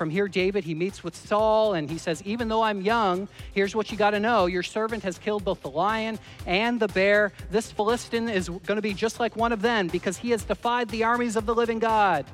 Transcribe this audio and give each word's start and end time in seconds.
from 0.00 0.08
here, 0.08 0.28
David, 0.28 0.64
he 0.64 0.74
meets 0.74 1.04
with 1.04 1.14
Saul 1.14 1.74
and 1.74 1.90
he 1.90 1.98
says, 1.98 2.22
Even 2.22 2.48
though 2.48 2.62
I'm 2.62 2.80
young, 2.80 3.28
here's 3.52 3.76
what 3.76 3.92
you 3.92 3.98
got 3.98 4.12
to 4.12 4.18
know. 4.18 4.46
Your 4.46 4.62
servant 4.62 5.02
has 5.02 5.18
killed 5.18 5.44
both 5.44 5.60
the 5.60 5.68
lion 5.68 6.18
and 6.46 6.80
the 6.80 6.88
bear. 6.88 7.32
This 7.50 7.70
Philistine 7.70 8.30
is 8.30 8.48
going 8.48 8.76
to 8.76 8.80
be 8.80 8.94
just 8.94 9.20
like 9.20 9.36
one 9.36 9.52
of 9.52 9.60
them 9.60 9.88
because 9.88 10.16
he 10.16 10.30
has 10.30 10.42
defied 10.42 10.88
the 10.88 11.04
armies 11.04 11.36
of 11.36 11.44
the 11.44 11.54
living 11.54 11.80
God. 11.80 12.24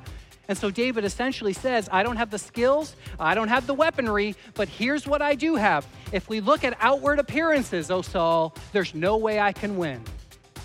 And 0.47 0.57
so 0.57 0.71
David 0.71 1.03
essentially 1.03 1.51
says, 1.51 1.89
I 1.91 2.03
don't 2.03 2.15
have 2.15 2.29
the 2.29 2.39
skills, 2.39 2.95
I 3.19 3.35
don't 3.35 3.49
have 3.49 3.67
the 3.67 3.73
weaponry, 3.73 4.37
but 4.53 4.69
here's 4.69 5.05
what 5.05 5.21
I 5.21 5.35
do 5.35 5.55
have. 5.55 5.85
If 6.13 6.29
we 6.29 6.39
look 6.39 6.63
at 6.63 6.77
outward 6.79 7.19
appearances, 7.19 7.91
O 7.91 8.01
Saul, 8.01 8.55
there's 8.71 8.95
no 8.95 9.17
way 9.17 9.41
I 9.41 9.51
can 9.51 9.75
win. 9.75 10.01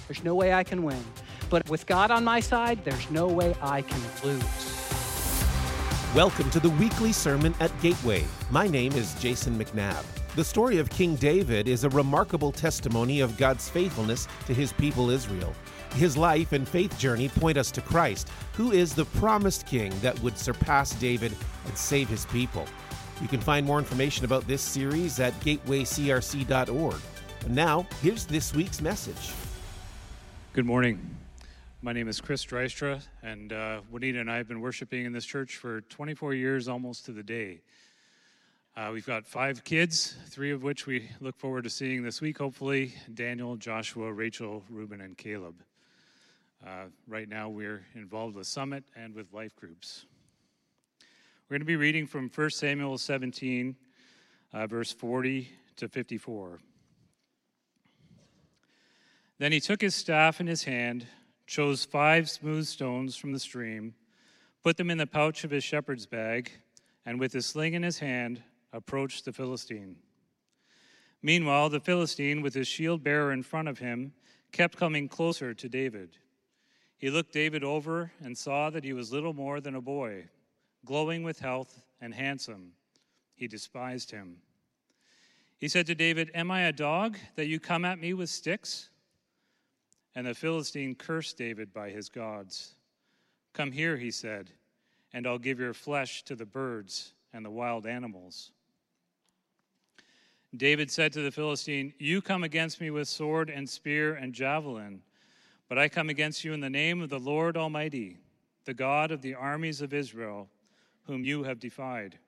There's 0.06 0.22
no 0.22 0.36
way 0.36 0.52
I 0.52 0.62
can 0.62 0.84
win. 0.84 1.02
But 1.50 1.68
with 1.68 1.84
God 1.84 2.12
on 2.12 2.22
my 2.22 2.38
side, 2.38 2.84
there's 2.84 3.10
no 3.10 3.26
way 3.26 3.56
I 3.60 3.82
can 3.82 4.00
lose. 4.22 4.71
Welcome 6.14 6.50
to 6.50 6.60
the 6.60 6.68
weekly 6.68 7.10
sermon 7.10 7.54
at 7.58 7.72
Gateway. 7.80 8.26
My 8.50 8.68
name 8.68 8.92
is 8.92 9.14
Jason 9.14 9.58
McNabb. 9.58 10.04
The 10.36 10.44
story 10.44 10.76
of 10.76 10.90
King 10.90 11.16
David 11.16 11.66
is 11.66 11.84
a 11.84 11.88
remarkable 11.88 12.52
testimony 12.52 13.20
of 13.20 13.38
God's 13.38 13.70
faithfulness 13.70 14.28
to 14.44 14.52
his 14.52 14.74
people 14.74 15.08
Israel. 15.08 15.54
His 15.94 16.14
life 16.18 16.52
and 16.52 16.68
faith 16.68 16.98
journey 16.98 17.30
point 17.30 17.56
us 17.56 17.70
to 17.70 17.80
Christ, 17.80 18.28
who 18.52 18.72
is 18.72 18.92
the 18.92 19.06
promised 19.06 19.66
king 19.66 19.90
that 20.00 20.20
would 20.20 20.36
surpass 20.36 20.94
David 20.96 21.34
and 21.64 21.78
save 21.78 22.10
his 22.10 22.26
people. 22.26 22.66
You 23.22 23.28
can 23.28 23.40
find 23.40 23.64
more 23.64 23.78
information 23.78 24.26
about 24.26 24.46
this 24.46 24.60
series 24.60 25.18
at 25.18 25.32
gatewaycrc.org. 25.40 27.00
And 27.46 27.54
now, 27.54 27.86
here's 28.02 28.26
this 28.26 28.54
week's 28.54 28.82
message. 28.82 29.32
Good 30.52 30.66
morning. 30.66 31.21
My 31.84 31.92
name 31.92 32.06
is 32.06 32.20
Chris 32.20 32.46
Dreistra, 32.46 33.02
and 33.24 33.52
uh, 33.52 33.80
Juanita 33.90 34.20
and 34.20 34.30
I 34.30 34.36
have 34.36 34.46
been 34.46 34.60
worshiping 34.60 35.04
in 35.04 35.12
this 35.12 35.24
church 35.24 35.56
for 35.56 35.80
24 35.80 36.32
years, 36.32 36.68
almost 36.68 37.06
to 37.06 37.12
the 37.12 37.24
day. 37.24 37.60
Uh, 38.76 38.90
we've 38.92 39.04
got 39.04 39.26
five 39.26 39.64
kids, 39.64 40.14
three 40.28 40.52
of 40.52 40.62
which 40.62 40.86
we 40.86 41.10
look 41.20 41.36
forward 41.36 41.64
to 41.64 41.70
seeing 41.70 42.04
this 42.04 42.20
week, 42.20 42.38
hopefully 42.38 42.94
Daniel, 43.12 43.56
Joshua, 43.56 44.12
Rachel, 44.12 44.62
Ruben, 44.70 45.00
and 45.00 45.18
Caleb. 45.18 45.56
Uh, 46.64 46.84
right 47.08 47.28
now, 47.28 47.48
we're 47.48 47.84
involved 47.96 48.36
with 48.36 48.46
Summit 48.46 48.84
and 48.94 49.12
with 49.12 49.32
life 49.32 49.56
groups. 49.56 50.06
We're 51.48 51.54
going 51.54 51.62
to 51.62 51.66
be 51.66 51.74
reading 51.74 52.06
from 52.06 52.30
1 52.32 52.50
Samuel 52.50 52.96
17, 52.96 53.74
uh, 54.52 54.68
verse 54.68 54.92
40 54.92 55.50
to 55.78 55.88
54. 55.88 56.60
Then 59.40 59.50
he 59.50 59.58
took 59.58 59.80
his 59.80 59.96
staff 59.96 60.40
in 60.40 60.46
his 60.46 60.62
hand 60.62 61.08
chose 61.52 61.84
five 61.84 62.30
smooth 62.30 62.64
stones 62.64 63.14
from 63.14 63.30
the 63.30 63.38
stream, 63.38 63.92
put 64.64 64.78
them 64.78 64.88
in 64.88 64.96
the 64.96 65.06
pouch 65.06 65.44
of 65.44 65.50
his 65.50 65.62
shepherd's 65.62 66.06
bag, 66.06 66.50
and 67.04 67.20
with 67.20 67.30
his 67.30 67.44
sling 67.44 67.74
in 67.74 67.82
his 67.82 67.98
hand, 67.98 68.42
approached 68.72 69.26
the 69.26 69.32
Philistine. 69.34 69.96
Meanwhile, 71.20 71.68
the 71.68 71.78
Philistine, 71.78 72.40
with 72.40 72.54
his 72.54 72.66
shield 72.66 73.04
bearer 73.04 73.32
in 73.32 73.42
front 73.42 73.68
of 73.68 73.78
him, 73.78 74.14
kept 74.50 74.78
coming 74.78 75.08
closer 75.08 75.52
to 75.52 75.68
David. 75.68 76.16
He 76.96 77.10
looked 77.10 77.34
David 77.34 77.62
over 77.62 78.10
and 78.24 78.36
saw 78.36 78.70
that 78.70 78.82
he 78.82 78.94
was 78.94 79.12
little 79.12 79.34
more 79.34 79.60
than 79.60 79.74
a 79.74 79.80
boy, 79.82 80.24
glowing 80.86 81.22
with 81.22 81.38
health 81.38 81.84
and 82.00 82.14
handsome. 82.14 82.72
He 83.34 83.46
despised 83.46 84.10
him. 84.10 84.38
He 85.58 85.68
said 85.68 85.84
to 85.88 85.94
David, 85.94 86.30
Am 86.32 86.50
I 86.50 86.62
a 86.62 86.72
dog 86.72 87.18
that 87.36 87.48
you 87.48 87.60
come 87.60 87.84
at 87.84 88.00
me 88.00 88.14
with 88.14 88.30
sticks? 88.30 88.88
And 90.14 90.26
the 90.26 90.34
Philistine 90.34 90.94
cursed 90.94 91.38
David 91.38 91.72
by 91.72 91.90
his 91.90 92.08
gods. 92.08 92.74
Come 93.52 93.72
here, 93.72 93.96
he 93.96 94.10
said, 94.10 94.50
and 95.12 95.26
I'll 95.26 95.38
give 95.38 95.58
your 95.58 95.74
flesh 95.74 96.22
to 96.24 96.34
the 96.34 96.46
birds 96.46 97.12
and 97.32 97.44
the 97.44 97.50
wild 97.50 97.86
animals. 97.86 98.50
David 100.54 100.90
said 100.90 101.12
to 101.14 101.22
the 101.22 101.30
Philistine, 101.30 101.94
You 101.98 102.20
come 102.20 102.44
against 102.44 102.80
me 102.80 102.90
with 102.90 103.08
sword 103.08 103.48
and 103.48 103.68
spear 103.68 104.14
and 104.14 104.34
javelin, 104.34 105.00
but 105.68 105.78
I 105.78 105.88
come 105.88 106.10
against 106.10 106.44
you 106.44 106.52
in 106.52 106.60
the 106.60 106.68
name 106.68 107.00
of 107.00 107.08
the 107.08 107.18
Lord 107.18 107.56
Almighty, 107.56 108.18
the 108.66 108.74
God 108.74 109.10
of 109.10 109.22
the 109.22 109.34
armies 109.34 109.80
of 109.80 109.94
Israel, 109.94 110.48
whom 111.04 111.24
you 111.24 111.44
have 111.44 111.58
defied. 111.58 112.18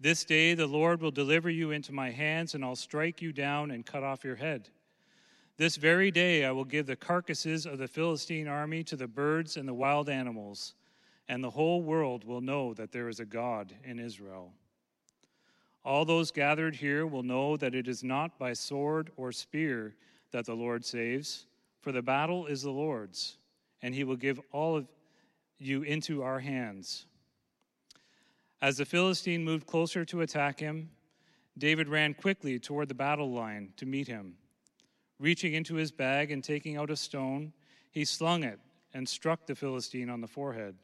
This 0.00 0.24
day 0.24 0.54
the 0.54 0.66
Lord 0.66 1.02
will 1.02 1.10
deliver 1.10 1.50
you 1.50 1.70
into 1.70 1.92
my 1.92 2.10
hands, 2.10 2.54
and 2.54 2.64
I'll 2.64 2.76
strike 2.76 3.20
you 3.20 3.32
down 3.32 3.70
and 3.70 3.84
cut 3.84 4.02
off 4.02 4.24
your 4.24 4.36
head. 4.36 4.70
This 5.58 5.76
very 5.76 6.10
day 6.10 6.44
I 6.44 6.50
will 6.50 6.64
give 6.64 6.86
the 6.86 6.96
carcasses 6.96 7.66
of 7.66 7.78
the 7.78 7.88
Philistine 7.88 8.48
army 8.48 8.82
to 8.84 8.96
the 8.96 9.06
birds 9.06 9.56
and 9.56 9.68
the 9.68 9.74
wild 9.74 10.08
animals, 10.08 10.74
and 11.28 11.44
the 11.44 11.50
whole 11.50 11.82
world 11.82 12.24
will 12.24 12.40
know 12.40 12.72
that 12.74 12.90
there 12.90 13.08
is 13.08 13.20
a 13.20 13.24
God 13.24 13.74
in 13.84 13.98
Israel. 13.98 14.52
All 15.84 16.04
those 16.04 16.30
gathered 16.30 16.76
here 16.76 17.06
will 17.06 17.22
know 17.22 17.56
that 17.56 17.74
it 17.74 17.88
is 17.88 18.02
not 18.02 18.38
by 18.38 18.52
sword 18.52 19.10
or 19.16 19.32
spear 19.32 19.94
that 20.30 20.46
the 20.46 20.54
Lord 20.54 20.84
saves, 20.84 21.46
for 21.80 21.92
the 21.92 22.02
battle 22.02 22.46
is 22.46 22.62
the 22.62 22.70
Lord's, 22.70 23.36
and 23.82 23.94
he 23.94 24.04
will 24.04 24.16
give 24.16 24.40
all 24.52 24.76
of 24.76 24.86
you 25.58 25.82
into 25.82 26.22
our 26.22 26.40
hands. 26.40 27.06
As 28.62 28.76
the 28.76 28.84
Philistine 28.84 29.44
moved 29.44 29.66
closer 29.66 30.04
to 30.06 30.20
attack 30.22 30.60
him, 30.60 30.90
David 31.58 31.88
ran 31.88 32.14
quickly 32.14 32.58
toward 32.58 32.88
the 32.88 32.94
battle 32.94 33.30
line 33.32 33.72
to 33.76 33.84
meet 33.84 34.08
him. 34.08 34.36
Reaching 35.22 35.54
into 35.54 35.76
his 35.76 35.92
bag 35.92 36.32
and 36.32 36.42
taking 36.42 36.76
out 36.76 36.90
a 36.90 36.96
stone, 36.96 37.52
he 37.92 38.04
slung 38.04 38.42
it 38.42 38.58
and 38.92 39.08
struck 39.08 39.46
the 39.46 39.54
Philistine 39.54 40.10
on 40.10 40.20
the 40.20 40.26
forehead. 40.26 40.74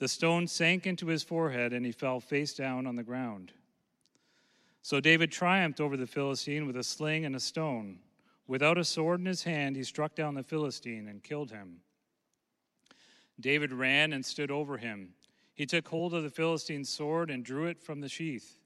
The 0.00 0.08
stone 0.08 0.48
sank 0.48 0.84
into 0.84 1.06
his 1.06 1.22
forehead 1.22 1.72
and 1.72 1.86
he 1.86 1.92
fell 1.92 2.18
face 2.18 2.54
down 2.54 2.88
on 2.88 2.96
the 2.96 3.04
ground. 3.04 3.52
So 4.82 4.98
David 4.98 5.30
triumphed 5.30 5.80
over 5.80 5.96
the 5.96 6.08
Philistine 6.08 6.66
with 6.66 6.76
a 6.76 6.82
sling 6.82 7.24
and 7.24 7.36
a 7.36 7.40
stone. 7.40 8.00
Without 8.48 8.78
a 8.78 8.84
sword 8.84 9.20
in 9.20 9.26
his 9.26 9.44
hand, 9.44 9.76
he 9.76 9.84
struck 9.84 10.16
down 10.16 10.34
the 10.34 10.42
Philistine 10.42 11.06
and 11.06 11.22
killed 11.22 11.52
him. 11.52 11.82
David 13.38 13.72
ran 13.72 14.12
and 14.12 14.26
stood 14.26 14.50
over 14.50 14.76
him. 14.76 15.14
He 15.54 15.66
took 15.66 15.86
hold 15.86 16.14
of 16.14 16.24
the 16.24 16.30
Philistine's 16.30 16.88
sword 16.88 17.30
and 17.30 17.44
drew 17.44 17.66
it 17.66 17.80
from 17.80 18.00
the 18.00 18.08
sheath. 18.08 18.58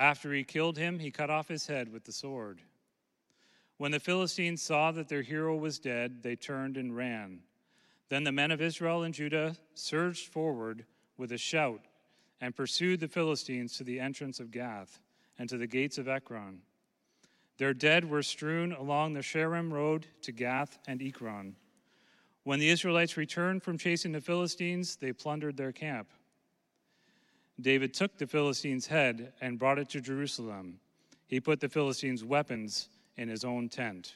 After 0.00 0.32
he 0.32 0.42
killed 0.42 0.78
him, 0.78 0.98
he 0.98 1.12
cut 1.12 1.30
off 1.30 1.46
his 1.46 1.68
head 1.68 1.92
with 1.92 2.02
the 2.02 2.12
sword. 2.12 2.60
When 3.80 3.92
the 3.92 3.98
Philistines 3.98 4.60
saw 4.60 4.92
that 4.92 5.08
their 5.08 5.22
hero 5.22 5.56
was 5.56 5.78
dead, 5.78 6.22
they 6.22 6.36
turned 6.36 6.76
and 6.76 6.94
ran. 6.94 7.38
Then 8.10 8.24
the 8.24 8.30
men 8.30 8.50
of 8.50 8.60
Israel 8.60 9.04
and 9.04 9.14
Judah 9.14 9.56
surged 9.72 10.30
forward 10.30 10.84
with 11.16 11.32
a 11.32 11.38
shout 11.38 11.80
and 12.42 12.54
pursued 12.54 13.00
the 13.00 13.08
Philistines 13.08 13.78
to 13.78 13.84
the 13.84 13.98
entrance 13.98 14.38
of 14.38 14.50
Gath 14.50 15.00
and 15.38 15.48
to 15.48 15.56
the 15.56 15.66
gates 15.66 15.96
of 15.96 16.08
Ekron. 16.08 16.60
Their 17.56 17.72
dead 17.72 18.04
were 18.04 18.22
strewn 18.22 18.72
along 18.72 19.14
the 19.14 19.20
Shaaraim 19.20 19.72
road 19.72 20.06
to 20.24 20.32
Gath 20.32 20.78
and 20.86 21.00
Ekron. 21.00 21.56
When 22.44 22.58
the 22.58 22.68
Israelites 22.68 23.16
returned 23.16 23.62
from 23.62 23.78
chasing 23.78 24.12
the 24.12 24.20
Philistines, 24.20 24.96
they 24.96 25.14
plundered 25.14 25.56
their 25.56 25.72
camp. 25.72 26.10
David 27.58 27.94
took 27.94 28.18
the 28.18 28.26
Philistines' 28.26 28.88
head 28.88 29.32
and 29.40 29.58
brought 29.58 29.78
it 29.78 29.88
to 29.88 30.02
Jerusalem. 30.02 30.80
He 31.28 31.40
put 31.40 31.60
the 31.60 31.70
Philistines' 31.70 32.22
weapons 32.22 32.90
in 33.20 33.28
his 33.28 33.44
own 33.44 33.68
tent. 33.68 34.14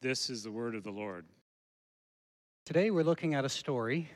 This 0.00 0.30
is 0.30 0.42
the 0.42 0.50
word 0.50 0.74
of 0.74 0.82
the 0.82 0.90
Lord. 0.90 1.24
Today 2.64 2.90
we're 2.90 3.04
looking 3.04 3.34
at 3.34 3.44
a 3.44 3.48
story 3.48 4.10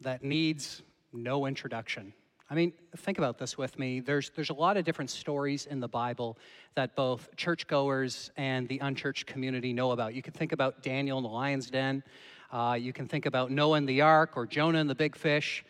that 0.00 0.24
needs 0.24 0.82
no 1.12 1.46
introduction. 1.46 2.12
I 2.50 2.56
mean, 2.56 2.72
think 2.96 3.18
about 3.18 3.38
this 3.38 3.56
with 3.56 3.78
me. 3.78 4.00
There's, 4.00 4.32
there's 4.34 4.50
a 4.50 4.54
lot 4.54 4.76
of 4.76 4.84
different 4.84 5.10
stories 5.10 5.66
in 5.66 5.78
the 5.78 5.86
Bible 5.86 6.38
that 6.74 6.96
both 6.96 7.28
churchgoers 7.36 8.32
and 8.36 8.66
the 8.66 8.80
unchurched 8.80 9.26
community 9.26 9.72
know 9.72 9.92
about. 9.92 10.12
You 10.12 10.22
can 10.22 10.32
think 10.32 10.50
about 10.50 10.82
Daniel 10.82 11.16
in 11.18 11.22
the 11.22 11.30
lion's 11.30 11.70
den. 11.70 12.02
Uh, 12.50 12.76
you 12.80 12.92
can 12.92 13.06
think 13.06 13.26
about 13.26 13.52
Noah 13.52 13.76
in 13.76 13.86
the 13.86 14.00
ark 14.00 14.32
or 14.34 14.44
Jonah 14.44 14.80
and 14.80 14.90
the 14.90 14.96
big 14.96 15.14
fish. 15.14 15.64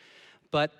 But 0.50 0.72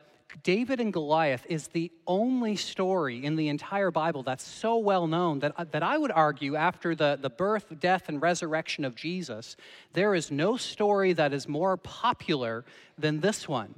David 0.43 0.81
and 0.81 0.93
Goliath 0.93 1.45
is 1.49 1.69
the 1.69 1.91
only 2.07 2.57
story 2.57 3.25
in 3.25 3.37
the 3.37 3.49
entire 3.49 3.91
Bible 3.91 4.23
that's 4.23 4.47
so 4.47 4.79
well 4.79 5.07
known 5.07 5.41
that, 5.41 5.73
that 5.73 5.83
I 5.83 5.99
would 5.99 6.11
argue, 6.11 6.57
after 6.57 6.95
the, 6.95 7.19
the 7.21 7.31
birth, 7.31 7.67
death, 7.81 8.09
and 8.09 8.21
resurrection 8.21 8.85
of 8.85 8.95
Jesus, 8.95 9.57
there 9.93 10.15
is 10.15 10.31
no 10.31 10.57
story 10.57 11.13
that 11.15 11.33
is 11.33 11.49
more 11.49 11.77
popular 11.77 12.65
than 12.99 13.21
this 13.21 13.49
one. 13.49 13.75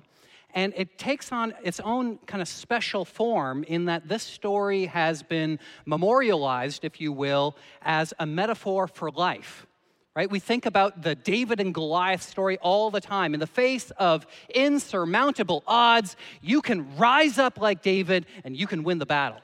And 0.54 0.75
it 0.76 0.99
takes 0.99 1.32
on 1.32 1.54
its 1.64 1.81
own 1.81 2.19
kind 2.26 2.43
of 2.43 2.49
special 2.49 3.05
form 3.05 3.64
in 3.64 3.87
that 3.87 4.08
this 4.08 4.22
story 4.22 4.87
has 4.87 5.22
been 5.22 5.58
memorialized, 5.87 6.84
if 6.84 7.00
you 7.00 7.10
will, 7.12 7.56
as 7.81 8.12
a 8.19 8.26
metaphor 8.26 8.87
for 8.87 9.10
life 9.10 9.66
right? 10.14 10.30
We 10.30 10.38
think 10.38 10.66
about 10.66 11.02
the 11.02 11.14
David 11.14 11.60
and 11.60 11.72
Goliath 11.72 12.22
story 12.22 12.58
all 12.58 12.90
the 12.90 13.00
time. 13.00 13.34
In 13.34 13.40
the 13.40 13.46
face 13.46 13.90
of 13.92 14.26
insurmountable 14.54 15.62
odds, 15.66 16.16
you 16.42 16.60
can 16.60 16.96
rise 16.96 17.38
up 17.38 17.60
like 17.60 17.82
David 17.82 18.26
and 18.44 18.56
you 18.56 18.66
can 18.66 18.82
win 18.82 18.98
the 18.98 19.06
battle. 19.06 19.40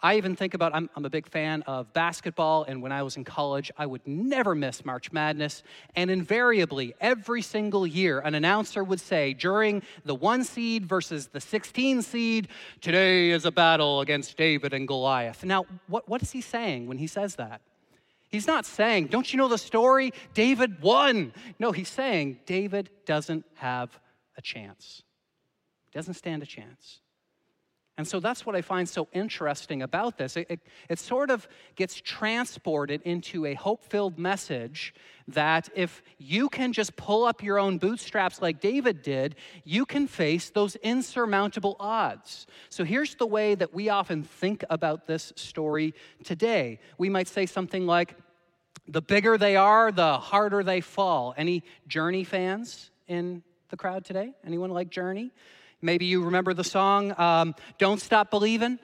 I 0.00 0.16
even 0.16 0.36
think 0.36 0.54
about, 0.54 0.72
I'm, 0.76 0.88
I'm, 0.94 1.04
a 1.04 1.10
big 1.10 1.26
fan 1.26 1.62
of 1.62 1.92
basketball, 1.92 2.62
and 2.62 2.80
when 2.80 2.92
I 2.92 3.02
was 3.02 3.16
in 3.16 3.24
college, 3.24 3.72
I 3.76 3.84
would 3.84 4.06
never 4.06 4.54
miss 4.54 4.84
March 4.84 5.10
Madness. 5.10 5.64
And 5.96 6.08
invariably, 6.08 6.94
every 7.00 7.42
single 7.42 7.84
year, 7.84 8.20
an 8.20 8.36
announcer 8.36 8.84
would 8.84 9.00
say 9.00 9.34
during 9.34 9.82
the 10.04 10.14
one 10.14 10.44
seed 10.44 10.86
versus 10.86 11.26
the 11.26 11.40
16 11.40 12.02
seed, 12.02 12.46
today 12.80 13.30
is 13.30 13.44
a 13.44 13.50
battle 13.50 14.00
against 14.00 14.36
David 14.36 14.72
and 14.72 14.86
Goliath. 14.86 15.44
Now, 15.44 15.66
what, 15.88 16.08
what 16.08 16.22
is 16.22 16.30
he 16.30 16.42
saying 16.42 16.86
when 16.86 16.98
he 16.98 17.08
says 17.08 17.34
that? 17.34 17.60
He's 18.28 18.46
not 18.46 18.66
saying, 18.66 19.06
don't 19.06 19.32
you 19.32 19.38
know 19.38 19.48
the 19.48 19.58
story? 19.58 20.12
David 20.34 20.82
won. 20.82 21.32
No, 21.58 21.72
he's 21.72 21.88
saying 21.88 22.40
David 22.46 22.90
doesn't 23.06 23.44
have 23.54 23.98
a 24.36 24.42
chance, 24.42 25.02
doesn't 25.92 26.14
stand 26.14 26.42
a 26.42 26.46
chance. 26.46 27.00
And 27.98 28.06
so 28.06 28.20
that's 28.20 28.46
what 28.46 28.54
I 28.54 28.62
find 28.62 28.88
so 28.88 29.08
interesting 29.12 29.82
about 29.82 30.18
this. 30.18 30.36
It, 30.36 30.46
it, 30.48 30.60
it 30.88 30.98
sort 31.00 31.30
of 31.30 31.48
gets 31.74 32.00
transported 32.00 33.02
into 33.02 33.44
a 33.44 33.54
hope 33.54 33.84
filled 33.84 34.18
message 34.18 34.94
that 35.26 35.68
if 35.74 36.02
you 36.16 36.48
can 36.48 36.72
just 36.72 36.96
pull 36.96 37.24
up 37.24 37.42
your 37.42 37.58
own 37.58 37.76
bootstraps 37.76 38.40
like 38.40 38.60
David 38.60 39.02
did, 39.02 39.34
you 39.64 39.84
can 39.84 40.06
face 40.06 40.48
those 40.48 40.76
insurmountable 40.76 41.76
odds. 41.80 42.46
So 42.70 42.84
here's 42.84 43.16
the 43.16 43.26
way 43.26 43.56
that 43.56 43.74
we 43.74 43.88
often 43.88 44.22
think 44.22 44.64
about 44.70 45.08
this 45.08 45.32
story 45.34 45.92
today. 46.22 46.78
We 46.98 47.08
might 47.08 47.28
say 47.28 47.46
something 47.46 47.84
like, 47.84 48.14
the 48.86 49.02
bigger 49.02 49.36
they 49.36 49.56
are, 49.56 49.92
the 49.92 50.18
harder 50.18 50.62
they 50.62 50.80
fall. 50.80 51.34
Any 51.36 51.62
Journey 51.88 52.24
fans 52.24 52.90
in 53.06 53.42
the 53.68 53.76
crowd 53.76 54.04
today? 54.04 54.32
Anyone 54.46 54.70
like 54.70 54.88
Journey? 54.88 55.30
Maybe 55.80 56.06
you 56.06 56.24
remember 56.24 56.54
the 56.54 56.64
song, 56.64 57.14
um, 57.18 57.54
Don't 57.78 58.00
Stop 58.00 58.30
Believing. 58.30 58.78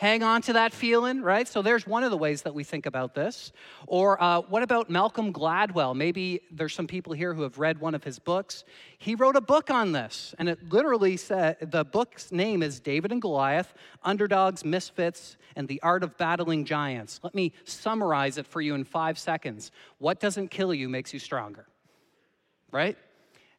Hang 0.00 0.22
on 0.22 0.40
to 0.40 0.54
that 0.54 0.72
feeling, 0.72 1.20
right? 1.20 1.46
So 1.46 1.60
there's 1.60 1.86
one 1.86 2.04
of 2.04 2.10
the 2.10 2.16
ways 2.16 2.40
that 2.42 2.54
we 2.54 2.64
think 2.64 2.86
about 2.86 3.14
this. 3.14 3.52
Or 3.86 4.20
uh, 4.20 4.40
what 4.40 4.62
about 4.62 4.88
Malcolm 4.88 5.30
Gladwell? 5.30 5.94
Maybe 5.94 6.40
there's 6.50 6.72
some 6.72 6.86
people 6.86 7.12
here 7.12 7.34
who 7.34 7.42
have 7.42 7.58
read 7.58 7.78
one 7.80 7.94
of 7.94 8.02
his 8.02 8.18
books. 8.18 8.64
He 8.98 9.14
wrote 9.14 9.36
a 9.36 9.42
book 9.42 9.70
on 9.70 9.92
this, 9.92 10.34
and 10.38 10.48
it 10.48 10.72
literally 10.72 11.18
said 11.18 11.58
the 11.60 11.84
book's 11.84 12.32
name 12.32 12.62
is 12.62 12.80
David 12.80 13.12
and 13.12 13.20
Goliath 13.20 13.74
Underdogs, 14.02 14.64
Misfits, 14.64 15.36
and 15.54 15.68
the 15.68 15.82
Art 15.82 16.02
of 16.02 16.16
Battling 16.16 16.64
Giants. 16.64 17.20
Let 17.22 17.34
me 17.34 17.52
summarize 17.64 18.38
it 18.38 18.46
for 18.46 18.62
you 18.62 18.74
in 18.74 18.84
five 18.84 19.18
seconds. 19.18 19.70
What 19.98 20.18
doesn't 20.18 20.50
kill 20.50 20.72
you 20.72 20.88
makes 20.88 21.12
you 21.12 21.18
stronger, 21.18 21.66
right? 22.72 22.96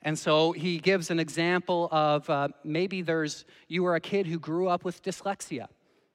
And 0.03 0.17
so 0.17 0.51
he 0.51 0.79
gives 0.79 1.11
an 1.11 1.19
example 1.19 1.87
of 1.91 2.29
uh, 2.29 2.49
maybe 2.63 3.01
there's 3.01 3.45
you 3.67 3.83
were 3.83 3.95
a 3.95 3.99
kid 3.99 4.25
who 4.25 4.39
grew 4.39 4.67
up 4.67 4.83
with 4.83 5.03
dyslexia, 5.03 5.67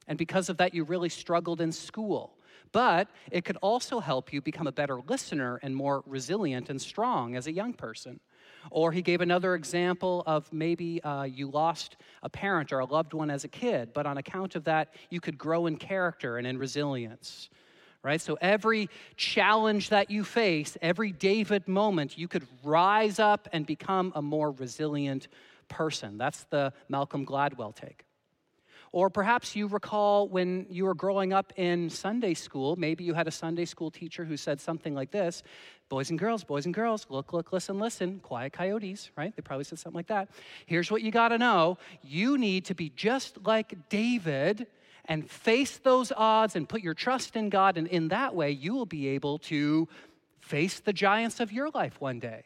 and 0.09 0.19
because 0.19 0.49
of 0.49 0.57
that, 0.59 0.75
you 0.75 0.85
really 0.85 1.09
struggled 1.09 1.61
in 1.61 1.73
school. 1.73 2.33
But 2.73 3.09
it 3.31 3.45
could 3.45 3.57
also 3.59 4.01
help 4.01 4.33
you 4.33 4.43
become 4.43 4.67
a 4.67 4.73
better 4.73 4.99
listener 5.09 5.59
and 5.63 5.75
more 5.75 6.03
resilient 6.05 6.69
and 6.69 6.81
strong 6.81 7.37
as 7.37 7.47
a 7.47 7.53
young 7.53 7.73
person. 7.73 8.21
Or 8.71 8.91
he 8.91 9.03
gave 9.03 9.21
another 9.21 9.55
example 9.55 10.25
of 10.27 10.53
maybe 10.53 11.01
uh, 11.03 11.23
you 11.23 11.49
lost 11.49 11.97
a 12.23 12.29
parent 12.29 12.73
or 12.73 12.81
a 12.81 12.85
loved 12.85 13.15
one 13.15 13.31
as 13.31 13.45
a 13.45 13.49
kid, 13.49 13.93
but 13.95 14.07
on 14.07 14.19
account 14.19 14.57
of 14.57 14.65
that, 14.65 14.95
you 15.11 15.21
could 15.21 15.39
grow 15.39 15.67
in 15.67 15.77
character 15.77 16.39
and 16.39 16.47
in 16.47 16.59
resilience 16.59 17.51
right? 18.07 18.21
So 18.21 18.39
every 18.41 18.89
challenge 19.17 19.89
that 19.89 20.13
you 20.13 20.23
face, 20.23 20.79
every 20.81 21.11
David 21.11 21.67
moment, 21.67 22.17
you 22.17 22.29
could 22.29 22.47
rise 22.63 23.19
up 23.19 23.49
and 23.53 23.67
become 23.67 24.13
a 24.15 24.23
more 24.23 24.53
resilient 24.53 25.27
person. 25.69 26.17
That's 26.17 26.45
the 26.45 26.73
Malcolm 26.89 27.27
Gladwell 27.27 27.75
take. 27.75 28.05
Or 28.93 29.11
perhaps 29.11 29.57
you 29.57 29.67
recall 29.67 30.29
when 30.29 30.67
you 30.71 30.85
were 30.85 30.95
growing 30.95 31.33
up 31.33 31.53
in 31.57 31.91
Sunday 31.91 32.35
school, 32.35 32.77
maybe 32.77 33.03
you 33.03 33.13
had 33.13 33.27
a 33.27 33.33
Sunday 33.33 33.65
school 33.65 33.91
teacher 33.91 34.25
who 34.25 34.37
said 34.37 34.61
something 34.61 34.95
like 34.95 35.11
this 35.11 35.43
Boys 35.89 36.11
and 36.11 36.19
girls, 36.19 36.45
boys 36.45 36.65
and 36.65 36.75
girls, 36.75 37.07
look, 37.11 37.33
look, 37.33 37.53
listen, 37.53 37.79
listen, 37.79 38.21
quiet 38.21 38.53
coyotes, 38.53 39.11
right? 39.17 39.35
They 39.35 39.43
probably 39.43 39.65
said 39.65 39.79
something 39.79 39.97
like 39.97 40.09
that. 40.09 40.31
Here's 40.67 40.91
what 40.91 41.03
you 41.03 41.11
got 41.11 41.29
to 41.29 41.39
know 41.39 41.79
you 42.03 42.39
need 42.39 42.65
to 42.67 42.75
be 42.75 42.91
just 42.91 43.39
like 43.45 43.89
David 43.89 44.69
and 45.07 45.29
face 45.31 45.79
those 45.79 46.13
odds 46.17 46.57
and 46.57 46.69
put 46.69 46.83
your 46.83 46.95
trust 46.95 47.37
in 47.37 47.49
God. 47.49 47.77
And 47.77 47.87
in 47.89 48.09
that 48.09 48.35
way, 48.35 48.51
you 48.51 48.75
will 48.75 48.87
be 48.87 49.09
able 49.09 49.39
to 49.39 49.89
face 50.41 50.81
the 50.81 50.93
giants 50.93 51.41
of 51.41 51.53
your 51.53 51.71
life 51.71 52.01
one 52.01 52.19
day. 52.19 52.45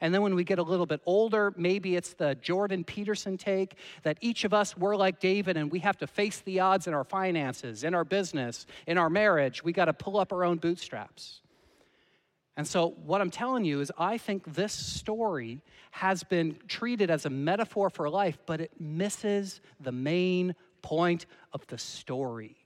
And 0.00 0.12
then 0.12 0.22
when 0.22 0.34
we 0.34 0.42
get 0.42 0.58
a 0.58 0.62
little 0.64 0.84
bit 0.84 1.00
older, 1.06 1.54
maybe 1.56 1.94
it's 1.94 2.14
the 2.14 2.34
Jordan 2.34 2.82
Peterson 2.82 3.38
take 3.38 3.76
that 4.02 4.18
each 4.20 4.42
of 4.42 4.52
us 4.52 4.76
were 4.76 4.96
like 4.96 5.20
David 5.20 5.56
and 5.56 5.70
we 5.70 5.78
have 5.78 5.96
to 5.98 6.08
face 6.08 6.40
the 6.40 6.58
odds 6.58 6.88
in 6.88 6.94
our 6.94 7.04
finances, 7.04 7.84
in 7.84 7.94
our 7.94 8.04
business, 8.04 8.66
in 8.88 8.98
our 8.98 9.08
marriage. 9.08 9.62
We 9.62 9.72
got 9.72 9.84
to 9.84 9.92
pull 9.92 10.16
up 10.18 10.32
our 10.32 10.42
own 10.44 10.58
bootstraps. 10.58 11.42
And 12.56 12.66
so, 12.66 12.90
what 13.04 13.20
I'm 13.20 13.30
telling 13.30 13.64
you 13.64 13.80
is, 13.80 13.90
I 13.96 14.18
think 14.18 14.54
this 14.54 14.74
story 14.74 15.62
has 15.92 16.22
been 16.22 16.58
treated 16.68 17.10
as 17.10 17.24
a 17.24 17.30
metaphor 17.30 17.88
for 17.88 18.10
life, 18.10 18.38
but 18.44 18.60
it 18.60 18.72
misses 18.78 19.60
the 19.80 19.92
main 19.92 20.54
point 20.82 21.26
of 21.52 21.66
the 21.68 21.78
story. 21.78 22.56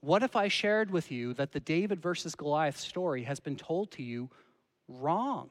What 0.00 0.22
if 0.22 0.36
I 0.36 0.48
shared 0.48 0.90
with 0.90 1.10
you 1.10 1.34
that 1.34 1.52
the 1.52 1.60
David 1.60 2.00
versus 2.00 2.34
Goliath 2.34 2.78
story 2.78 3.24
has 3.24 3.40
been 3.40 3.56
told 3.56 3.90
to 3.92 4.02
you 4.02 4.28
wrong? 4.88 5.50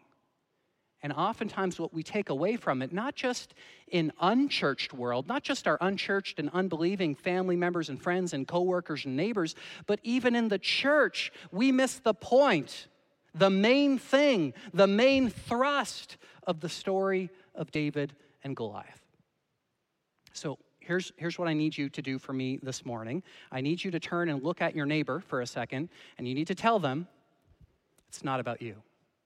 And 1.03 1.13
oftentimes, 1.13 1.77
what 1.77 1.93
we 1.93 2.01
take 2.01 2.29
away 2.29 2.55
from 2.55 2.81
it, 2.81 2.91
not 2.91 3.15
just 3.15 3.53
in 3.89 4.11
unchurched 4.19 4.91
world, 4.91 5.27
not 5.27 5.43
just 5.43 5.67
our 5.67 5.77
unchurched 5.79 6.39
and 6.39 6.49
unbelieving 6.51 7.13
family 7.13 7.55
members 7.55 7.89
and 7.89 8.01
friends 8.01 8.33
and 8.33 8.47
coworkers 8.47 9.05
and 9.05 9.15
neighbors, 9.15 9.53
but 9.85 9.99
even 10.01 10.35
in 10.35 10.47
the 10.47 10.57
church, 10.57 11.31
we 11.51 11.71
miss 11.71 11.99
the 11.99 12.15
point, 12.15 12.87
the 13.35 13.51
main 13.51 13.99
thing, 13.99 14.53
the 14.73 14.87
main 14.87 15.29
thrust 15.29 16.17
of 16.47 16.61
the 16.61 16.69
story 16.69 17.29
of 17.53 17.71
David 17.71 18.15
and 18.43 18.55
Goliath. 18.55 19.01
So, 20.33 20.57
here's, 20.85 21.11
here's 21.17 21.37
what 21.37 21.47
I 21.47 21.53
need 21.53 21.77
you 21.77 21.89
to 21.89 22.01
do 22.01 22.17
for 22.17 22.33
me 22.33 22.59
this 22.61 22.85
morning. 22.85 23.23
I 23.51 23.61
need 23.61 23.83
you 23.83 23.91
to 23.91 23.99
turn 23.99 24.29
and 24.29 24.43
look 24.43 24.61
at 24.61 24.75
your 24.75 24.85
neighbor 24.85 25.19
for 25.19 25.41
a 25.41 25.47
second, 25.47 25.89
and 26.17 26.27
you 26.27 26.35
need 26.35 26.47
to 26.47 26.55
tell 26.55 26.79
them 26.79 27.07
it's 28.07 28.23
not 28.23 28.39
about 28.39 28.61
you. 28.61 28.75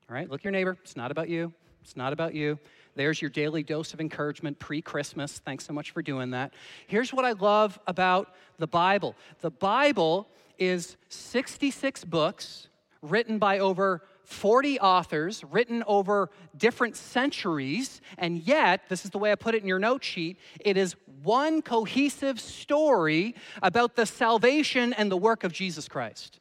All 0.10 0.16
right? 0.16 0.30
Look 0.30 0.44
your 0.44 0.52
neighbor. 0.52 0.78
It's 0.82 0.96
not 0.96 1.12
about 1.12 1.30
you. 1.30 1.54
It's 1.84 1.96
not 1.96 2.14
about 2.14 2.34
you. 2.34 2.58
There's 2.96 3.22
your 3.22 3.30
daily 3.30 3.64
dose 3.64 3.94
of 3.94 4.02
encouragement 4.02 4.60
pre 4.60 4.82
Christmas. 4.82 5.40
Thanks 5.40 5.66
so 5.66 5.74
much 5.74 5.92
for 5.92 6.02
doing 6.02 6.32
that. 6.32 6.54
Here's 6.88 7.14
what 7.14 7.26
I 7.26 7.34
love 7.34 7.80
about 7.88 8.34
the 8.58 8.68
Bible 8.68 9.16
the 9.42 9.52
Bible 9.52 10.28
is 10.58 10.98
66 11.10 12.04
books 12.06 12.68
written 13.02 13.40
by 13.40 13.60
over 13.60 14.04
40 14.30 14.80
authors 14.80 15.44
written 15.44 15.84
over 15.88 16.30
different 16.56 16.96
centuries, 16.96 18.00
and 18.18 18.38
yet, 18.38 18.82
this 18.88 19.04
is 19.04 19.12
the 19.12 19.18
way 19.18 19.32
I 19.32 19.36
put 19.36 19.56
it 19.56 19.64
in 19.64 19.68
your 19.68 19.80
note 19.80 20.04
sheet, 20.04 20.38
it 20.60 20.78
is 20.78 20.96
one 21.24 21.64
cohesive 21.64 22.40
story 22.40 23.36
about 23.64 23.96
the 23.96 24.06
salvation 24.06 24.94
and 24.94 25.12
the 25.12 25.18
work 25.18 25.44
of 25.44 25.52
Jesus 25.52 25.88
Christ. 25.88 26.40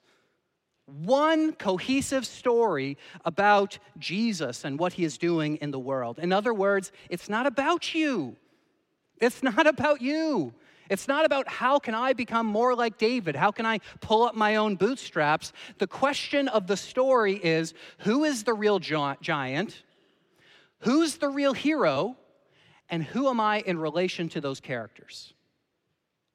One 0.84 1.52
cohesive 1.52 2.26
story 2.26 2.98
about 3.24 3.78
Jesus 3.98 4.64
and 4.64 4.78
what 4.78 4.92
he 4.92 5.04
is 5.04 5.16
doing 5.16 5.56
in 5.56 5.70
the 5.70 5.78
world. 5.78 6.18
In 6.18 6.30
other 6.30 6.52
words, 6.52 6.92
it's 7.08 7.28
not 7.28 7.46
about 7.46 7.94
you. 7.94 8.36
It's 9.18 9.42
not 9.42 9.66
about 9.66 10.02
you. 10.02 10.52
It's 10.90 11.09
not 11.09 11.25
about 11.25 11.49
how 11.49 11.78
can 11.78 11.95
I 11.95 12.12
become 12.12 12.47
more 12.47 12.75
like 12.75 12.99
David? 12.99 13.37
How 13.37 13.50
can 13.50 13.66
I 13.66 13.80
pull 14.00 14.23
up 14.23 14.35
my 14.35 14.57
own 14.57 14.76
bootstraps? 14.76 15.52
The 15.78 15.87
question 15.87 16.49
of 16.49 16.66
the 16.66 16.76
story 16.76 17.35
is 17.35 17.75
who 17.99 18.25
is 18.25 18.45
the 18.45 18.54
real 18.54 18.78
giant? 18.78 19.83
Who's 20.80 21.16
the 21.16 21.28
real 21.28 21.52
hero? 21.52 22.16
And 22.88 23.02
who 23.02 23.28
am 23.28 23.40
I 23.40 23.61
in 23.61 23.78
relation 23.78 24.28
to 24.30 24.40
those 24.40 24.61
characters? 24.61 25.35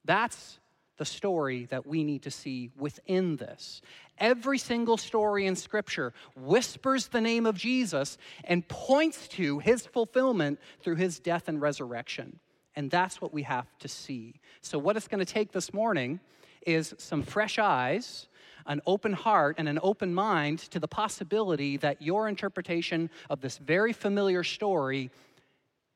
That's 0.06 0.60
the 0.98 1.06
story 1.06 1.66
that 1.66 1.88
we 1.88 2.04
need 2.04 2.24
to 2.24 2.32
see 2.32 2.70
within 2.78 3.38
this. 3.38 3.82
Every 4.20 4.60
single 4.60 4.98
story 4.98 5.48
in 5.48 5.56
Scripture 5.56 6.14
whispers 6.36 7.08
the 7.08 7.22
name 7.22 7.48
of 7.48 7.58
Jesus 7.58 8.20
and 8.44 8.68
points 8.68 9.28
to 9.30 9.58
his 9.60 9.88
fulfillment 9.88 10.60
through 10.82 10.98
his 10.98 11.20
death 11.20 11.48
and 11.48 11.60
resurrection. 11.60 12.40
And 12.76 12.90
that's 12.90 13.22
what 13.22 13.34
we 13.34 13.44
have 13.44 13.68
to 13.80 13.88
see. 13.88 14.36
So, 14.62 14.80
what 14.80 14.98
it's 14.98 15.08
going 15.08 15.24
to 15.24 15.32
take 15.32 15.52
this 15.52 15.74
morning 15.74 16.20
is 16.66 16.96
some 16.98 17.22
fresh 17.22 17.60
eyes, 17.60 18.28
an 18.66 18.82
open 18.86 19.14
heart, 19.14 19.56
and 19.60 19.68
an 19.68 19.80
open 19.84 20.14
mind 20.14 20.60
to 20.60 20.80
the 20.80 20.88
possibility 20.88 21.78
that 21.78 22.02
your 22.02 22.28
interpretation 22.28 23.10
of 23.30 23.42
this 23.42 23.58
very 23.58 23.94
familiar 23.94 24.44
story 24.44 25.12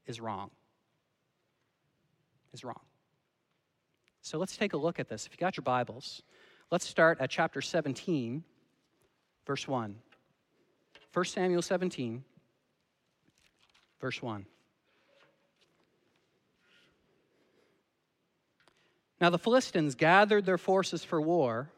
is 0.05 0.19
wrong. 0.19 0.51
Is 2.53 2.63
wrong. 2.63 2.81
So, 4.21 4.37
let's 4.37 4.55
take 4.55 4.73
a 4.73 4.77
look 4.77 4.99
at 4.99 5.09
this. 5.09 5.25
If 5.25 5.31
you 5.31 5.37
got 5.37 5.57
your 5.57 5.63
Bibles, 5.63 6.21
let's 6.69 6.87
start 6.87 7.19
at 7.19 7.29
chapter 7.31 7.61
17, 7.61 8.43
verse 9.45 9.67
1. 9.67 9.95
1 11.13 11.25
Samuel 11.25 11.63
17, 11.63 12.23
verse 13.99 14.21
1. 14.21 14.45
Now 19.19 19.29
the 19.29 19.39
Philistines 19.39 19.95
gathered 19.95 20.45
their 20.45 20.57
forces 20.57 21.03
for 21.03 21.19
war 21.19 21.71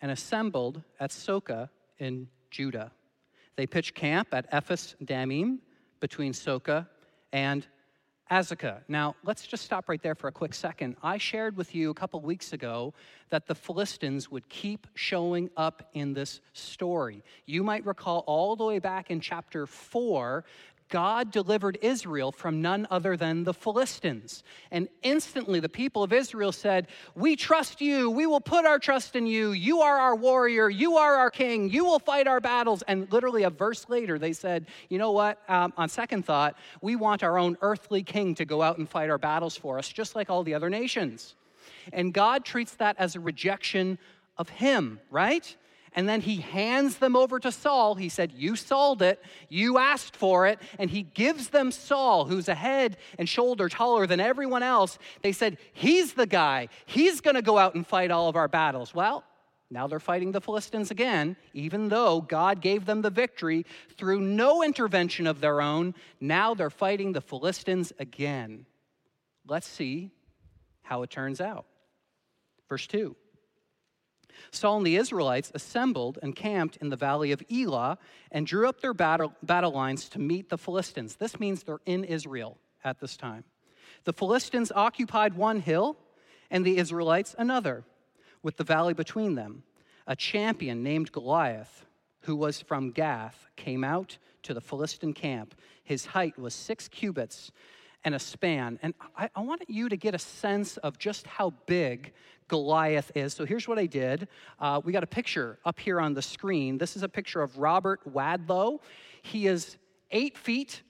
and 0.00 0.10
assembled 0.10 0.82
at 0.98 1.10
Socoh 1.10 1.68
in 1.98 2.28
Judah. 2.50 2.92
They 3.56 3.66
pitched 3.66 3.94
camp 3.94 4.28
at 4.32 4.46
Ephes 4.52 4.94
Dammim 5.04 5.60
between 6.00 6.32
Socoh 6.32 6.86
and 7.32 7.66
Azekah. 8.30 8.80
Now, 8.88 9.14
let's 9.24 9.46
just 9.46 9.64
stop 9.64 9.88
right 9.88 10.02
there 10.02 10.16
for 10.16 10.26
a 10.26 10.32
quick 10.32 10.52
second. 10.52 10.96
I 11.02 11.16
shared 11.16 11.56
with 11.56 11.74
you 11.74 11.90
a 11.90 11.94
couple 11.94 12.20
weeks 12.20 12.52
ago 12.52 12.92
that 13.30 13.46
the 13.46 13.54
Philistines 13.54 14.30
would 14.30 14.48
keep 14.48 14.86
showing 14.94 15.48
up 15.56 15.88
in 15.94 16.12
this 16.12 16.40
story. 16.52 17.22
You 17.46 17.62
might 17.62 17.86
recall 17.86 18.24
all 18.26 18.56
the 18.56 18.64
way 18.64 18.80
back 18.80 19.10
in 19.10 19.20
chapter 19.20 19.66
4, 19.66 20.44
God 20.88 21.32
delivered 21.32 21.78
Israel 21.82 22.30
from 22.30 22.62
none 22.62 22.86
other 22.90 23.16
than 23.16 23.42
the 23.44 23.52
Philistines. 23.52 24.44
And 24.70 24.88
instantly 25.02 25.58
the 25.58 25.68
people 25.68 26.02
of 26.02 26.12
Israel 26.12 26.52
said, 26.52 26.86
We 27.14 27.34
trust 27.34 27.80
you. 27.80 28.10
We 28.10 28.26
will 28.26 28.40
put 28.40 28.64
our 28.64 28.78
trust 28.78 29.16
in 29.16 29.26
you. 29.26 29.50
You 29.52 29.80
are 29.80 29.98
our 29.98 30.14
warrior. 30.14 30.70
You 30.70 30.96
are 30.96 31.16
our 31.16 31.30
king. 31.30 31.68
You 31.70 31.84
will 31.84 31.98
fight 31.98 32.28
our 32.28 32.40
battles. 32.40 32.82
And 32.82 33.10
literally 33.12 33.42
a 33.42 33.50
verse 33.50 33.88
later, 33.88 34.18
they 34.18 34.32
said, 34.32 34.66
You 34.88 34.98
know 34.98 35.10
what? 35.10 35.42
Um, 35.48 35.72
on 35.76 35.88
second 35.88 36.24
thought, 36.24 36.56
we 36.80 36.94
want 36.94 37.24
our 37.24 37.36
own 37.36 37.58
earthly 37.62 38.02
king 38.02 38.34
to 38.36 38.44
go 38.44 38.62
out 38.62 38.78
and 38.78 38.88
fight 38.88 39.10
our 39.10 39.18
battles 39.18 39.56
for 39.56 39.78
us, 39.78 39.88
just 39.88 40.14
like 40.14 40.30
all 40.30 40.44
the 40.44 40.54
other 40.54 40.70
nations. 40.70 41.34
And 41.92 42.12
God 42.12 42.44
treats 42.44 42.74
that 42.76 42.96
as 42.98 43.16
a 43.16 43.20
rejection 43.20 43.98
of 44.38 44.48
Him, 44.48 45.00
right? 45.10 45.56
And 45.96 46.06
then 46.06 46.20
he 46.20 46.36
hands 46.36 46.98
them 46.98 47.16
over 47.16 47.40
to 47.40 47.50
Saul. 47.50 47.94
He 47.94 48.10
said, 48.10 48.30
You 48.32 48.54
sold 48.54 49.00
it, 49.00 49.20
you 49.48 49.78
asked 49.78 50.14
for 50.14 50.46
it, 50.46 50.60
and 50.78 50.90
he 50.90 51.02
gives 51.02 51.48
them 51.48 51.72
Saul, 51.72 52.26
who's 52.26 52.48
a 52.48 52.54
head 52.54 52.98
and 53.18 53.26
shoulder 53.26 53.70
taller 53.70 54.06
than 54.06 54.20
everyone 54.20 54.62
else. 54.62 54.98
They 55.22 55.32
said, 55.32 55.56
He's 55.72 56.12
the 56.12 56.26
guy, 56.26 56.68
he's 56.84 57.22
gonna 57.22 57.42
go 57.42 57.56
out 57.56 57.74
and 57.74 57.86
fight 57.86 58.10
all 58.10 58.28
of 58.28 58.36
our 58.36 58.46
battles. 58.46 58.94
Well, 58.94 59.24
now 59.70 59.86
they're 59.86 59.98
fighting 59.98 60.30
the 60.30 60.40
Philistines 60.40 60.90
again, 60.90 61.34
even 61.52 61.88
though 61.88 62.20
God 62.20 62.60
gave 62.60 62.84
them 62.84 63.02
the 63.02 63.10
victory 63.10 63.66
through 63.96 64.20
no 64.20 64.62
intervention 64.62 65.26
of 65.26 65.40
their 65.40 65.60
own. 65.60 65.94
Now 66.20 66.54
they're 66.54 66.70
fighting 66.70 67.12
the 67.12 67.20
Philistines 67.20 67.92
again. 67.98 68.66
Let's 69.48 69.66
see 69.66 70.12
how 70.82 71.02
it 71.02 71.10
turns 71.10 71.40
out. 71.40 71.66
Verse 72.68 72.86
2. 72.86 73.16
Saul 74.50 74.78
and 74.78 74.86
the 74.86 74.96
Israelites 74.96 75.50
assembled 75.54 76.18
and 76.22 76.34
camped 76.34 76.76
in 76.76 76.90
the 76.90 76.96
valley 76.96 77.32
of 77.32 77.42
Elah 77.50 77.98
and 78.30 78.46
drew 78.46 78.68
up 78.68 78.80
their 78.80 78.94
battle, 78.94 79.34
battle 79.42 79.72
lines 79.72 80.08
to 80.10 80.18
meet 80.18 80.48
the 80.48 80.58
Philistines. 80.58 81.16
This 81.16 81.40
means 81.40 81.62
they're 81.62 81.80
in 81.86 82.04
Israel 82.04 82.58
at 82.84 83.00
this 83.00 83.16
time. 83.16 83.44
The 84.04 84.12
Philistines 84.12 84.72
occupied 84.74 85.34
one 85.34 85.60
hill 85.60 85.96
and 86.50 86.64
the 86.64 86.78
Israelites 86.78 87.34
another, 87.38 87.84
with 88.42 88.56
the 88.56 88.64
valley 88.64 88.94
between 88.94 89.34
them. 89.34 89.64
A 90.06 90.14
champion 90.14 90.82
named 90.82 91.10
Goliath, 91.10 91.84
who 92.20 92.36
was 92.36 92.60
from 92.60 92.92
Gath, 92.92 93.46
came 93.56 93.82
out 93.82 94.18
to 94.44 94.54
the 94.54 94.60
Philistine 94.60 95.12
camp. 95.12 95.54
His 95.82 96.06
height 96.06 96.38
was 96.38 96.54
six 96.54 96.88
cubits 96.88 97.50
and 98.06 98.14
a 98.14 98.18
span. 98.20 98.78
And 98.82 98.94
I, 99.18 99.28
I 99.34 99.40
want 99.40 99.68
you 99.68 99.88
to 99.88 99.96
get 99.96 100.14
a 100.14 100.18
sense 100.18 100.76
of 100.78 100.96
just 100.96 101.26
how 101.26 101.52
big 101.66 102.12
Goliath 102.46 103.10
is. 103.16 103.34
So 103.34 103.44
here's 103.44 103.66
what 103.66 103.80
I 103.80 103.86
did. 103.86 104.28
Uh, 104.60 104.80
we 104.82 104.92
got 104.92 105.02
a 105.02 105.08
picture 105.08 105.58
up 105.64 105.80
here 105.80 106.00
on 106.00 106.14
the 106.14 106.22
screen. 106.22 106.78
This 106.78 106.96
is 106.96 107.02
a 107.02 107.08
picture 107.08 107.42
of 107.42 107.58
Robert 107.58 108.00
Wadlow. 108.10 108.78
He 109.22 109.48
is 109.48 109.76
eight 110.12 110.38
feet, 110.38 110.82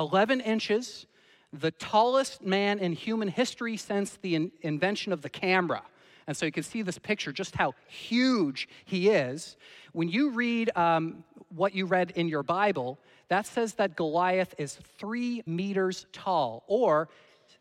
11 0.00 0.40
inches, 0.40 1.06
the 1.52 1.70
tallest 1.70 2.42
man 2.42 2.80
in 2.80 2.92
human 2.92 3.28
history 3.28 3.76
since 3.76 4.18
the 4.20 4.34
in- 4.34 4.52
invention 4.62 5.12
of 5.12 5.22
the 5.22 5.30
camera. 5.30 5.82
And 6.26 6.36
so 6.36 6.44
you 6.44 6.52
can 6.52 6.64
see 6.64 6.82
this 6.82 6.98
picture, 6.98 7.30
just 7.30 7.54
how 7.54 7.74
huge 7.86 8.68
he 8.84 9.10
is. 9.10 9.56
When 9.92 10.08
you 10.08 10.30
read 10.30 10.76
um, 10.76 11.22
what 11.54 11.72
you 11.72 11.86
read 11.86 12.12
in 12.16 12.26
your 12.26 12.42
Bible, 12.42 12.98
that 13.32 13.46
says 13.46 13.72
that 13.74 13.96
Goliath 13.96 14.54
is 14.58 14.78
three 14.98 15.42
meters 15.46 16.04
tall, 16.12 16.64
or 16.66 17.08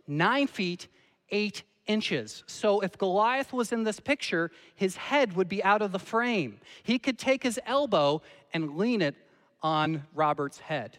nine 0.05 0.47
feet, 0.47 0.89
eight 1.29 1.63
inches. 1.87 2.43
So 2.45 2.81
if 2.81 2.97
Goliath 2.97 3.53
was 3.53 3.71
in 3.71 3.85
this 3.85 4.01
picture, 4.01 4.51
his 4.75 4.97
head 4.97 5.37
would 5.37 5.47
be 5.47 5.63
out 5.63 5.81
of 5.81 5.93
the 5.93 5.99
frame. 5.99 6.59
He 6.83 6.99
could 6.99 7.17
take 7.17 7.41
his 7.41 7.57
elbow 7.65 8.21
and 8.53 8.75
lean 8.75 9.01
it 9.01 9.15
on 9.63 10.03
Robert's 10.13 10.59
head. 10.59 10.97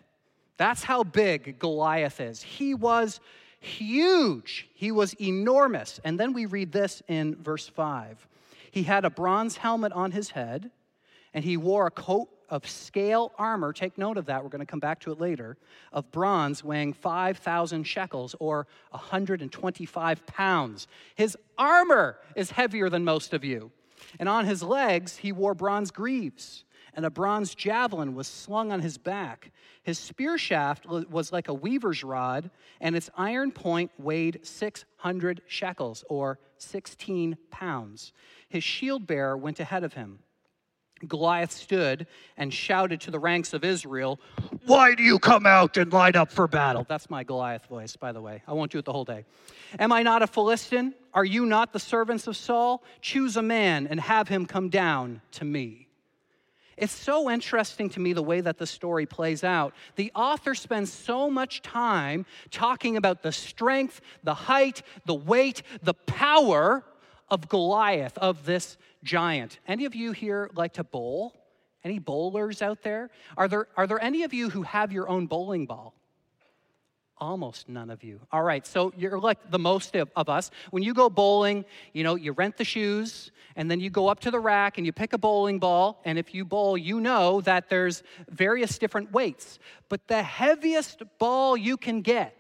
That's 0.57 0.85
how 0.85 1.05
big 1.05 1.59
Goliath 1.59 2.19
is. 2.19 2.41
He 2.41 2.73
was 2.73 3.21
huge, 3.61 4.71
he 4.73 4.91
was 4.91 5.13
enormous. 5.21 6.01
And 6.03 6.19
then 6.19 6.33
we 6.33 6.47
read 6.47 6.73
this 6.73 7.03
in 7.09 7.37
verse 7.37 7.69
5. 7.69 8.27
He 8.71 8.85
had 8.85 9.05
a 9.05 9.11
bronze 9.11 9.59
helmet 9.59 9.93
on 9.93 10.13
his 10.13 10.31
head, 10.31 10.71
and 11.35 11.45
he 11.45 11.59
wore 11.59 11.87
a 11.87 11.91
coat 11.91 12.31
of 12.53 12.69
scale 12.69 13.33
armor, 13.39 13.73
take 13.73 13.97
note 13.97 14.19
of 14.19 14.27
that, 14.27 14.45
we're 14.45 14.51
going 14.51 14.61
to 14.61 14.67
come 14.67 14.79
back 14.79 15.01
to 15.01 15.11
it 15.11 15.19
later, 15.19 15.57
of 15.91 16.13
bronze 16.13 16.63
weighing 16.63 16.93
5,000 16.93 17.83
shekels 17.83 18.37
or 18.39 18.67
125 18.91 20.27
pounds. 20.27 20.87
His 21.15 21.35
armor 21.57 22.19
is 22.37 22.51
heavier 22.51 22.91
than 22.91 23.05
most 23.05 23.33
of 23.33 23.43
you. 23.43 23.73
And 24.21 24.29
on 24.29 24.45
his 24.45 24.63
legs, 24.63 25.17
he 25.17 25.33
wore 25.33 25.55
bronze 25.55 25.91
greaves, 25.91 26.65
and 26.93 27.07
a 27.07 27.11
bronze 27.11 27.55
javelin 27.55 28.15
was 28.15 28.27
slung 28.27 28.71
on 28.71 28.81
his 28.81 28.99
back. 28.99 29.51
His 29.83 29.99
spear 29.99 30.37
shaft 30.37 30.85
was 30.87 31.33
like 31.33 31.49
a 31.49 31.55
weaver's 31.55 32.05
rod, 32.05 32.51
and 32.83 32.95
its 32.95 33.09
iron 33.17 33.51
point 33.51 33.91
weighed 33.97 34.41
600 34.43 35.41
shekels 35.47 36.05
or 36.11 36.39
16 36.59 37.39
pounds. 37.51 38.13
His 38.51 38.63
shield 38.63 39.07
bearer 39.07 39.39
went 39.39 39.59
ahead 39.59 39.85
of 39.85 39.95
him. 39.95 40.19
Goliath 41.09 41.53
stood 41.53 42.07
and 42.37 42.53
shouted 42.53 43.01
to 43.03 43.11
the 43.11 43.19
ranks 43.19 43.53
of 43.53 43.65
Israel, 43.65 44.21
Why 44.67 44.95
do 44.95 45.03
you 45.03 45.19
come 45.19 45.47
out 45.47 45.77
and 45.77 45.93
line 45.93 46.17
up 46.17 46.31
for 46.31 46.47
battle? 46.47 46.87
That's 46.89 47.11
my 47.11 47.25
Goliath 47.25 47.67
voice, 47.67 47.97
by 47.97 48.13
the 48.13 48.21
way. 48.21 48.43
I 48.47 48.53
won't 48.53 48.73
do 48.73 48.79
it 48.79 48.85
the 48.85 48.93
whole 48.93 49.05
day. 49.05 49.25
Am 49.79 49.93
I 49.93 50.03
not 50.03 50.23
a 50.23 50.27
Philistine? 50.27 50.95
Are 51.15 51.25
you 51.25 51.47
not 51.47 51.73
the 51.73 51.79
servants 51.79 52.27
of 52.27 52.37
Saul? 52.37 52.83
Choose 53.01 53.37
a 53.37 53.43
man 53.43 53.87
and 53.87 54.01
have 54.01 54.29
him 54.29 54.47
come 54.47 54.69
down 54.69 55.21
to 55.33 55.45
me. 55.45 55.89
It's 56.77 56.93
so 56.93 57.31
interesting 57.31 57.91
to 57.91 58.01
me 58.01 58.13
the 58.13 58.23
way 58.23 58.41
that 58.41 58.59
the 58.59 58.67
story 58.67 59.07
plays 59.07 59.45
out. 59.45 59.75
The 59.97 60.11
author 60.15 60.55
spends 60.55 60.93
so 60.93 61.31
much 61.31 61.63
time 61.63 62.27
talking 62.51 62.97
about 62.97 63.23
the 63.23 63.33
strength, 63.33 64.01
the 64.25 64.35
height, 64.35 64.83
the 65.05 65.15
weight, 65.15 65.63
the 65.83 65.95
power 65.95 66.83
of 67.33 67.49
Goliath, 67.49 68.19
of 68.19 68.45
this 68.45 68.77
giant. 69.03 69.59
Any 69.67 69.87
of 69.87 69.95
you 69.95 70.13
here 70.13 70.51
like 70.55 70.75
to 70.75 70.85
bowl? 70.85 71.33
Any 71.83 71.99
bowlers 71.99 72.61
out 72.61 72.83
there? 72.83 73.09
Are 73.39 73.49
there, 73.49 73.69
are 73.75 73.87
there 73.87 74.01
any 74.05 74.23
of 74.23 74.35
you 74.35 74.51
who 74.51 74.63
have 74.63 74.93
your 74.93 75.09
own 75.09 75.27
bowling 75.27 75.65
ball? 75.65 75.95
Almost 77.17 77.71
none 77.71 77.89
of 77.89 78.05
you. 78.05 78.21
All 78.31 78.43
right, 78.43 78.67
so 78.67 78.93
you're 78.99 79.19
like 79.19 79.51
the 79.51 79.59
most 79.59 79.97
of, 79.97 80.11
of, 80.15 80.29
us. 80.29 80.51
When 80.73 80.83
you 80.83 80.93
go 80.93 81.09
bowling, 81.09 81.65
you 81.95 82.05
know, 82.05 82.17
you 82.17 82.33
rent 82.33 82.59
the 82.59 82.65
shoes, 82.65 83.31
and 83.57 83.71
then 83.71 83.81
you 83.81 83.89
go 83.89 84.09
up 84.09 84.21
to 84.21 84.31
the 84.31 84.41
rack 84.41 84.77
and 84.77 84.85
you 84.85 84.93
pick 84.93 85.15
a 85.15 85.19
bowling 85.19 85.59
ball. 85.59 86.03
And 86.05 86.19
if 86.19 86.35
you 86.35 86.45
bowl, 86.45 86.77
you 86.77 87.01
know 87.01 87.41
that 87.43 87.71
there's 87.71 88.03
various 88.29 88.79
different 88.79 89.11
weights. 89.11 89.59
But 89.89 90.07
the 90.07 90.23
heaviest 90.23 91.03
ball 91.19 91.57
you 91.57 91.79
can 91.79 92.03
get 92.03 92.37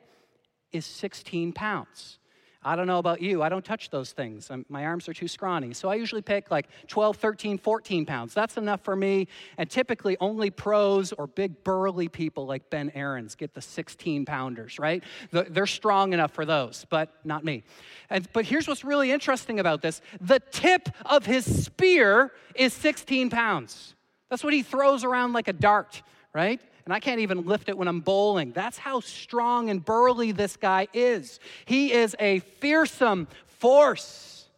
is 0.70 0.84
16 0.84 1.54
pounds. 1.54 2.18
I 2.64 2.76
don't 2.76 2.86
know 2.86 2.98
about 2.98 3.20
you. 3.20 3.42
I 3.42 3.48
don't 3.48 3.64
touch 3.64 3.90
those 3.90 4.12
things. 4.12 4.50
I'm, 4.50 4.64
my 4.68 4.84
arms 4.84 5.08
are 5.08 5.12
too 5.12 5.26
scrawny. 5.26 5.74
So 5.74 5.88
I 5.88 5.96
usually 5.96 6.22
pick 6.22 6.50
like 6.50 6.68
12, 6.86 7.16
13, 7.16 7.58
14 7.58 8.06
pounds. 8.06 8.34
That's 8.34 8.56
enough 8.56 8.82
for 8.82 8.94
me. 8.94 9.26
And 9.58 9.68
typically 9.68 10.16
only 10.20 10.50
pros 10.50 11.12
or 11.12 11.26
big 11.26 11.64
burly 11.64 12.08
people 12.08 12.46
like 12.46 12.70
Ben 12.70 12.92
Aarons 12.94 13.34
get 13.34 13.54
the 13.54 13.60
16 13.60 14.24
pounders, 14.24 14.78
right? 14.78 15.02
They're 15.30 15.66
strong 15.66 16.12
enough 16.12 16.32
for 16.32 16.44
those, 16.44 16.86
but 16.88 17.12
not 17.24 17.44
me. 17.44 17.64
And, 18.10 18.28
but 18.32 18.44
here's 18.44 18.68
what's 18.68 18.84
really 18.84 19.10
interesting 19.10 19.58
about 19.58 19.82
this 19.82 20.00
the 20.20 20.38
tip 20.38 20.88
of 21.04 21.26
his 21.26 21.64
spear 21.64 22.32
is 22.54 22.72
16 22.72 23.30
pounds. 23.30 23.94
That's 24.30 24.44
what 24.44 24.54
he 24.54 24.62
throws 24.62 25.04
around 25.04 25.32
like 25.32 25.48
a 25.48 25.52
dart, 25.52 26.02
right? 26.32 26.60
And 26.84 26.92
I 26.92 27.00
can't 27.00 27.20
even 27.20 27.44
lift 27.46 27.68
it 27.68 27.78
when 27.78 27.88
I'm 27.88 28.00
bowling. 28.00 28.52
That's 28.52 28.78
how 28.78 29.00
strong 29.00 29.70
and 29.70 29.84
burly 29.84 30.32
this 30.32 30.56
guy 30.56 30.88
is. 30.92 31.38
He 31.64 31.92
is 31.92 32.16
a 32.18 32.40
fearsome 32.40 33.28
force. 33.46 34.48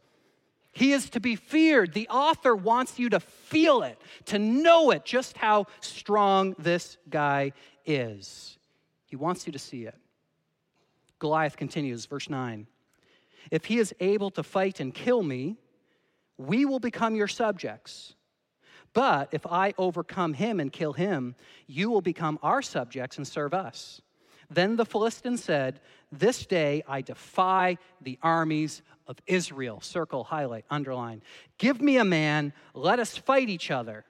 He 0.73 0.93
is 0.93 1.11
to 1.11 1.21
be 1.21 1.37
feared. 1.37 1.93
The 1.93 2.09
author 2.09 2.57
wants 2.57 2.99
you 2.99 3.11
to 3.11 3.21
feel 3.21 3.83
it, 3.83 3.99
to 4.27 4.39
know 4.39 4.91
it, 4.91 5.05
just 5.05 5.37
how 5.37 5.67
strong 5.81 6.57
this 6.59 6.97
guy 7.09 7.53
is. 7.87 8.59
He 9.07 9.17
wants 9.17 9.47
you 9.47 9.53
to 9.53 9.59
see 9.59 9.85
it. 9.85 9.95
Goliath 11.19 11.57
continues, 11.57 12.07
verse 12.07 12.29
9. 12.29 12.67
If 13.51 13.67
he 13.67 13.79
is 13.79 13.95
able 14.01 14.31
to 14.33 14.43
fight 14.43 14.81
and 14.81 14.93
kill 14.93 15.23
me, 15.23 15.57
we 16.39 16.65
will 16.65 16.81
become 16.81 17.15
your 17.15 17.29
subjects. 17.29 18.15
But 18.95 19.29
if 19.33 19.45
I 19.47 19.75
overcome 19.77 20.35
him 20.35 20.61
and 20.61 20.73
kill 20.73 20.93
him, 20.93 21.35
you 21.67 21.91
will 21.91 22.01
become 22.01 22.39
our 22.43 22.63
subjects 22.63 23.19
and 23.19 23.27
serve 23.27 23.53
us. 23.53 24.01
Then 24.49 24.77
the 24.77 24.87
Philistine 24.87 25.37
said, 25.37 25.81
This 26.13 26.47
day 26.47 26.83
I 26.89 27.01
defy 27.01 27.79
the 28.01 28.19
armies 28.23 28.83
of 29.07 29.19
Israel. 29.27 29.81
Circle, 29.81 30.25
highlight, 30.25 30.65
underline. 30.71 31.23
Give 31.59 31.81
me 31.81 31.97
a 31.99 32.05
man, 32.05 32.53
let 32.73 32.99
us 32.99 33.17
fight 33.17 33.49
each 33.49 33.71
other. 33.71 34.05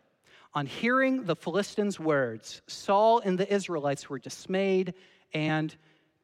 On 0.52 0.66
hearing 0.66 1.24
the 1.24 1.34
Philistines' 1.34 1.98
words, 1.98 2.62
Saul 2.66 3.20
and 3.20 3.38
the 3.38 3.52
Israelites 3.52 4.08
were 4.08 4.18
dismayed 4.18 4.94
and 5.32 5.74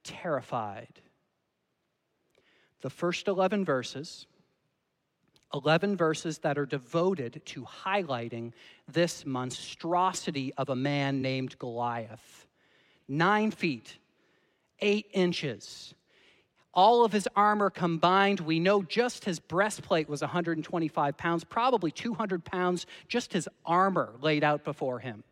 terrified. 0.05 1.01
The 2.83 2.91
first 2.91 3.27
11 3.27 3.65
verses 3.65 4.27
11 5.55 5.97
verses 5.97 6.39
that 6.39 6.59
are 6.59 6.67
devoted 6.67 7.43
to 7.45 7.65
highlighting 7.65 8.53
this 8.89 9.27
monstrosity 9.27 10.53
of 10.57 10.69
a 10.69 10.77
man 10.77 11.23
named 11.23 11.59
Goliath. 11.59 12.47
Nine 13.09 13.51
feet, 13.51 13.99
eight 14.81 15.07
inches. 15.13 15.95
All 16.73 17.05
of 17.05 17.13
his 17.13 17.29
armor 17.35 17.69
combined, 17.69 18.39
we 18.39 18.61
know 18.61 18.83
just 18.83 19.25
his 19.25 19.41
breastplate 19.41 20.09
was 20.09 20.21
125 20.21 21.17
pounds, 21.17 21.43
probably 21.43 21.91
200 21.91 22.45
pounds, 22.45 22.87
just 23.09 23.33
his 23.33 23.49
armor 23.67 24.15
laid 24.21 24.45
out 24.45 24.63
before 24.63 25.01
him. 25.01 25.25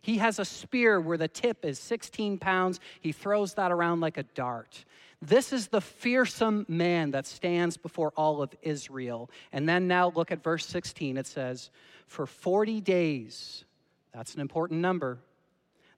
He 0.00 0.18
has 0.18 0.38
a 0.38 0.44
spear 0.44 1.00
where 1.00 1.18
the 1.18 1.26
tip 1.26 1.64
is 1.64 1.80
16 1.80 2.38
pounds. 2.38 2.78
He 3.00 3.10
throws 3.10 3.54
that 3.54 3.72
around 3.72 3.98
like 3.98 4.16
a 4.16 4.22
dart. 4.22 4.84
This 5.22 5.52
is 5.52 5.68
the 5.68 5.80
fearsome 5.80 6.66
man 6.68 7.10
that 7.12 7.26
stands 7.26 7.76
before 7.76 8.12
all 8.16 8.42
of 8.42 8.54
Israel. 8.62 9.30
And 9.52 9.68
then 9.68 9.88
now 9.88 10.12
look 10.14 10.30
at 10.30 10.42
verse 10.42 10.66
16. 10.66 11.16
It 11.16 11.26
says, 11.26 11.70
For 12.06 12.26
40 12.26 12.80
days, 12.82 13.64
that's 14.12 14.34
an 14.34 14.40
important 14.40 14.80
number, 14.80 15.18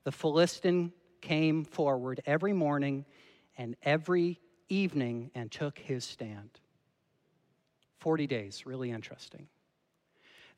the 0.04 0.12
Philistine 0.12 0.92
came 1.20 1.64
forward 1.64 2.20
every 2.26 2.52
morning 2.52 3.04
and 3.56 3.76
every 3.82 4.38
evening 4.68 5.30
and 5.34 5.50
took 5.50 5.78
his 5.78 6.04
stand. 6.04 6.50
40 7.98 8.28
days, 8.28 8.64
really 8.64 8.92
interesting. 8.92 9.48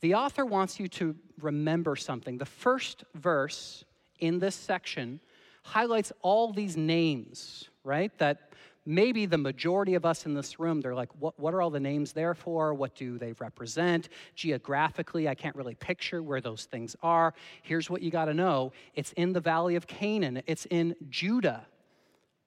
The 0.01 0.15
author 0.15 0.45
wants 0.45 0.79
you 0.79 0.89
to 0.89 1.17
remember 1.41 1.97
something. 1.97 2.39
The 2.39 2.45
first 2.45 3.05
verse 3.15 3.85
in 4.19 4.39
this 4.39 4.55
section 4.55 5.21
highlights 5.63 6.13
all 6.23 6.53
these 6.53 6.77
names, 6.77 7.70
right? 7.85 8.17
That 8.19 8.51
maybe 8.87 9.27
the 9.27 9.39
majority 9.39 9.95
of 9.95 10.05
us 10.05 10.27
in 10.27 10.35
this 10.35 10.59
room, 10.59 10.81
they're 10.81 10.95
like, 10.95 11.11
what, 11.19 11.39
what 11.39 11.55
are 11.55 11.63
all 11.63 11.71
the 11.71 11.81
names 11.81 12.13
there 12.13 12.35
for? 12.35 12.75
What 12.75 12.95
do 12.95 13.19
they 13.19 13.33
represent? 13.39 14.09
Geographically, 14.35 15.29
I 15.29 15.35
can't 15.35 15.57
really 15.57 15.75
picture 15.75 16.23
where 16.23 16.41
those 16.41 16.65
things 16.65 16.97
are. 17.03 17.35
Here's 17.63 17.91
what 17.91 18.03
you 18.03 18.11
got 18.11 18.27
to 18.27 18.35
know 18.35 18.73
it's 18.95 19.13
in 19.13 19.33
the 19.33 19.41
Valley 19.41 19.77
of 19.77 19.87
Canaan, 19.87 20.43
it's 20.47 20.67
in 20.67 20.97
Judah. 21.09 21.67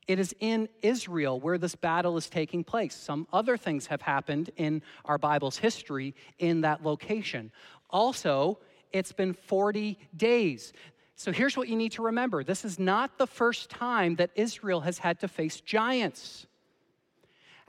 It 0.05 0.19
is 0.19 0.35
in 0.41 0.67
Israel 0.81 1.39
where 1.39 1.57
this 1.57 1.75
battle 1.75 2.17
is 2.17 2.29
taking 2.29 2.65
place. 2.65 2.93
Some 2.93 3.25
other 3.31 3.55
things 3.55 3.87
have 3.87 4.01
happened 4.01 4.49
in 4.57 4.81
our 5.05 5.17
Bible's 5.17 5.57
history 5.57 6.13
in 6.39 6.59
that 6.61 6.83
location. 6.83 7.53
Also, 7.89 8.59
it's 8.91 9.11
been 9.11 9.33
40 9.33 9.97
days. 10.15 10.73
So 11.15 11.31
here's 11.31 11.55
what 11.55 11.67
you 11.67 11.75
need 11.75 11.93
to 11.93 12.03
remember 12.03 12.43
this 12.43 12.65
is 12.65 12.79
not 12.79 13.17
the 13.17 13.27
first 13.27 13.69
time 13.69 14.15
that 14.15 14.31
Israel 14.35 14.81
has 14.81 14.99
had 14.99 15.19
to 15.21 15.27
face 15.27 15.61
giants. 15.61 16.47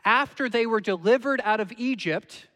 After 0.05 0.49
they 0.49 0.67
were 0.67 0.81
delivered 0.81 1.41
out 1.45 1.61
of 1.61 1.73
Egypt, 1.77 2.47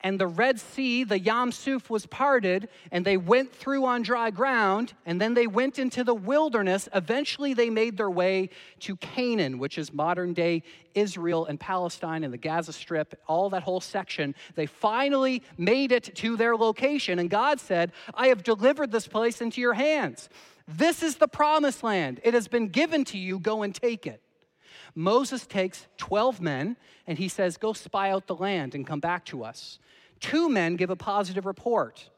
and 0.00 0.18
the 0.18 0.26
Red 0.26 0.60
Sea, 0.60 1.02
the 1.02 1.18
Yam 1.18 1.50
Suf, 1.50 1.90
was 1.90 2.06
parted, 2.06 2.68
and 2.92 3.04
they 3.04 3.16
went 3.16 3.52
through 3.52 3.84
on 3.84 4.02
dry 4.02 4.30
ground, 4.30 4.94
and 5.04 5.20
then 5.20 5.34
they 5.34 5.46
went 5.46 5.78
into 5.78 6.04
the 6.04 6.14
wilderness. 6.14 6.88
Eventually, 6.94 7.52
they 7.52 7.68
made 7.68 7.96
their 7.96 8.10
way 8.10 8.50
to 8.80 8.96
Canaan, 8.96 9.58
which 9.58 9.76
is 9.76 9.92
modern 9.92 10.34
day 10.34 10.62
Israel 10.94 11.46
and 11.46 11.58
Palestine 11.58 12.22
and 12.22 12.32
the 12.32 12.38
Gaza 12.38 12.72
Strip, 12.72 13.20
all 13.26 13.50
that 13.50 13.64
whole 13.64 13.80
section. 13.80 14.34
They 14.54 14.66
finally 14.66 15.42
made 15.56 15.90
it 15.90 16.14
to 16.16 16.36
their 16.36 16.56
location, 16.56 17.18
and 17.18 17.28
God 17.28 17.58
said, 17.58 17.92
I 18.14 18.28
have 18.28 18.44
delivered 18.44 18.92
this 18.92 19.08
place 19.08 19.40
into 19.40 19.60
your 19.60 19.74
hands. 19.74 20.28
This 20.68 21.02
is 21.02 21.16
the 21.16 21.28
promised 21.28 21.82
land. 21.82 22.20
It 22.22 22.34
has 22.34 22.46
been 22.46 22.68
given 22.68 23.04
to 23.06 23.18
you. 23.18 23.38
Go 23.40 23.62
and 23.62 23.74
take 23.74 24.06
it. 24.06 24.22
Moses 24.98 25.46
takes 25.46 25.86
12 25.98 26.40
men 26.40 26.76
and 27.06 27.18
he 27.18 27.28
says, 27.28 27.56
Go 27.56 27.72
spy 27.72 28.10
out 28.10 28.26
the 28.26 28.34
land 28.34 28.74
and 28.74 28.84
come 28.84 28.98
back 28.98 29.24
to 29.26 29.44
us. 29.44 29.78
Two 30.18 30.48
men 30.48 30.74
give 30.74 30.90
a 30.90 30.96
positive 30.96 31.46
report 31.46 32.10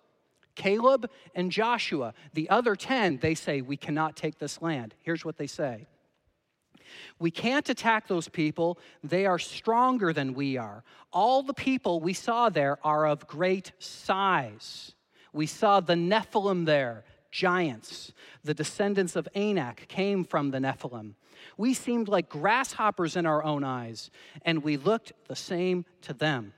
Caleb 0.54 1.10
and 1.34 1.52
Joshua. 1.52 2.14
The 2.32 2.48
other 2.48 2.74
10, 2.74 3.18
they 3.18 3.34
say, 3.34 3.60
We 3.60 3.76
cannot 3.76 4.16
take 4.16 4.38
this 4.38 4.62
land. 4.62 4.94
Here's 5.02 5.26
what 5.26 5.36
they 5.36 5.46
say 5.46 5.88
We 7.18 7.30
can't 7.30 7.68
attack 7.68 8.08
those 8.08 8.28
people. 8.28 8.78
They 9.04 9.26
are 9.26 9.38
stronger 9.38 10.14
than 10.14 10.32
we 10.32 10.56
are. 10.56 10.82
All 11.12 11.42
the 11.42 11.52
people 11.52 12.00
we 12.00 12.14
saw 12.14 12.48
there 12.48 12.78
are 12.82 13.06
of 13.06 13.26
great 13.26 13.72
size. 13.78 14.94
We 15.34 15.44
saw 15.44 15.80
the 15.80 15.96
Nephilim 15.96 16.64
there, 16.64 17.04
giants. 17.30 18.14
The 18.42 18.54
descendants 18.54 19.16
of 19.16 19.28
Anak 19.34 19.86
came 19.88 20.24
from 20.24 20.50
the 20.50 20.60
Nephilim. 20.60 21.12
We 21.56 21.74
seemed 21.74 22.08
like 22.08 22.28
grasshoppers 22.28 23.16
in 23.16 23.26
our 23.26 23.42
own 23.44 23.64
eyes, 23.64 24.10
and 24.42 24.62
we 24.62 24.76
looked 24.76 25.12
the 25.28 25.36
same 25.36 25.84
to 26.02 26.12
them. 26.12 26.52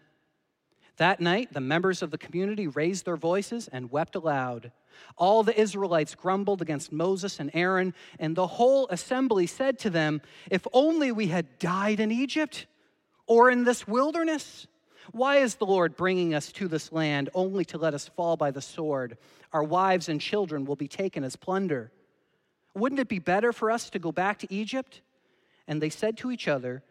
That 0.97 1.21
night, 1.21 1.53
the 1.53 1.61
members 1.61 2.03
of 2.03 2.11
the 2.11 2.19
community 2.19 2.67
raised 2.67 3.05
their 3.05 3.17
voices 3.17 3.69
and 3.69 3.91
wept 3.91 4.15
aloud. 4.15 4.73
All 5.17 5.43
the 5.43 5.59
Israelites 5.59 6.15
grumbled 6.15 6.63
against 6.63 6.93
Moses 6.93 7.41
and 7.41 7.51
Aaron, 7.55 7.95
and 8.19 8.37
the 8.37 8.47
whole 8.47 8.87
assembly 8.89 9.47
said 9.47 9.79
to 9.81 9.91
them, 9.91 10.21
If 10.51 10.67
only 10.73 11.11
we 11.11 11.29
had 11.29 11.59
died 11.59 11.99
in 11.99 12.13
Egypt 12.13 12.67
or 13.27 13.51
in 13.51 13.65
this 13.65 13.87
wilderness. 13.87 14.67
Why 15.11 15.39
is 15.39 15.57
the 15.57 15.67
Lord 15.67 15.97
bringing 15.97 16.35
us 16.35 16.53
to 16.53 16.69
this 16.69 16.93
land 16.93 17.31
only 17.35 17.65
to 17.67 17.79
let 17.79 17.95
us 17.95 18.09
fall 18.09 18.37
by 18.37 18.51
the 18.51 18.63
sword? 18.63 19.19
Our 19.53 19.65
wives 19.65 20.09
and 20.09 20.21
children 20.21 20.65
will 20.65 20.77
be 20.77 20.89
taken 20.89 21.25
as 21.25 21.37
plunder. 21.37 21.91
Wouldn't 22.75 23.01
it 23.01 23.09
be 23.09 23.19
better 23.19 23.53
for 23.53 23.71
us 23.71 23.91
to 23.91 23.99
go 23.99 24.13
back 24.13 24.39
to 24.41 24.53
Egypt? 24.53 25.03
And 25.69 25.81
they 25.81 25.91
said 25.91 26.17
to 26.19 26.31
each 26.31 26.49
other, 26.49 26.83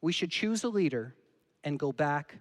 We 0.00 0.12
should 0.12 0.30
choose 0.30 0.64
a 0.64 0.68
leader 0.68 1.14
and 1.64 1.78
go 1.78 1.92
back 1.92 2.36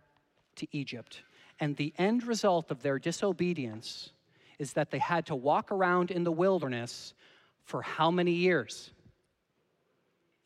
to 0.58 0.68
Egypt. 0.72 1.24
And 1.60 1.76
the 1.76 1.94
end 1.98 2.26
result 2.26 2.72
of 2.72 2.82
their 2.82 3.00
disobedience 3.00 4.12
is 4.60 4.74
that 4.74 4.92
they 4.92 5.00
had 5.00 5.26
to 5.28 5.36
walk 5.36 5.72
around 5.72 6.12
in 6.12 6.24
the 6.24 6.32
wilderness 6.32 7.14
for 7.64 7.82
how 7.82 8.12
many 8.12 8.34
years? 8.34 8.92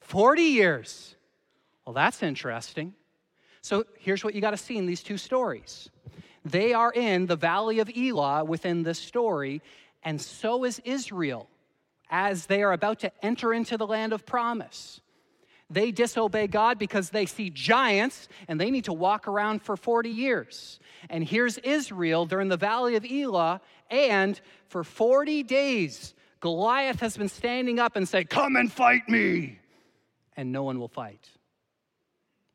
40 0.01 0.41
years. 0.41 1.15
Well, 1.85 1.93
that's 1.93 2.23
interesting. 2.23 2.93
So 3.61 3.85
here's 3.99 4.23
what 4.23 4.33
you 4.33 4.41
got 4.41 4.51
to 4.51 4.57
see 4.57 4.77
in 4.77 4.85
these 4.85 5.03
two 5.03 5.17
stories. 5.17 5.89
They 6.45 6.73
are 6.73 6.91
in 6.91 7.25
the 7.25 7.35
valley 7.35 7.79
of 7.79 7.89
Elah 7.89 8.45
within 8.45 8.83
this 8.83 8.99
story, 8.99 9.61
and 10.03 10.21
so 10.21 10.63
is 10.63 10.79
Israel 10.85 11.49
as 12.09 12.45
they 12.45 12.63
are 12.63 12.73
about 12.73 12.99
to 12.99 13.11
enter 13.23 13.53
into 13.53 13.77
the 13.77 13.87
land 13.87 14.13
of 14.13 14.25
promise. 14.25 15.01
They 15.69 15.91
disobey 15.91 16.47
God 16.47 16.79
because 16.79 17.09
they 17.09 17.25
see 17.25 17.49
giants 17.49 18.29
and 18.47 18.59
they 18.59 18.71
need 18.71 18.85
to 18.85 18.93
walk 18.93 19.27
around 19.27 19.61
for 19.61 19.75
40 19.75 20.09
years. 20.09 20.79
And 21.09 21.23
here's 21.23 21.57
Israel, 21.59 22.25
they're 22.25 22.39
in 22.39 22.47
the 22.47 22.57
valley 22.57 22.95
of 22.95 23.05
Elah, 23.05 23.59
and 23.89 24.39
for 24.67 24.83
40 24.83 25.43
days, 25.43 26.13
Goliath 26.39 27.01
has 27.01 27.17
been 27.17 27.29
standing 27.29 27.79
up 27.79 27.95
and 27.95 28.07
say, 28.07 28.23
Come 28.23 28.55
and 28.55 28.71
fight 28.71 29.09
me. 29.09 29.59
And 30.37 30.51
no 30.51 30.63
one 30.63 30.79
will 30.79 30.87
fight 30.87 31.29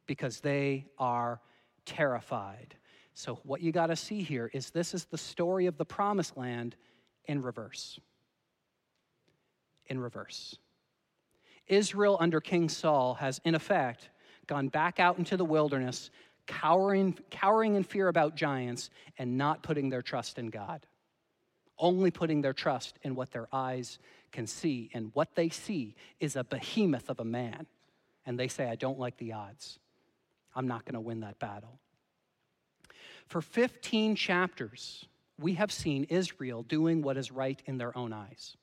because 0.06 0.40
they 0.40 0.86
are 0.98 1.40
terrified. 1.84 2.76
So, 3.14 3.40
what 3.42 3.60
you 3.60 3.72
got 3.72 3.88
to 3.88 3.96
see 3.96 4.22
here 4.22 4.50
is 4.54 4.70
this 4.70 4.94
is 4.94 5.04
the 5.04 5.18
story 5.18 5.66
of 5.66 5.76
the 5.76 5.84
promised 5.84 6.36
land 6.36 6.76
in 7.26 7.42
reverse 7.42 7.98
in 9.86 10.00
reverse. 10.00 10.56
Israel 11.66 12.16
under 12.20 12.40
King 12.40 12.68
Saul 12.68 13.14
has, 13.14 13.40
in 13.44 13.54
effect, 13.54 14.10
gone 14.46 14.68
back 14.68 15.00
out 15.00 15.18
into 15.18 15.36
the 15.36 15.44
wilderness, 15.44 16.10
cowering, 16.46 17.16
cowering 17.30 17.76
in 17.76 17.84
fear 17.84 18.08
about 18.08 18.34
giants, 18.34 18.90
and 19.18 19.38
not 19.38 19.62
putting 19.62 19.88
their 19.88 20.02
trust 20.02 20.38
in 20.38 20.48
God. 20.48 20.86
Only 21.78 22.10
putting 22.10 22.42
their 22.42 22.52
trust 22.52 22.98
in 23.02 23.14
what 23.14 23.32
their 23.32 23.48
eyes 23.52 23.98
can 24.30 24.46
see. 24.46 24.90
And 24.92 25.10
what 25.14 25.34
they 25.34 25.48
see 25.48 25.94
is 26.20 26.36
a 26.36 26.44
behemoth 26.44 27.08
of 27.08 27.20
a 27.20 27.24
man. 27.24 27.66
And 28.26 28.38
they 28.38 28.48
say, 28.48 28.68
I 28.68 28.76
don't 28.76 28.98
like 28.98 29.16
the 29.16 29.32
odds. 29.32 29.78
I'm 30.54 30.68
not 30.68 30.84
going 30.84 30.94
to 30.94 31.00
win 31.00 31.20
that 31.20 31.38
battle. 31.38 31.78
For 33.26 33.40
15 33.40 34.14
chapters, 34.14 35.06
we 35.38 35.54
have 35.54 35.72
seen 35.72 36.04
Israel 36.04 36.62
doing 36.62 37.02
what 37.02 37.16
is 37.16 37.32
right 37.32 37.60
in 37.66 37.78
their 37.78 37.96
own 37.96 38.12
eyes. 38.12 38.56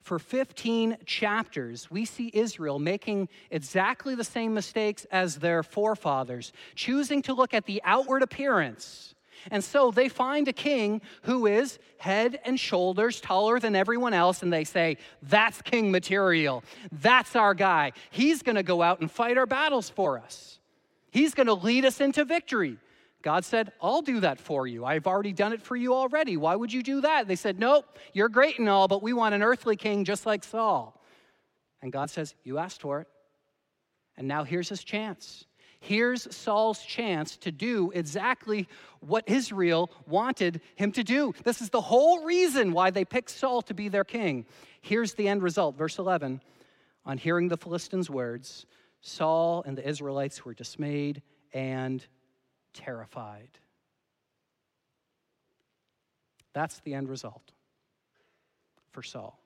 For 0.00 0.18
15 0.18 0.98
chapters, 1.06 1.90
we 1.90 2.04
see 2.04 2.30
Israel 2.34 2.78
making 2.78 3.28
exactly 3.50 4.14
the 4.14 4.24
same 4.24 4.54
mistakes 4.54 5.06
as 5.10 5.36
their 5.36 5.62
forefathers, 5.62 6.52
choosing 6.74 7.22
to 7.22 7.34
look 7.34 7.54
at 7.54 7.66
the 7.66 7.80
outward 7.84 8.22
appearance 8.22 9.14
And 9.50 9.62
so 9.62 9.90
they 9.90 10.08
find 10.08 10.46
a 10.48 10.52
king 10.52 11.00
who 11.22 11.46
is 11.46 11.78
head 11.98 12.40
and 12.44 12.58
shoulders 12.58 13.20
taller 13.20 13.58
than 13.58 13.74
everyone 13.74 14.14
else, 14.14 14.42
and 14.42 14.52
they 14.52 14.64
say, 14.64 14.98
That's 15.22 15.60
king 15.62 15.90
material. 15.90 16.62
That's 16.92 17.34
our 17.34 17.54
guy. 17.54 17.92
He's 18.10 18.42
going 18.42 18.56
to 18.56 18.62
go 18.62 18.82
out 18.82 19.00
and 19.00 19.10
fight 19.10 19.38
our 19.38 19.46
battles 19.46 19.90
for 19.90 20.18
us, 20.18 20.58
he's 21.10 21.34
going 21.34 21.48
to 21.48 21.54
lead 21.54 21.84
us 21.84 22.00
into 22.00 22.24
victory. 22.24 22.78
God 23.22 23.44
said, 23.44 23.72
I'll 23.80 24.02
do 24.02 24.20
that 24.20 24.38
for 24.38 24.66
you. 24.66 24.84
I've 24.84 25.06
already 25.06 25.32
done 25.32 25.52
it 25.52 25.62
for 25.62 25.76
you 25.76 25.94
already. 25.94 26.36
Why 26.36 26.56
would 26.56 26.72
you 26.72 26.82
do 26.82 27.00
that? 27.02 27.28
They 27.28 27.36
said, 27.36 27.58
Nope, 27.58 27.98
you're 28.12 28.28
great 28.28 28.58
and 28.58 28.68
all, 28.68 28.88
but 28.88 29.02
we 29.02 29.12
want 29.12 29.34
an 29.34 29.42
earthly 29.42 29.76
king 29.76 30.04
just 30.04 30.26
like 30.26 30.44
Saul. 30.44 31.00
And 31.80 31.92
God 31.92 32.10
says, 32.10 32.34
You 32.42 32.58
asked 32.58 32.80
for 32.80 33.00
it. 33.00 33.08
And 34.16 34.28
now 34.28 34.44
here's 34.44 34.68
his 34.68 34.84
chance. 34.84 35.46
Here's 35.80 36.32
Saul's 36.34 36.80
chance 36.84 37.36
to 37.38 37.50
do 37.50 37.90
exactly 37.92 38.68
what 39.00 39.28
Israel 39.28 39.90
wanted 40.06 40.60
him 40.76 40.92
to 40.92 41.02
do. 41.02 41.34
This 41.42 41.60
is 41.60 41.70
the 41.70 41.80
whole 41.80 42.24
reason 42.24 42.72
why 42.72 42.90
they 42.90 43.04
picked 43.04 43.30
Saul 43.30 43.62
to 43.62 43.74
be 43.74 43.88
their 43.88 44.04
king. 44.04 44.46
Here's 44.80 45.14
the 45.14 45.26
end 45.26 45.42
result, 45.42 45.76
verse 45.76 45.98
11. 45.98 46.40
On 47.04 47.18
hearing 47.18 47.48
the 47.48 47.56
Philistines' 47.56 48.08
words, 48.08 48.64
Saul 49.00 49.64
and 49.66 49.76
the 49.76 49.86
Israelites 49.86 50.44
were 50.44 50.54
dismayed 50.54 51.20
and 51.52 52.06
terrified. 52.72 53.48
That's 56.52 56.80
the 56.80 56.94
end 56.94 57.08
result 57.08 57.52
for 58.90 59.02
Saul. 59.02 59.38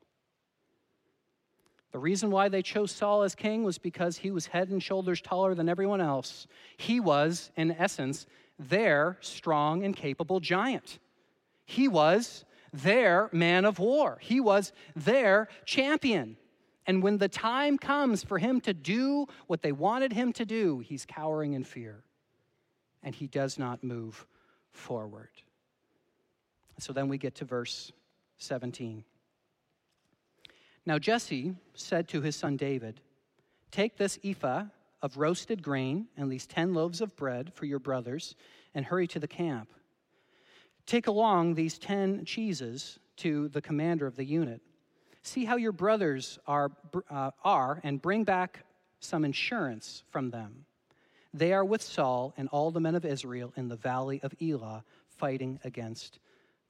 The 1.92 1.98
reason 1.98 2.30
why 2.30 2.48
they 2.48 2.62
chose 2.62 2.90
Saul 2.92 3.22
as 3.22 3.34
king 3.34 3.64
was 3.64 3.78
because 3.78 4.18
he 4.18 4.30
was 4.30 4.46
head 4.46 4.68
and 4.68 4.82
shoulders 4.82 5.22
taller 5.22 5.54
than 5.54 5.68
everyone 5.68 6.00
else. 6.00 6.46
He 6.76 7.00
was, 7.00 7.50
in 7.56 7.70
essence, 7.70 8.26
their 8.58 9.16
strong 9.20 9.84
and 9.84 9.96
capable 9.96 10.40
giant. 10.40 10.98
He 11.64 11.88
was 11.88 12.44
their 12.72 13.30
man 13.32 13.64
of 13.64 13.78
war. 13.78 14.18
He 14.20 14.40
was 14.40 14.72
their 14.94 15.48
champion. 15.64 16.36
And 16.86 17.02
when 17.02 17.18
the 17.18 17.28
time 17.28 17.78
comes 17.78 18.22
for 18.22 18.38
him 18.38 18.60
to 18.62 18.74
do 18.74 19.26
what 19.46 19.62
they 19.62 19.72
wanted 19.72 20.12
him 20.12 20.32
to 20.34 20.44
do, 20.44 20.80
he's 20.80 21.04
cowering 21.06 21.54
in 21.54 21.64
fear. 21.64 22.04
And 23.06 23.14
he 23.14 23.26
does 23.26 23.58
not 23.58 23.82
move 23.82 24.26
forward. 24.72 25.30
So 26.78 26.92
then 26.92 27.08
we 27.08 27.16
get 27.16 27.36
to 27.36 27.46
verse 27.46 27.90
17. 28.36 29.02
Now 30.84 30.98
Jesse 30.98 31.54
said 31.74 32.08
to 32.08 32.20
his 32.20 32.36
son 32.36 32.58
David, 32.58 33.00
Take 33.70 33.96
this 33.96 34.18
ephah 34.22 34.64
of 35.02 35.16
roasted 35.16 35.62
grain 35.62 36.08
and 36.16 36.30
these 36.30 36.46
ten 36.46 36.74
loaves 36.74 37.00
of 37.00 37.16
bread 37.16 37.52
for 37.54 37.64
your 37.64 37.78
brothers, 37.78 38.34
and 38.74 38.84
hurry 38.84 39.06
to 39.06 39.18
the 39.18 39.28
camp. 39.28 39.70
Take 40.84 41.06
along 41.06 41.54
these 41.54 41.78
ten 41.78 42.24
cheeses 42.24 42.98
to 43.18 43.48
the 43.48 43.62
commander 43.62 44.06
of 44.06 44.16
the 44.16 44.24
unit. 44.24 44.60
See 45.22 45.44
how 45.44 45.56
your 45.56 45.72
brothers 45.72 46.38
are, 46.46 46.70
uh, 47.10 47.30
are 47.42 47.80
and 47.82 48.00
bring 48.00 48.24
back 48.24 48.64
some 49.00 49.24
insurance 49.24 50.04
from 50.10 50.30
them. 50.30 50.66
They 51.36 51.52
are 51.52 51.66
with 51.66 51.82
Saul 51.82 52.32
and 52.38 52.48
all 52.48 52.70
the 52.70 52.80
men 52.80 52.94
of 52.94 53.04
Israel 53.04 53.52
in 53.56 53.68
the 53.68 53.76
valley 53.76 54.20
of 54.22 54.32
Elah, 54.40 54.82
fighting 55.06 55.60
against 55.64 56.18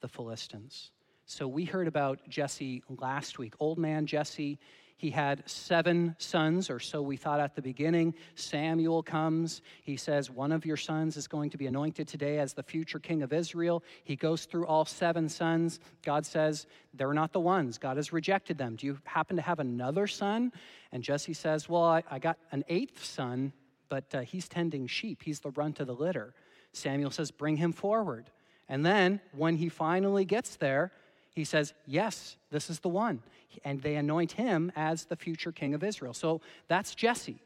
the 0.01 0.09
Philistines. 0.09 0.91
So 1.25 1.47
we 1.47 1.65
heard 1.65 1.87
about 1.87 2.19
Jesse 2.29 2.83
last 2.89 3.39
week. 3.39 3.55
Old 3.61 3.79
man 3.79 4.07
Jesse, 4.07 4.59
he 4.97 5.11
had 5.11 5.49
seven 5.49 6.17
sons, 6.19 6.69
or 6.69 6.81
so 6.81 7.01
we 7.01 7.17
thought 7.17 7.39
at 7.39 7.55
the 7.55 7.63
beginning. 7.63 8.13
Samuel 8.35 9.05
comes. 9.05 9.63
He 9.85 9.97
says, 9.97 10.33
One 10.33 10.51
of 10.51 10.67
your 10.67 10.77
sons 10.77 11.17
is 11.17 11.29
going 11.29 11.51
to 11.51 11.57
be 11.57 11.69
anointed 11.69 12.09
today 12.09 12.41
as 12.41 12.53
the 12.53 12.65
future 12.65 12.99
king 12.99 13.23
of 13.23 13.33
Israel. 13.33 13.85
He 14.03 14.17
goes 14.17 14.47
through 14.47 14.67
all 14.67 14.85
seven 14.85 15.29
sons. 15.29 15.79
God 16.03 16.27
says, 16.27 16.67
They're 16.93 17.15
not 17.15 17.33
the 17.33 17.39
ones. 17.39 17.79
God 17.79 17.99
has 17.99 18.13
rejected 18.13 18.59
them. 18.59 18.75
Do 18.75 18.87
you 18.87 18.99
happen 19.05 19.37
to 19.37 19.43
have 19.43 19.61
another 19.61 20.09
son? 20.09 20.51
And 20.91 21.05
Jesse 21.05 21.35
says, 21.35 21.69
Well, 21.69 21.85
I, 21.85 22.03
I 22.11 22.19
got 22.19 22.39
an 22.51 22.65
eighth 22.69 23.05
son, 23.05 23.53
but 23.89 24.15
uh, 24.15 24.21
he's 24.21 24.49
tending 24.49 24.87
sheep. 24.87 25.23
He's 25.23 25.41
the 25.41 25.51
runt 25.51 25.81
of 25.81 25.87
the 25.87 25.95
litter. 25.95 26.35
Samuel 26.73 27.11
says, 27.11 27.31
Bring 27.31 27.57
him 27.57 27.73
forward. 27.73 28.31
And 28.69 28.85
then 28.85 29.21
when 29.33 29.57
he 29.57 29.69
finally 29.69 30.25
gets 30.25 30.57
there, 30.57 30.93
he 31.35 31.45
says, 31.45 31.75
Yes, 31.87 32.37
this 32.51 32.71
is 32.71 32.81
the 32.81 32.89
one. 32.89 33.23
And 33.65 33.81
they 33.83 33.97
anoint 33.97 34.33
him 34.33 34.73
as 34.77 35.05
the 35.05 35.17
future 35.17 35.53
king 35.53 35.75
of 35.75 35.85
Israel. 35.85 36.15
So 36.15 36.41
that's 36.69 36.95
Jesse, 36.95 37.41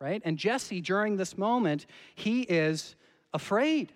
right? 0.00 0.22
And 0.24 0.38
Jesse, 0.38 0.80
during 0.80 1.16
this 1.16 1.36
moment, 1.36 1.86
he 2.14 2.42
is 2.42 2.94
afraid 3.34 3.92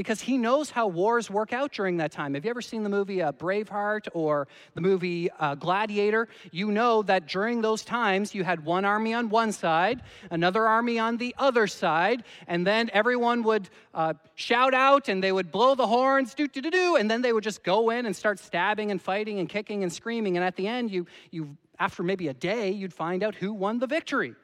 because 0.00 0.22
he 0.22 0.38
knows 0.38 0.70
how 0.70 0.86
wars 0.86 1.28
work 1.28 1.52
out 1.52 1.72
during 1.72 1.98
that 1.98 2.10
time. 2.10 2.32
Have 2.32 2.46
you 2.46 2.50
ever 2.50 2.62
seen 2.62 2.84
the 2.84 2.88
movie 2.88 3.20
uh, 3.20 3.32
Braveheart 3.32 4.08
or 4.14 4.48
the 4.72 4.80
movie 4.80 5.30
uh, 5.32 5.54
Gladiator? 5.56 6.26
You 6.52 6.70
know 6.70 7.02
that 7.02 7.28
during 7.28 7.60
those 7.60 7.84
times 7.84 8.34
you 8.34 8.42
had 8.42 8.64
one 8.64 8.86
army 8.86 9.12
on 9.12 9.28
one 9.28 9.52
side, 9.52 10.00
another 10.30 10.66
army 10.66 10.98
on 10.98 11.18
the 11.18 11.34
other 11.36 11.66
side, 11.66 12.24
and 12.46 12.66
then 12.66 12.88
everyone 12.94 13.42
would 13.42 13.68
uh, 13.92 14.14
shout 14.36 14.72
out 14.72 15.10
and 15.10 15.22
they 15.22 15.32
would 15.32 15.52
blow 15.52 15.74
the 15.74 15.86
horns, 15.86 16.32
do 16.32 16.48
do 16.48 16.62
do 16.62 16.70
do, 16.70 16.96
and 16.96 17.10
then 17.10 17.20
they 17.20 17.34
would 17.34 17.44
just 17.44 17.62
go 17.62 17.90
in 17.90 18.06
and 18.06 18.16
start 18.16 18.38
stabbing 18.38 18.90
and 18.90 19.02
fighting 19.02 19.38
and 19.38 19.50
kicking 19.50 19.82
and 19.82 19.92
screaming. 19.92 20.38
And 20.38 20.42
at 20.46 20.56
the 20.56 20.66
end, 20.66 20.90
you 20.90 21.06
you 21.30 21.58
after 21.78 22.02
maybe 22.02 22.28
a 22.28 22.34
day, 22.34 22.70
you'd 22.70 22.94
find 22.94 23.22
out 23.22 23.34
who 23.34 23.52
won 23.52 23.78
the 23.78 23.86
victory. 23.86 24.34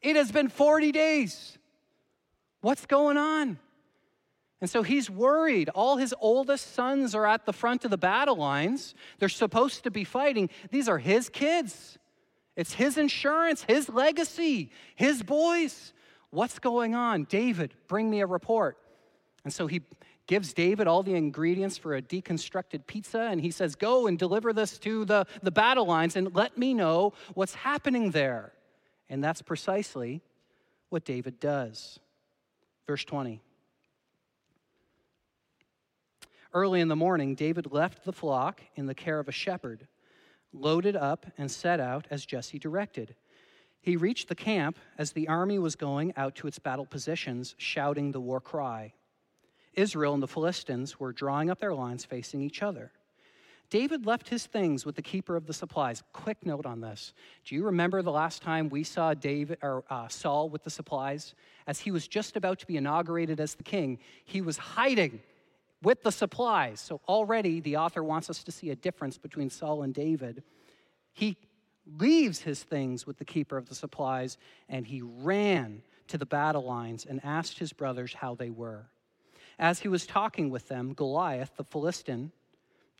It 0.00 0.16
has 0.16 0.32
been 0.32 0.48
40 0.48 0.90
days. 0.90 1.58
What's 2.62 2.86
going 2.86 3.18
on? 3.18 3.58
And 4.60 4.70
so 4.70 4.82
he's 4.82 5.10
worried. 5.10 5.68
All 5.70 5.98
his 5.98 6.14
oldest 6.18 6.74
sons 6.74 7.14
are 7.14 7.26
at 7.26 7.44
the 7.44 7.52
front 7.52 7.84
of 7.84 7.90
the 7.90 7.98
battle 7.98 8.36
lines. 8.36 8.94
They're 9.18 9.28
supposed 9.28 9.84
to 9.84 9.90
be 9.90 10.04
fighting. 10.04 10.48
These 10.70 10.88
are 10.88 10.98
his 10.98 11.28
kids. 11.28 11.98
It's 12.56 12.72
his 12.72 12.96
insurance, 12.96 13.64
his 13.68 13.88
legacy, 13.90 14.70
his 14.94 15.22
boys. 15.22 15.92
What's 16.30 16.58
going 16.58 16.94
on? 16.94 17.24
David, 17.24 17.74
bring 17.86 18.08
me 18.08 18.20
a 18.20 18.26
report. 18.26 18.78
And 19.44 19.52
so 19.52 19.66
he 19.66 19.82
gives 20.26 20.54
David 20.54 20.86
all 20.86 21.02
the 21.02 21.14
ingredients 21.14 21.76
for 21.76 21.94
a 21.94 22.02
deconstructed 22.02 22.86
pizza, 22.86 23.20
and 23.20 23.40
he 23.40 23.50
says, 23.50 23.76
Go 23.76 24.06
and 24.06 24.18
deliver 24.18 24.52
this 24.52 24.78
to 24.78 25.04
the, 25.04 25.26
the 25.42 25.50
battle 25.50 25.86
lines 25.86 26.16
and 26.16 26.34
let 26.34 26.58
me 26.58 26.74
know 26.74 27.12
what's 27.34 27.54
happening 27.54 28.10
there. 28.10 28.52
And 29.08 29.22
that's 29.22 29.42
precisely 29.42 30.22
what 30.88 31.04
David 31.04 31.38
does. 31.38 32.00
Verse 32.86 33.04
20. 33.04 33.40
Early 36.56 36.80
in 36.80 36.88
the 36.88 36.96
morning, 36.96 37.34
David 37.34 37.70
left 37.70 38.06
the 38.06 38.14
flock 38.14 38.62
in 38.76 38.86
the 38.86 38.94
care 38.94 39.18
of 39.18 39.28
a 39.28 39.30
shepherd, 39.30 39.88
loaded 40.54 40.96
up, 40.96 41.26
and 41.36 41.50
set 41.50 41.80
out 41.80 42.06
as 42.08 42.24
Jesse 42.24 42.58
directed. 42.58 43.14
He 43.82 43.94
reached 43.94 44.28
the 44.28 44.34
camp 44.34 44.78
as 44.96 45.12
the 45.12 45.28
army 45.28 45.58
was 45.58 45.76
going 45.76 46.14
out 46.16 46.34
to 46.36 46.46
its 46.46 46.58
battle 46.58 46.86
positions, 46.86 47.54
shouting 47.58 48.10
the 48.10 48.22
war 48.22 48.40
cry. 48.40 48.94
Israel 49.74 50.14
and 50.14 50.22
the 50.22 50.26
Philistines 50.26 50.98
were 50.98 51.12
drawing 51.12 51.50
up 51.50 51.58
their 51.58 51.74
lines 51.74 52.06
facing 52.06 52.40
each 52.40 52.62
other. 52.62 52.90
David 53.68 54.06
left 54.06 54.30
his 54.30 54.46
things 54.46 54.86
with 54.86 54.96
the 54.96 55.02
keeper 55.02 55.36
of 55.36 55.46
the 55.46 55.52
supplies. 55.52 56.02
Quick 56.14 56.46
note 56.46 56.64
on 56.64 56.80
this. 56.80 57.12
Do 57.44 57.54
you 57.54 57.66
remember 57.66 58.00
the 58.00 58.10
last 58.10 58.40
time 58.40 58.70
we 58.70 58.82
saw 58.82 59.12
David 59.12 59.58
or 59.60 59.84
uh, 59.90 60.08
Saul 60.08 60.48
with 60.48 60.64
the 60.64 60.70
supplies? 60.70 61.34
As 61.66 61.80
he 61.80 61.90
was 61.90 62.08
just 62.08 62.34
about 62.34 62.60
to 62.60 62.66
be 62.66 62.78
inaugurated 62.78 63.40
as 63.40 63.56
the 63.56 63.62
king, 63.62 63.98
he 64.24 64.40
was 64.40 64.56
hiding 64.56 65.20
with 65.82 66.02
the 66.02 66.12
supplies. 66.12 66.80
So 66.80 67.00
already 67.08 67.60
the 67.60 67.76
author 67.76 68.02
wants 68.02 68.30
us 68.30 68.42
to 68.44 68.52
see 68.52 68.70
a 68.70 68.76
difference 68.76 69.18
between 69.18 69.50
Saul 69.50 69.82
and 69.82 69.94
David. 69.94 70.42
He 71.12 71.36
leaves 71.98 72.40
his 72.40 72.62
things 72.62 73.06
with 73.06 73.18
the 73.18 73.24
keeper 73.24 73.56
of 73.56 73.68
the 73.68 73.74
supplies 73.74 74.38
and 74.68 74.86
he 74.86 75.02
ran 75.02 75.82
to 76.08 76.18
the 76.18 76.26
battle 76.26 76.64
lines 76.64 77.06
and 77.06 77.20
asked 77.24 77.58
his 77.58 77.72
brothers 77.72 78.14
how 78.14 78.34
they 78.34 78.50
were. 78.50 78.86
As 79.58 79.80
he 79.80 79.88
was 79.88 80.06
talking 80.06 80.50
with 80.50 80.68
them, 80.68 80.92
Goliath, 80.92 81.52
the 81.56 81.64
Philistine 81.64 82.32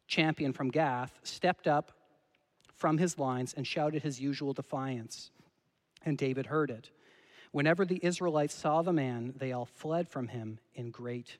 champion 0.07 0.53
from 0.53 0.71
Gath, 0.71 1.19
stepped 1.23 1.67
up 1.67 1.93
from 2.75 2.99
his 2.99 3.19
lines 3.19 3.55
and 3.55 3.67
shouted 3.67 4.03
his 4.03 4.21
usual 4.21 4.53
defiance. 4.53 5.31
And 6.05 6.17
David 6.17 6.47
heard 6.47 6.71
it. 6.71 6.91
Whenever 7.53 7.85
the 7.85 8.01
Israelites 8.03 8.55
saw 8.55 8.83
the 8.83 8.93
man, 8.93 9.35
they 9.37 9.53
all 9.53 9.65
fled 9.65 10.09
from 10.09 10.29
him 10.29 10.59
in 10.75 10.91
great 10.91 11.39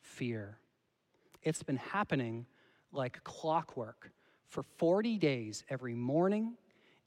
fear. 0.00 0.58
It's 1.42 1.62
been 1.62 1.76
happening 1.76 2.46
like 2.92 3.22
clockwork 3.24 4.10
for 4.48 4.62
40 4.76 5.18
days, 5.18 5.64
every 5.70 5.94
morning 5.94 6.54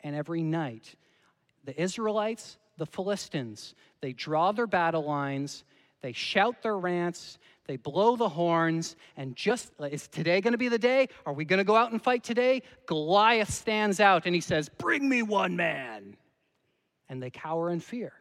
and 0.02 0.16
every 0.16 0.44
night. 0.44 0.96
The 1.64 1.80
Israelites, 1.80 2.58
the 2.78 2.86
Philistines, 2.86 3.76
they 4.02 4.14
draw 4.14 4.52
their 4.52 4.68
battle 4.68 5.04
lines, 5.04 5.64
they 6.02 6.12
shout 6.12 6.62
their 6.62 6.78
rants, 6.78 7.38
they 7.68 7.78
blow 7.78 8.16
the 8.16 8.30
horns, 8.30 8.96
and 9.18 9.36
just 9.36 9.72
uh, 9.80 9.86
is 9.86 10.08
today 10.08 10.42
going 10.42 10.52
to 10.52 10.58
be 10.58 10.70
the 10.70 10.78
day? 10.78 11.10
Are 11.26 11.34
we 11.34 11.46
going 11.46 11.58
to 11.58 11.64
go 11.64 11.76
out 11.76 11.92
and 11.92 12.02
fight 12.02 12.24
today? 12.24 12.62
Goliath 12.86 13.52
stands 13.52 14.00
out 14.00 14.26
and 14.26 14.36
he 14.36 14.42
says, 14.42 14.70
Bring 14.70 15.08
me 15.08 15.22
one 15.22 15.56
man. 15.56 16.18
And 17.10 17.22
they 17.22 17.30
cower 17.30 17.70
in 17.70 17.80
fear. 17.80 18.14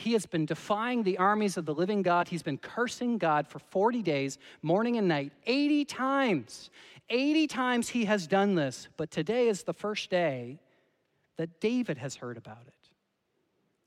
He 0.00 0.14
has 0.14 0.24
been 0.24 0.46
defying 0.46 1.02
the 1.02 1.18
armies 1.18 1.58
of 1.58 1.66
the 1.66 1.74
living 1.74 2.00
God. 2.00 2.26
He's 2.26 2.42
been 2.42 2.56
cursing 2.56 3.18
God 3.18 3.46
for 3.46 3.58
40 3.58 4.00
days, 4.00 4.38
morning 4.62 4.96
and 4.96 5.06
night, 5.06 5.30
80 5.44 5.84
times. 5.84 6.70
80 7.10 7.46
times 7.46 7.90
he 7.90 8.06
has 8.06 8.26
done 8.26 8.54
this, 8.54 8.88
but 8.96 9.10
today 9.10 9.48
is 9.48 9.64
the 9.64 9.74
first 9.74 10.08
day 10.08 10.58
that 11.36 11.60
David 11.60 11.98
has 11.98 12.16
heard 12.16 12.38
about 12.38 12.62
it. 12.66 12.88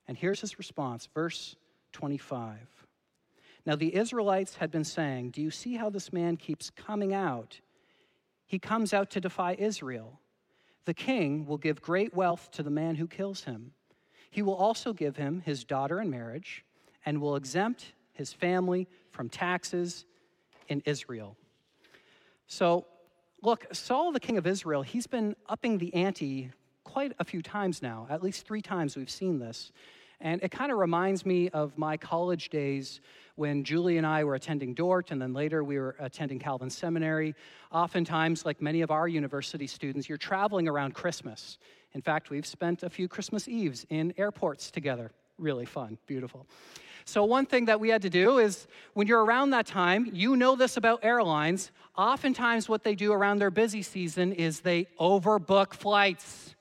And 0.08 0.15
here's 0.15 0.39
his 0.39 0.60
response, 0.60 1.10
verse 1.15 1.56
25. 1.93 2.60
Now, 3.65 3.76
the 3.76 3.95
Israelites 3.95 4.58
had 4.58 4.69
been 4.69 4.84
saying, 4.84 5.32
Do 5.32 5.41
you 5.41 5.49
see 5.49 5.78
how 5.78 5.89
this 5.89 6.13
man 6.13 6.38
keeps 6.38 6.69
coming 6.69 7.15
out? 7.15 7.60
He 8.45 8.60
comes 8.60 8.93
out 8.93 9.10
to 9.12 9.19
defy 9.19 9.56
Israel. 9.58 10.19
The 10.86 10.93
king 10.93 11.47
will 11.47 11.58
give 11.58 11.82
great 11.82 12.13
wealth 12.13 12.52
to 12.52 12.62
the 12.62 12.69
man 12.69 12.97
who 12.97 13.08
kills 13.08 13.45
him. 13.45 13.71
He 14.33 14.41
will 14.41 14.55
also 14.55 14.93
give 14.93 15.15
him 15.15 15.43
his 15.45 15.63
daughter 15.63 16.01
in 16.01 16.09
marriage 16.09 16.65
and 17.05 17.21
will 17.21 17.35
exempt 17.35 17.93
his 18.13 18.33
family 18.33 18.87
from 19.11 19.29
taxes 19.29 20.05
in 20.69 20.81
Israel. 20.87 21.37
So, 22.47 22.87
look, 23.43 23.67
Saul, 23.71 24.11
the 24.11 24.19
king 24.19 24.39
of 24.39 24.47
Israel, 24.47 24.81
he's 24.81 25.05
been 25.05 25.35
upping 25.47 25.77
the 25.77 25.93
ante 25.93 26.49
quite 26.83 27.13
a 27.19 27.23
few 27.23 27.43
times 27.43 27.83
now. 27.83 28.07
At 28.09 28.23
least 28.23 28.47
three 28.47 28.63
times 28.63 28.95
we've 28.95 29.07
seen 29.07 29.37
this. 29.37 29.71
And 30.19 30.41
it 30.41 30.49
kind 30.49 30.71
of 30.71 30.79
reminds 30.79 31.27
me 31.27 31.49
of 31.49 31.77
my 31.77 31.95
college 31.95 32.49
days 32.49 33.01
when 33.35 33.63
Julie 33.63 33.97
and 33.97 34.07
I 34.07 34.23
were 34.23 34.33
attending 34.33 34.73
Dordt, 34.73 35.11
and 35.11 35.21
then 35.21 35.33
later 35.33 35.63
we 35.63 35.77
were 35.77 35.95
attending 35.99 36.39
Calvin 36.39 36.71
Seminary. 36.71 37.35
Oftentimes, 37.71 38.45
like 38.45 38.63
many 38.63 38.81
of 38.81 38.89
our 38.89 39.07
university 39.07 39.67
students, 39.67 40.09
you're 40.09 40.17
traveling 40.17 40.67
around 40.67 40.95
Christmas. 40.95 41.59
In 41.93 42.01
fact, 42.01 42.29
we've 42.29 42.45
spent 42.45 42.84
a 42.84 42.89
few 42.89 43.08
Christmas 43.08 43.47
Eves 43.47 43.86
in 43.89 44.13
airports 44.17 44.71
together. 44.71 45.12
Really 45.38 45.65
fun, 45.65 45.97
beautiful. 46.08 46.47
So, 47.06 47.25
one 47.25 47.45
thing 47.45 47.65
that 47.65 47.79
we 47.79 47.89
had 47.89 48.01
to 48.03 48.10
do 48.10 48.39
is 48.39 48.67
when 48.93 49.08
you're 49.08 49.23
around 49.23 49.49
that 49.51 49.65
time, 49.65 50.10
you 50.13 50.36
know 50.36 50.56
this 50.56 50.77
about 50.77 51.03
airlines. 51.03 51.71
Oftentimes, 51.97 52.69
what 52.69 52.84
they 52.84 52.95
do 52.95 53.12
around 53.12 53.39
their 53.39 53.51
busy 53.51 53.82
season 53.82 54.32
is 54.32 54.62
they 54.62 54.88
overbook 54.99 55.73
flights. 55.73 56.56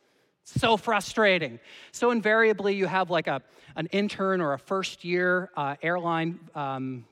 So 0.45 0.77
frustrating. 0.77 1.61
So, 1.93 2.11
invariably, 2.11 2.75
you 2.75 2.87
have 2.87 3.09
like 3.09 3.29
a, 3.29 3.41
an 3.77 3.87
intern 3.87 4.41
or 4.41 4.55
a 4.55 4.59
first 4.59 5.05
year 5.05 5.51
uh, 5.57 5.77
airline 5.83 6.41
um, 6.55 7.05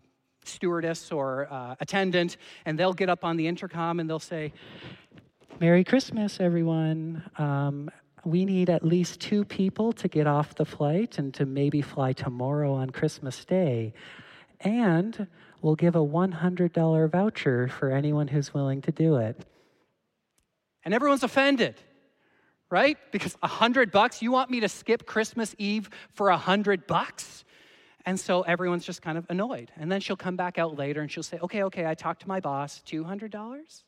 stewardess 0.45 1.13
or 1.13 1.47
uh, 1.51 1.77
attendant, 1.81 2.37
and 2.67 2.79
they'll 2.79 2.93
get 2.93 3.09
up 3.09 3.25
on 3.25 3.37
the 3.37 3.47
intercom 3.47 4.01
and 4.01 4.11
they'll 4.11 4.19
say, 4.19 4.53
Merry 5.61 5.85
Christmas, 5.85 6.41
everyone. 6.41 7.23
Um, 7.39 7.91
we 8.25 8.45
need 8.45 8.69
at 8.69 8.85
least 8.85 9.21
two 9.21 9.45
people 9.45 9.93
to 9.95 10.09
get 10.09 10.27
off 10.27 10.55
the 10.55 10.65
flight 10.65 11.19
and 11.19 11.33
to 11.35 11.47
maybe 11.47 11.83
fly 11.83 12.13
tomorrow 12.13 12.73
on 12.73 12.91
Christmas 12.91 13.45
Day. 13.45 13.95
And 14.61 15.27
we'll 15.63 15.77
give 15.77 15.97
a 15.97 16.01
$100 16.01 17.11
voucher 17.11 17.69
for 17.69 17.91
anyone 17.91 18.29
who's 18.29 18.53
willing 18.53 18.83
to 18.83 18.93
do 18.93 19.17
it. 19.17 19.45
And 20.85 20.95
everyone's 20.95 21.23
offended, 21.23 21.77
right? 22.71 22.99
Because 23.13 23.37
a 23.43 23.49
hundred 23.49 23.91
bucks, 23.91 24.23
you 24.23 24.33
want 24.33 24.51
me 24.51 24.61
to 24.61 24.69
skip 24.69 25.07
Christmas 25.07 25.55
Eve 25.59 25.91
for 26.15 26.29
a 26.29 26.37
hundred 26.37 26.87
bucks? 26.87 27.45
And 28.07 28.19
so 28.19 28.43
everyone's 28.43 28.85
just 28.85 29.03
kind 29.03 29.19
of 29.19 29.27
annoyed. 29.29 29.71
And 29.77 29.93
then 29.93 30.01
she'll 30.01 30.17
come 30.17 30.37
back 30.37 30.59
out 30.59 30.77
later 30.77 31.01
and 31.03 31.11
she'll 31.11 31.23
say, 31.23 31.39
okay, 31.43 31.65
okay, 31.65 31.87
I 31.87 31.95
talked 31.95 32.23
to 32.23 32.29
my 32.29 32.41
boss, 32.41 32.83
$200? 32.87 33.83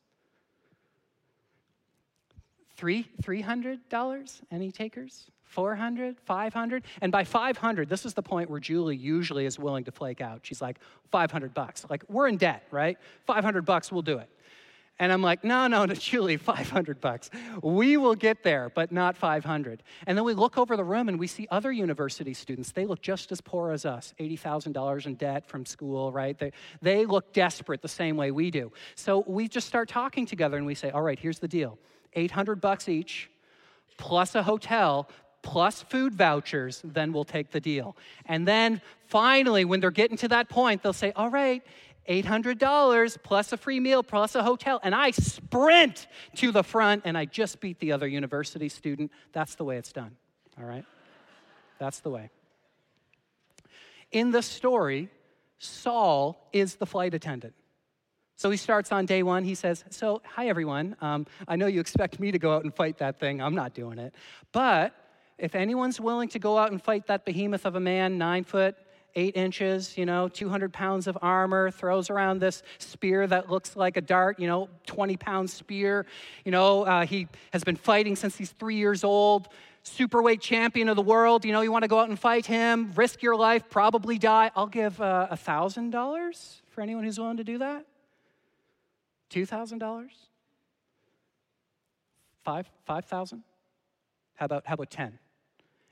Three, 2.83 3.07
$300? 3.23 4.43
Any 4.51 4.73
takers? 4.73 5.31
400, 5.45 6.17
500? 6.25 6.83
And 7.01 7.13
by 7.13 7.23
500, 7.23 7.89
this 7.89 8.05
is 8.05 8.13
the 8.13 8.25
point 8.25 8.51
where 8.51 8.59
Julie 8.59 8.97
usually 8.97 9.47
is 9.47 9.57
willing 9.57 9.85
to 9.85 9.93
flake 9.93 10.21
out. 10.21 10.41
She's 10.43 10.61
like, 10.61 10.81
500 11.13 11.55
bucks. 11.55 11.87
Like, 11.89 12.03
we're 12.09 12.27
in 12.27 12.39
debt, 12.39 12.67
right? 12.73 12.99
500 13.25 13.65
bucks, 13.65 13.93
we'll 13.93 14.03
do 14.03 14.19
it. 14.19 14.29
And 14.99 15.13
I'm 15.13 15.23
like, 15.23 15.45
no, 15.45 15.69
no, 15.69 15.85
no, 15.85 15.95
Julie, 16.11 16.37
500 16.37 17.01
bucks. 17.01 17.31
We 17.63 17.97
will 17.99 18.17
get 18.17 18.43
there, 18.43 18.69
but 18.75 18.91
not 18.91 19.17
500. 19.17 19.85
And 20.09 20.19
then 20.19 20.25
we 20.25 20.35
look 20.35 20.59
over 20.59 20.77
the 20.77 20.83
room 20.83 21.09
and 21.09 21.21
we 21.21 21.29
see 21.29 21.47
other 21.53 21.71
university 21.71 22.35
students. 22.35 22.73
They 22.73 22.85
look 22.85 23.01
just 23.01 23.31
as 23.31 23.41
poor 23.41 23.71
as 23.71 23.87
us 23.87 24.13
$80,000 24.19 25.07
in 25.07 25.15
debt 25.15 25.47
from 25.47 25.67
school, 25.67 26.11
right? 26.11 26.37
They, 26.37 26.51
they 26.81 27.07
look 27.07 27.33
desperate 27.33 27.81
the 27.81 27.87
same 27.87 28.17
way 28.17 28.33
we 28.33 28.51
do. 28.51 28.73
So 28.97 29.23
we 29.29 29.47
just 29.47 29.69
start 29.69 29.89
talking 29.89 30.27
together 30.27 30.57
and 30.57 30.67
we 30.67 30.75
say, 30.75 30.91
all 30.91 31.03
right, 31.03 31.17
here's 31.21 31.39
the 31.39 31.47
deal 31.47 31.79
800 32.15 32.61
bucks 32.61 32.89
each, 32.89 33.31
plus 33.97 34.35
a 34.35 34.43
hotel, 34.43 35.09
plus 35.43 35.83
food 35.83 36.15
vouchers, 36.15 36.81
then 36.85 37.13
we'll 37.13 37.25
take 37.25 37.51
the 37.51 37.61
deal. 37.61 37.97
And 38.27 38.47
then 38.47 38.81
finally, 39.07 39.65
when 39.65 39.81
they're 39.81 39.91
getting 39.91 40.17
to 40.19 40.29
that 40.29 40.49
point, 40.49 40.83
they'll 40.83 40.93
say, 40.93 41.13
All 41.17 41.31
right, 41.31 41.63
$800 42.09 43.23
plus 43.23 43.53
a 43.53 43.57
free 43.57 43.81
meal 43.81 44.03
plus 44.03 44.35
a 44.35 44.43
hotel. 44.43 44.81
And 44.83 44.95
I 44.95 45.11
sprint 45.13 46.07
to 46.37 46.51
the 46.51 46.63
front 46.63 47.03
and 47.05 47.17
I 47.17 47.25
just 47.25 47.61
beat 47.61 47.79
the 47.79 47.93
other 47.93 48.07
university 48.07 48.69
student. 48.69 49.13
That's 49.33 49.55
the 49.55 49.65
way 49.65 49.77
it's 49.77 49.93
done. 49.93 50.17
All 50.59 50.65
right? 50.65 50.85
That's 51.79 52.01
the 52.01 52.11
way. 52.11 52.31
In 54.11 54.31
the 54.31 54.43
story, 54.43 55.09
Saul 55.59 56.49
is 56.53 56.75
the 56.77 56.87
flight 56.87 57.15
attendant. 57.15 57.55
So 58.37 58.51
he 58.51 58.57
starts 58.57 58.91
on 58.93 59.07
day 59.07 59.23
one. 59.23 59.45
He 59.45 59.55
says, 59.55 59.85
So, 59.91 60.21
hi, 60.25 60.49
everyone. 60.49 60.97
Um, 61.01 61.27
I 61.47 61.57
know 61.57 61.67
you 61.67 61.81
expect 61.81 62.19
me 62.19 62.33
to 62.33 62.39
go 62.39 62.55
out 62.55 62.65
and 62.65 62.75
fight 62.75 62.99
that 62.99 63.21
thing. 63.21 63.41
I'm 63.41 63.55
not 63.55 63.75
doing 63.75 63.99
it. 63.99 64.15
But 64.53 64.95
if 65.39 65.55
anyone's 65.55 66.01
willing 66.01 66.29
to 66.31 66.39
go 66.39 66.59
out 66.59 66.71
and 66.71 66.83
fight 66.83 67.07
that 67.07 67.25
behemoth 67.25 67.67
of 67.67 67.75
a 67.75 67.81
man, 67.81 68.19
nine 68.19 68.45
foot, 68.45 68.77
eight 69.15 69.37
inches, 69.37 69.97
you 69.99 70.07
know, 70.07 70.29
200 70.29 70.73
pounds 70.73 71.07
of 71.07 71.19
armor, 71.21 71.71
throws 71.71 72.11
around 72.11 72.41
this 72.41 72.63
spear 72.79 73.27
that 73.27 73.51
looks 73.51 73.77
like 73.77 73.97
a 73.97 74.01
dart, 74.01 74.39
you 74.39 74.47
know, 74.47 74.69
20 74.87 75.17
pound 75.17 75.51
spear. 75.51 76.07
You 76.45 76.53
know, 76.53 76.85
uh, 76.85 77.07
he 77.07 77.29
has 77.53 77.65
been 77.65 77.77
fighting 77.77 78.17
since 78.17 78.37
he's 78.37 78.51
three 78.51 78.77
years 78.77 79.05
old, 79.05 79.49
superweight 79.85 80.41
champion 80.41 80.89
of 80.89 80.97
the 80.97 81.03
world. 81.03 81.45
You 81.45 81.53
know, 81.53 81.61
you 81.61 81.73
want 81.73 81.83
to 81.83 81.89
go 81.89 81.99
out 81.99 82.09
and 82.09 82.19
fight 82.19 82.47
him, 82.47 82.93
risk 82.95 83.23
your 83.23 83.37
life, 83.37 83.69
probably 83.69 84.19
die. 84.19 84.51
I'll 84.57 84.67
give 84.67 85.01
uh, 85.01 85.29
a 85.31 85.37
$1,000 85.37 86.61
for 86.71 86.81
anyone 86.81 87.05
who's 87.05 87.19
willing 87.19 87.37
to 87.39 87.45
do 87.45 87.59
that. 87.59 87.85
$2,000? 89.33 90.09
Five, 92.45 92.71
5,000? 92.87 93.43
How 94.35 94.47
about, 94.47 94.67
how 94.67 94.75
about 94.75 94.91
10? 94.91 95.19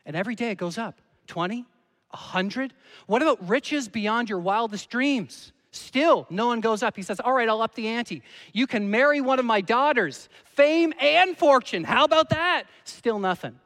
And 0.04 0.16
every 0.16 0.34
day 0.34 0.50
it 0.50 0.58
goes 0.58 0.78
up. 0.78 1.00
20? 1.28 1.64
100? 2.10 2.74
What 3.06 3.22
about 3.22 3.48
riches 3.48 3.88
beyond 3.88 4.28
your 4.28 4.40
wildest 4.40 4.90
dreams? 4.90 5.52
Still, 5.72 6.26
no 6.30 6.48
one 6.48 6.60
goes 6.60 6.82
up. 6.82 6.96
He 6.96 7.02
says, 7.02 7.20
All 7.20 7.32
right, 7.32 7.48
I'll 7.48 7.62
up 7.62 7.76
the 7.76 7.86
ante. 7.86 8.22
You 8.52 8.66
can 8.66 8.90
marry 8.90 9.20
one 9.20 9.38
of 9.38 9.44
my 9.44 9.60
daughters, 9.60 10.28
fame 10.44 10.92
and 11.00 11.36
fortune. 11.36 11.84
How 11.84 12.04
about 12.04 12.30
that? 12.30 12.64
Still 12.82 13.20
nothing. 13.20 13.58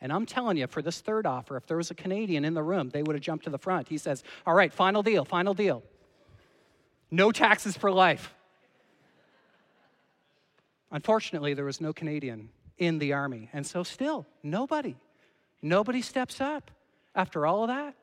And 0.00 0.12
I'm 0.12 0.26
telling 0.26 0.56
you, 0.56 0.66
for 0.66 0.82
this 0.82 1.00
third 1.00 1.26
offer, 1.26 1.56
if 1.56 1.66
there 1.66 1.76
was 1.76 1.92
a 1.92 1.94
Canadian 1.94 2.44
in 2.44 2.54
the 2.54 2.62
room, 2.62 2.90
they 2.90 3.02
would 3.04 3.14
have 3.14 3.22
jumped 3.22 3.44
to 3.44 3.50
the 3.50 3.58
front. 3.58 3.88
He 3.88 3.98
says, 3.98 4.24
All 4.44 4.54
right, 4.54 4.72
final 4.72 5.04
deal, 5.04 5.24
final 5.24 5.54
deal. 5.54 5.84
No 7.12 7.30
taxes 7.30 7.76
for 7.76 7.92
life. 7.92 8.34
Unfortunately, 10.94 11.54
there 11.54 11.64
was 11.64 11.80
no 11.80 11.92
Canadian 11.92 12.50
in 12.78 13.00
the 13.00 13.12
army. 13.12 13.50
And 13.52 13.66
so, 13.66 13.82
still, 13.82 14.26
nobody, 14.44 14.94
nobody 15.60 16.00
steps 16.00 16.40
up 16.40 16.70
after 17.16 17.46
all 17.46 17.64
of 17.64 17.68
that. 17.68 17.96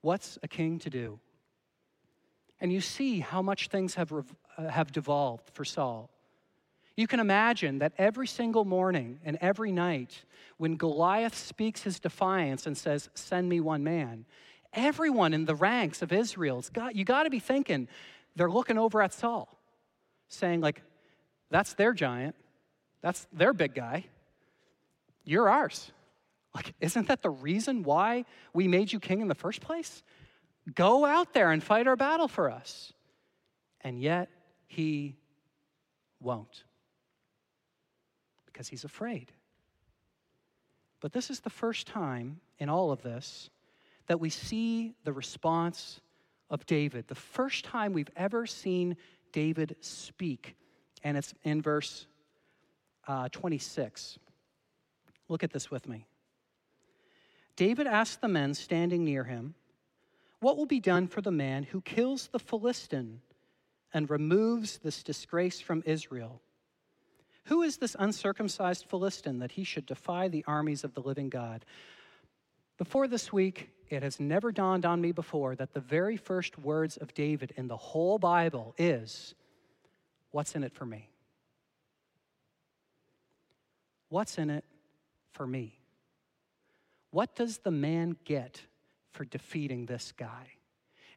What's 0.00 0.40
a 0.42 0.48
king 0.48 0.80
to 0.80 0.90
do? 0.90 1.20
And 2.60 2.72
you 2.72 2.80
see 2.80 3.20
how 3.20 3.42
much 3.42 3.68
things 3.68 3.94
have, 3.94 4.12
uh, 4.12 4.66
have 4.68 4.90
devolved 4.90 5.50
for 5.54 5.64
Saul. 5.64 6.10
You 6.96 7.06
can 7.06 7.20
imagine 7.20 7.78
that 7.78 7.92
every 7.96 8.26
single 8.26 8.64
morning 8.64 9.20
and 9.24 9.38
every 9.40 9.70
night, 9.70 10.24
when 10.56 10.74
Goliath 10.74 11.36
speaks 11.36 11.84
his 11.84 12.00
defiance 12.00 12.66
and 12.66 12.76
says, 12.76 13.08
Send 13.14 13.48
me 13.48 13.60
one 13.60 13.84
man, 13.84 14.24
everyone 14.72 15.32
in 15.32 15.44
the 15.44 15.54
ranks 15.54 16.02
of 16.02 16.12
Israel's 16.12 16.70
got, 16.70 16.96
you 16.96 17.04
got 17.04 17.22
to 17.22 17.30
be 17.30 17.38
thinking, 17.38 17.86
they're 18.34 18.50
looking 18.50 18.78
over 18.78 19.00
at 19.00 19.14
Saul, 19.14 19.56
saying, 20.28 20.60
like, 20.60 20.82
that's 21.50 21.74
their 21.74 21.92
giant. 21.92 22.34
That's 23.00 23.26
their 23.32 23.52
big 23.52 23.74
guy. 23.74 24.06
You're 25.24 25.48
ours. 25.48 25.92
Like, 26.54 26.74
isn't 26.80 27.08
that 27.08 27.22
the 27.22 27.30
reason 27.30 27.82
why 27.82 28.24
we 28.52 28.66
made 28.68 28.92
you 28.92 28.98
king 28.98 29.20
in 29.20 29.28
the 29.28 29.34
first 29.34 29.60
place? 29.60 30.02
Go 30.74 31.04
out 31.04 31.32
there 31.32 31.52
and 31.52 31.62
fight 31.62 31.86
our 31.86 31.96
battle 31.96 32.28
for 32.28 32.50
us. 32.50 32.92
And 33.82 34.00
yet, 34.00 34.28
he 34.66 35.16
won't 36.20 36.64
because 38.46 38.68
he's 38.68 38.84
afraid. 38.84 39.30
But 41.00 41.12
this 41.12 41.30
is 41.30 41.40
the 41.40 41.50
first 41.50 41.86
time 41.86 42.40
in 42.58 42.68
all 42.68 42.90
of 42.90 43.02
this 43.02 43.50
that 44.08 44.18
we 44.18 44.30
see 44.30 44.94
the 45.04 45.12
response 45.12 46.00
of 46.50 46.66
David. 46.66 47.06
The 47.08 47.14
first 47.14 47.64
time 47.64 47.92
we've 47.92 48.10
ever 48.16 48.46
seen 48.46 48.96
David 49.32 49.76
speak 49.80 50.56
and 51.04 51.16
it's 51.16 51.34
in 51.44 51.62
verse 51.62 52.06
uh, 53.06 53.28
26. 53.30 54.18
Look 55.28 55.42
at 55.42 55.52
this 55.52 55.70
with 55.70 55.88
me. 55.88 56.06
David 57.56 57.86
asked 57.86 58.20
the 58.20 58.28
men 58.28 58.54
standing 58.54 59.04
near 59.04 59.24
him, 59.24 59.54
What 60.40 60.56
will 60.56 60.66
be 60.66 60.80
done 60.80 61.08
for 61.08 61.20
the 61.20 61.32
man 61.32 61.64
who 61.64 61.80
kills 61.80 62.28
the 62.28 62.38
Philistine 62.38 63.20
and 63.92 64.08
removes 64.08 64.78
this 64.78 65.02
disgrace 65.02 65.60
from 65.60 65.82
Israel? 65.84 66.40
Who 67.44 67.62
is 67.62 67.78
this 67.78 67.96
uncircumcised 67.98 68.84
Philistine 68.84 69.38
that 69.38 69.52
he 69.52 69.64
should 69.64 69.86
defy 69.86 70.28
the 70.28 70.44
armies 70.46 70.84
of 70.84 70.94
the 70.94 71.00
living 71.00 71.30
God? 71.30 71.64
Before 72.76 73.08
this 73.08 73.32
week, 73.32 73.70
it 73.88 74.02
has 74.02 74.20
never 74.20 74.52
dawned 74.52 74.84
on 74.84 75.00
me 75.00 75.12
before 75.12 75.56
that 75.56 75.72
the 75.72 75.80
very 75.80 76.16
first 76.16 76.58
words 76.58 76.96
of 76.96 77.14
David 77.14 77.52
in 77.56 77.66
the 77.66 77.76
whole 77.76 78.18
Bible 78.18 78.74
is, 78.76 79.34
What's 80.30 80.54
in 80.54 80.62
it 80.62 80.72
for 80.72 80.84
me? 80.84 81.08
What's 84.08 84.38
in 84.38 84.50
it 84.50 84.64
for 85.32 85.46
me? 85.46 85.78
What 87.10 87.34
does 87.34 87.58
the 87.58 87.70
man 87.70 88.16
get 88.24 88.62
for 89.12 89.24
defeating 89.24 89.86
this 89.86 90.12
guy? 90.16 90.52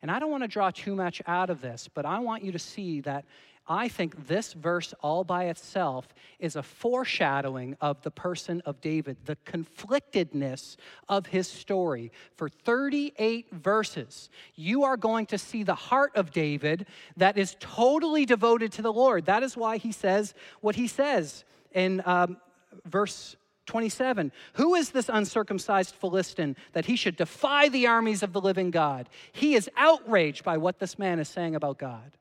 And 0.01 0.09
I 0.09 0.19
don't 0.19 0.31
want 0.31 0.43
to 0.43 0.47
draw 0.47 0.71
too 0.71 0.95
much 0.95 1.21
out 1.27 1.49
of 1.49 1.61
this, 1.61 1.87
but 1.93 2.05
I 2.05 2.19
want 2.19 2.43
you 2.43 2.51
to 2.51 2.59
see 2.59 3.01
that 3.01 3.25
I 3.67 3.87
think 3.87 4.27
this 4.27 4.53
verse 4.53 4.93
all 5.01 5.23
by 5.23 5.45
itself 5.45 6.07
is 6.39 6.55
a 6.55 6.63
foreshadowing 6.63 7.77
of 7.79 8.01
the 8.01 8.11
person 8.11 8.61
of 8.65 8.81
David, 8.81 9.17
the 9.25 9.37
conflictedness 9.45 10.77
of 11.07 11.27
his 11.27 11.47
story. 11.47 12.11
For 12.35 12.49
38 12.49 13.53
verses, 13.53 14.29
you 14.55 14.83
are 14.83 14.97
going 14.97 15.27
to 15.27 15.37
see 15.37 15.63
the 15.63 15.75
heart 15.75 16.11
of 16.15 16.31
David 16.31 16.87
that 17.17 17.37
is 17.37 17.55
totally 17.59 18.25
devoted 18.25 18.71
to 18.73 18.81
the 18.81 18.93
Lord. 18.93 19.25
That 19.25 19.43
is 19.43 19.55
why 19.55 19.77
he 19.77 19.91
says 19.91 20.33
what 20.61 20.75
he 20.75 20.87
says 20.87 21.43
in 21.71 22.01
um, 22.05 22.37
verse 22.85 23.35
27 23.67 24.31
Who 24.53 24.75
is 24.75 24.89
this 24.89 25.07
uncircumcised 25.07 25.95
Philistine 25.95 26.57
that 26.73 26.85
he 26.85 26.95
should 26.95 27.15
defy 27.15 27.69
the 27.69 27.87
armies 27.87 28.23
of 28.23 28.33
the 28.33 28.41
living 28.41 28.71
God? 28.71 29.07
He 29.31 29.53
is 29.53 29.69
outraged 29.77 30.43
by 30.43 30.57
what 30.57 30.79
this 30.79 30.97
man 30.97 31.19
is 31.19 31.29
saying 31.29 31.55
about 31.55 31.77
God. 31.77 32.11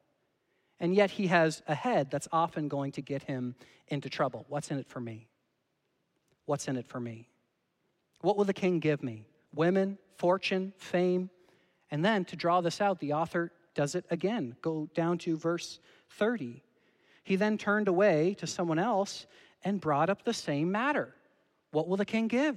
And 0.80 0.94
yet 0.94 1.10
he 1.10 1.26
has 1.26 1.62
a 1.68 1.74
head 1.74 2.10
that's 2.10 2.26
often 2.32 2.68
going 2.68 2.92
to 2.92 3.02
get 3.02 3.22
him 3.22 3.54
into 3.88 4.08
trouble. 4.08 4.46
What's 4.48 4.70
in 4.70 4.78
it 4.78 4.88
for 4.88 5.00
me? 5.00 5.28
What's 6.46 6.66
in 6.68 6.76
it 6.76 6.88
for 6.88 6.98
me? 6.98 7.28
What 8.22 8.36
will 8.36 8.44
the 8.44 8.54
king 8.54 8.80
give 8.80 9.02
me? 9.02 9.26
Women, 9.54 9.98
fortune, 10.16 10.72
fame? 10.78 11.30
And 11.90 12.04
then 12.04 12.24
to 12.26 12.36
draw 12.36 12.60
this 12.60 12.80
out, 12.80 12.98
the 12.98 13.12
author 13.12 13.52
does 13.74 13.94
it 13.94 14.04
again. 14.10 14.56
Go 14.62 14.88
down 14.94 15.18
to 15.18 15.36
verse 15.36 15.80
30. 16.10 16.62
He 17.24 17.36
then 17.36 17.58
turned 17.58 17.88
away 17.88 18.34
to 18.38 18.46
someone 18.46 18.78
else 18.78 19.26
and 19.62 19.80
brought 19.80 20.10
up 20.10 20.24
the 20.24 20.32
same 20.32 20.72
matter. 20.72 21.14
What 21.72 21.88
will 21.88 21.96
the 21.96 22.04
king 22.04 22.28
give? 22.28 22.56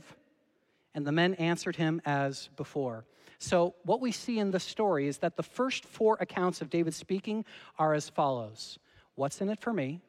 And 0.95 1.05
the 1.05 1.11
men 1.11 1.33
answered 1.35 1.75
him 1.75 2.01
as 2.05 2.49
before. 2.55 3.05
So, 3.43 3.75
what 3.83 3.99
we 3.99 4.13
see 4.13 4.39
in 4.39 4.51
the 4.51 4.59
story 4.59 5.05
is 5.05 5.17
that 5.17 5.35
the 5.35 5.43
first 5.43 5.83
four 5.83 6.15
accounts 6.21 6.61
of 6.61 6.69
David 6.69 6.93
speaking 6.93 7.43
are 7.77 7.93
as 7.93 8.07
follows 8.07 8.79
What's 9.15 9.41
in 9.41 9.49
it 9.49 9.59
for 9.59 9.73
me? 9.73 9.99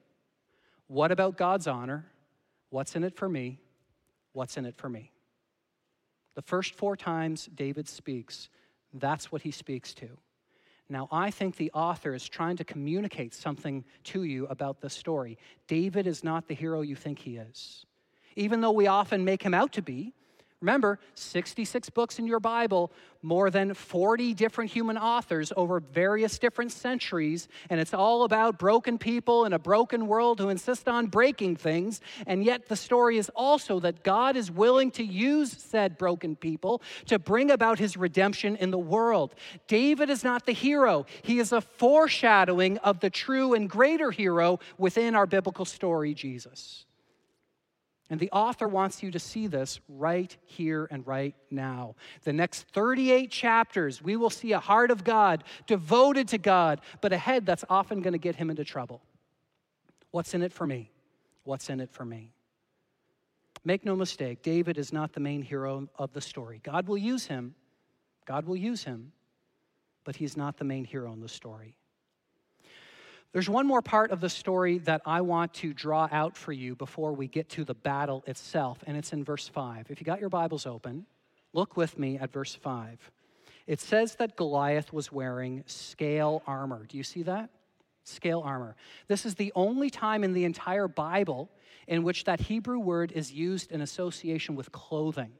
What 0.87 1.11
about 1.11 1.37
God's 1.37 1.67
honor? 1.67 2.07
What's 2.71 2.95
in 2.95 3.03
it 3.03 3.17
for 3.17 3.29
me? 3.29 3.59
What's 4.35 4.57
in 4.57 4.65
it 4.67 4.77
for 4.77 4.89
me? 4.89 5.11
The 6.37 6.43
first 6.43 6.77
four 6.77 6.97
times 6.97 7.49
David 7.53 7.89
speaks, 7.89 8.51
that's 8.93 9.33
what 9.33 9.43
he 9.43 9.51
speaks 9.51 9.95
to. 9.95 10.11
Now, 10.89 11.09
I 11.11 11.33
think 11.33 11.57
the 11.57 11.73
author 11.73 12.15
is 12.15 12.29
trying 12.29 12.59
to 12.59 12.65
communicate 12.65 13.35
something 13.35 13.85
to 14.05 14.23
you 14.23 14.47
about 14.47 14.81
the 14.81 14.91
story. 14.91 15.39
David 15.67 16.07
is 16.07 16.23
not 16.23 16.47
the 16.47 16.55
hero 16.55 16.83
you 16.83 16.95
think 16.95 17.19
he 17.19 17.39
is 17.39 17.85
even 18.37 18.61
though 18.61 18.73
we 18.73 18.87
often 18.87 19.25
make 19.25 19.43
him 19.43 19.55
out 19.55 19.73
to 19.73 19.83
be. 19.83 20.13
Remember, 20.65 20.99
66 21.15 21.91
books 21.91 22.19
in 22.19 22.27
your 22.27 22.41
Bible, 22.41 22.91
more 23.21 23.51
than 23.51 23.75
40 23.75 24.33
different 24.33 24.71
human 24.71 24.97
authors 24.97 25.53
over 25.59 25.79
various 25.79 26.39
different 26.39 26.73
centuries, 26.73 27.49
and 27.69 27.79
it's 27.79 27.93
all 27.93 28.25
about 28.25 28.59
broken 28.59 28.97
people 28.97 29.45
in 29.45 29.53
a 29.53 29.59
broken 29.59 30.07
world 30.07 30.41
who 30.41 30.49
insist 30.49 30.89
on 30.89 31.09
breaking 31.09 31.57
things. 31.57 32.01
And 32.27 32.43
yet, 32.43 32.67
the 32.67 32.77
story 32.77 33.19
is 33.19 33.31
also 33.37 33.79
that 33.81 34.05
God 34.05 34.39
is 34.39 34.51
willing 34.51 34.91
to 34.93 35.05
use 35.05 35.53
said 35.53 35.99
broken 35.99 36.35
people 36.35 36.81
to 37.09 37.19
bring 37.19 37.51
about 37.51 37.79
his 37.79 37.99
redemption 37.99 38.57
in 38.57 38.71
the 38.71 38.79
world. 38.79 39.35
David 39.69 40.09
is 40.09 40.25
not 40.25 40.47
the 40.47 40.53
hero, 40.53 41.05
he 41.21 41.41
is 41.41 41.53
a 41.53 41.61
foreshadowing 41.61 42.79
of 42.79 43.01
the 43.01 43.11
true 43.11 43.53
and 43.53 43.69
greater 43.69 44.11
hero 44.11 44.61
within 44.79 45.15
our 45.15 45.27
biblical 45.27 45.67
story, 45.67 46.15
Jesus. 46.15 46.87
And 48.15 48.21
the 48.21 48.31
author 48.31 48.69
wants 48.69 49.03
you 49.03 49.11
to 49.11 49.19
see 49.19 49.49
this 49.49 49.81
right 49.89 50.37
here 50.45 50.87
and 50.89 51.05
right 51.05 51.35
now. 51.51 51.97
The 52.23 52.33
next 52.33 52.69
38 52.73 53.29
chapters, 53.29 54.01
we 54.01 54.15
will 54.15 54.31
see 54.31 54.53
a 54.53 54.61
heart 54.61 54.93
of 54.93 55.03
God 55.03 55.43
devoted 55.67 56.29
to 56.29 56.39
God, 56.39 56.81
but 57.01 57.13
a 57.13 57.19
head 57.19 57.45
that's 57.45 57.65
often 57.69 58.03
going 58.03 58.13
to 58.13 58.19
get 58.19 58.37
him 58.37 58.51
into 58.51 58.63
trouble. 58.63 59.03
What's 60.13 60.33
in 60.33 60.43
it 60.43 60.53
for 60.53 60.65
me? 60.65 60.93
What's 61.43 61.69
in 61.69 61.81
it 61.81 61.91
for 61.91 62.05
me? 62.05 62.31
Make 63.65 63.85
no 63.85 63.97
mistake, 63.97 64.45
David 64.45 64.79
is 64.79 64.93
not 64.93 65.13
the 65.13 65.19
main 65.19 65.43
hero 65.43 65.89
of 65.99 66.13
the 66.13 66.21
story. 66.21 66.61
God 66.63 66.87
will 66.87 66.97
use 66.97 67.27
him, 67.27 67.57
God 68.27 68.47
will 68.47 68.55
use 68.55 68.85
him, 68.85 69.11
but 70.05 70.15
he's 70.15 70.37
not 70.37 70.57
the 70.57 70.65
main 70.65 70.85
hero 70.85 71.13
in 71.13 71.21
the 71.21 71.29
story. 71.29 71.77
There's 73.35 73.51
one 73.51 73.67
more 73.67 73.83
part 73.83 74.13
of 74.13 74.21
the 74.21 74.29
story 74.29 74.79
that 74.79 75.03
I 75.05 75.21
want 75.21 75.55
to 75.55 75.75
draw 75.75 76.09
out 76.13 76.37
for 76.37 76.53
you 76.53 76.77
before 76.77 77.13
we 77.13 77.27
get 77.27 77.49
to 77.51 77.65
the 77.65 77.75
battle 77.75 78.23
itself, 78.29 78.79
and 78.87 78.97
it's 78.97 79.13
in 79.13 79.25
verse 79.25 79.49
5. 79.49 79.91
If 79.91 80.01
you 80.01 80.05
got 80.05 80.21
your 80.21 80.29
Bibles 80.29 80.67
open, 80.67 81.05
look 81.53 81.77
with 81.77 81.99
me 81.99 82.17
at 82.17 82.33
verse 82.33 82.55
5. 82.55 83.11
It 83.67 83.81
says 83.81 84.15
that 84.21 84.37
Goliath 84.37 84.93
was 84.93 85.11
wearing 85.11 85.65
scale 85.67 86.45
armor. 86.47 86.87
Do 86.89 86.97
you 86.97 87.03
see 87.03 87.25
that? 87.25 87.51
Scale 88.05 88.41
armor. 88.45 88.77
This 89.09 89.27
is 89.27 89.35
the 89.35 89.51
only 89.57 89.91
time 89.91 90.23
in 90.23 90.33
the 90.33 90.45
entire 90.45 90.87
Bible 90.87 91.51
in 91.89 92.05
which 92.05 92.23
that 92.27 92.39
Hebrew 92.39 92.79
word 92.79 93.11
is 93.11 93.33
used 93.33 93.73
in 93.73 93.81
association 93.81 94.55
with 94.55 94.71
clothing. 94.71 95.33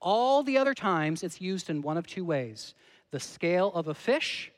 All 0.00 0.44
the 0.44 0.58
other 0.58 0.74
times, 0.74 1.24
it's 1.24 1.40
used 1.40 1.70
in 1.70 1.82
one 1.82 1.96
of 1.96 2.06
two 2.06 2.24
ways 2.24 2.76
the 3.10 3.18
scale 3.18 3.72
of 3.74 3.88
a 3.88 3.94
fish 3.94 4.52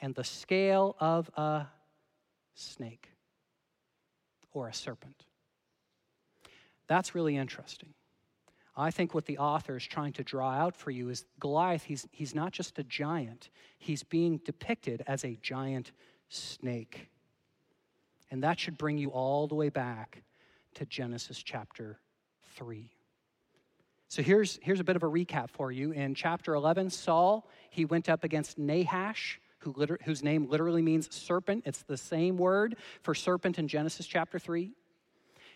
and 0.00 0.16
the 0.16 0.24
scale 0.24 0.96
of 0.98 1.30
a 1.36 1.66
snake 2.56 3.10
or 4.52 4.68
a 4.68 4.74
serpent. 4.74 5.24
That's 6.88 7.14
really 7.14 7.36
interesting. 7.36 7.94
I 8.76 8.90
think 8.90 9.14
what 9.14 9.24
the 9.24 9.38
author 9.38 9.76
is 9.76 9.84
trying 9.84 10.12
to 10.14 10.24
draw 10.24 10.50
out 10.50 10.76
for 10.76 10.90
you 10.90 11.08
is 11.08 11.24
Goliath, 11.40 11.84
he's, 11.84 12.06
he's 12.12 12.34
not 12.34 12.52
just 12.52 12.78
a 12.78 12.82
giant, 12.82 13.48
he's 13.78 14.02
being 14.02 14.38
depicted 14.44 15.02
as 15.06 15.24
a 15.24 15.38
giant 15.40 15.92
snake. 16.28 17.08
And 18.30 18.42
that 18.42 18.58
should 18.58 18.76
bring 18.76 18.98
you 18.98 19.10
all 19.10 19.46
the 19.46 19.54
way 19.54 19.70
back 19.70 20.22
to 20.74 20.84
Genesis 20.84 21.42
chapter 21.42 21.98
3. 22.56 22.90
So 24.08 24.22
here's, 24.22 24.58
here's 24.62 24.80
a 24.80 24.84
bit 24.84 24.96
of 24.96 25.02
a 25.02 25.08
recap 25.08 25.50
for 25.50 25.72
you. 25.72 25.92
In 25.92 26.14
chapter 26.14 26.54
11, 26.54 26.90
Saul, 26.90 27.48
he 27.70 27.84
went 27.84 28.08
up 28.08 28.24
against 28.24 28.58
Nahash, 28.58 29.40
who 29.66 29.74
liter- 29.76 29.98
whose 30.04 30.22
name 30.22 30.48
literally 30.48 30.80
means 30.80 31.14
serpent. 31.14 31.64
It's 31.66 31.82
the 31.82 31.96
same 31.96 32.36
word 32.36 32.76
for 33.02 33.14
serpent 33.14 33.58
in 33.58 33.68
Genesis 33.68 34.06
chapter 34.06 34.38
3. 34.38 34.72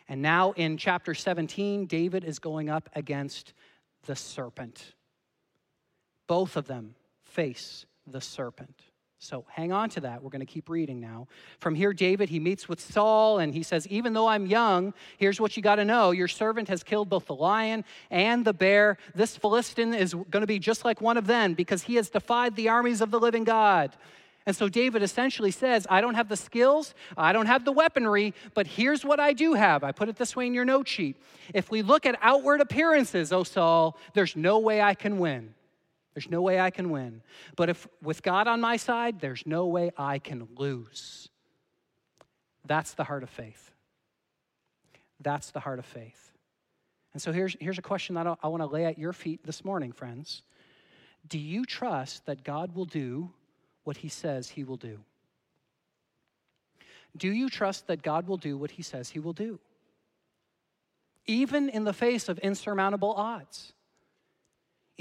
And 0.09 0.21
now 0.21 0.53
in 0.53 0.77
chapter 0.77 1.15
17, 1.15 1.87
David 1.87 2.25
is 2.25 2.41
going 2.41 2.69
up 2.69 2.91
against 2.95 3.55
the 4.07 4.17
serpent. 4.17 4.95
Both 6.27 6.57
of 6.57 6.67
them 6.67 6.97
face 7.23 7.87
the 8.07 8.21
serpent. 8.21 8.90
So 9.23 9.45
hang 9.51 9.71
on 9.71 9.91
to 9.91 10.01
that. 10.01 10.23
We're 10.23 10.31
going 10.31 10.41
to 10.41 10.47
keep 10.47 10.71
reading 10.71 10.99
now. 10.99 11.29
From 11.59 11.75
here, 11.75 11.93
David, 11.93 12.31
he 12.31 12.41
meets 12.41 12.71
with 12.71 12.81
Saul 12.81 13.39
and 13.39 13.53
he 13.53 13.63
says, 13.63 13.87
Even 13.89 14.15
though 14.15 14.27
I'm 14.27 14.47
young, 14.47 14.95
here's 15.19 15.39
what 15.39 15.59
you 15.59 15.63
got 15.63 15.75
to 15.77 15.85
know. 15.85 16.11
Your 16.11 16.27
servant 16.27 16.69
has 16.69 16.83
killed 16.83 17.11
both 17.11 17.27
the 17.27 17.35
lion 17.35 17.85
and 18.11 18.47
the 18.47 18.55
bear. 18.55 18.97
This 19.15 19.37
Philistine 19.37 19.93
is 19.93 20.15
going 20.15 20.41
to 20.41 20.47
be 20.47 20.59
just 20.59 20.87
like 20.87 21.03
one 21.03 21.19
of 21.19 21.27
them 21.27 21.53
because 21.53 21.83
he 21.83 21.97
has 21.97 22.09
defied 22.09 22.57
the 22.57 22.71
armies 22.71 23.03
of 23.03 23.11
the 23.11 23.21
living 23.21 23.45
God. 23.45 23.95
And 24.47 24.57
so 24.57 24.71
David 24.71 25.03
essentially 25.03 25.51
says, 25.51 25.87
I 25.91 26.01
don't 26.01 26.15
have 26.15 26.31
the 26.31 26.37
skills, 26.37 26.95
I 27.15 27.35
don't 27.35 27.45
have 27.45 27.67
the 27.67 27.73
weaponry, 27.73 28.33
but 28.55 28.67
here's 28.67 29.05
what 29.05 29.21
I 29.21 29.35
do 29.35 29.53
have. 29.53 29.85
I 29.85 29.93
put 29.93 30.09
it 30.09 30.17
this 30.17 30.35
way 30.35 30.47
in 30.47 30.55
your 30.55 30.65
note 30.65 30.89
sheet. 30.89 31.23
If 31.53 31.71
we 31.71 31.83
look 31.83 32.07
at 32.07 32.19
outward 32.23 32.63
appearances, 32.63 33.35
O 33.35 33.45
Saul, 33.45 33.99
there's 34.15 34.35
no 34.35 34.59
way 34.59 34.81
I 34.81 34.95
can 34.95 35.19
win. 35.19 35.55
There's 36.15 36.31
no 36.31 36.43
way 36.43 36.59
I 36.59 36.71
can 36.71 36.91
win. 36.91 37.23
But 37.57 37.69
if 37.69 37.87
with 38.03 38.23
God 38.23 38.49
on 38.49 38.61
my 38.61 38.77
side, 38.77 39.21
there's 39.21 39.47
no 39.47 39.67
way 39.67 39.91
I 39.97 40.19
can 40.19 40.49
lose. 40.57 41.29
That's 42.67 42.95
the 42.95 43.05
heart 43.05 43.23
of 43.23 43.31
faith. 43.31 43.71
That's 45.21 45.51
the 45.51 45.61
heart 45.61 45.79
of 45.79 45.87
faith. 45.87 46.33
And 47.13 47.21
so 47.21 47.33
here's, 47.33 47.57
here's 47.61 47.79
a 47.79 47.83
question 47.83 48.15
that 48.15 48.27
I, 48.27 48.37
I 48.43 48.49
want 48.49 48.63
to 48.63 48.67
lay 48.67 48.85
at 48.85 48.99
your 48.99 49.13
feet 49.13 49.41
this 49.45 49.65
morning, 49.65 49.93
friends. 49.93 50.43
Do 51.29 51.39
you 51.39 51.65
trust 51.65 52.27
that 52.27 52.45
God 52.45 52.75
will 52.75 52.85
do 52.85 53.31
what 53.85 53.99
he 53.99 54.09
says 54.09 54.51
he 54.51 54.65
will 54.65 54.77
do? 54.77 55.01
Do 57.17 57.29
you 57.29 57.49
trust 57.49 57.87
that 57.89 58.03
God 58.03 58.29
will 58.29 58.37
do 58.37 58.57
what 58.57 58.73
he 58.73 58.83
says 58.83 59.11
he 59.11 59.19
will 59.19 59.33
do? 59.33 59.59
Even 61.27 61.69
in 61.69 61.85
the 61.85 61.93
face 61.93 62.29
of 62.29 62.39
insurmountable 62.39 63.13
odds. 63.13 63.73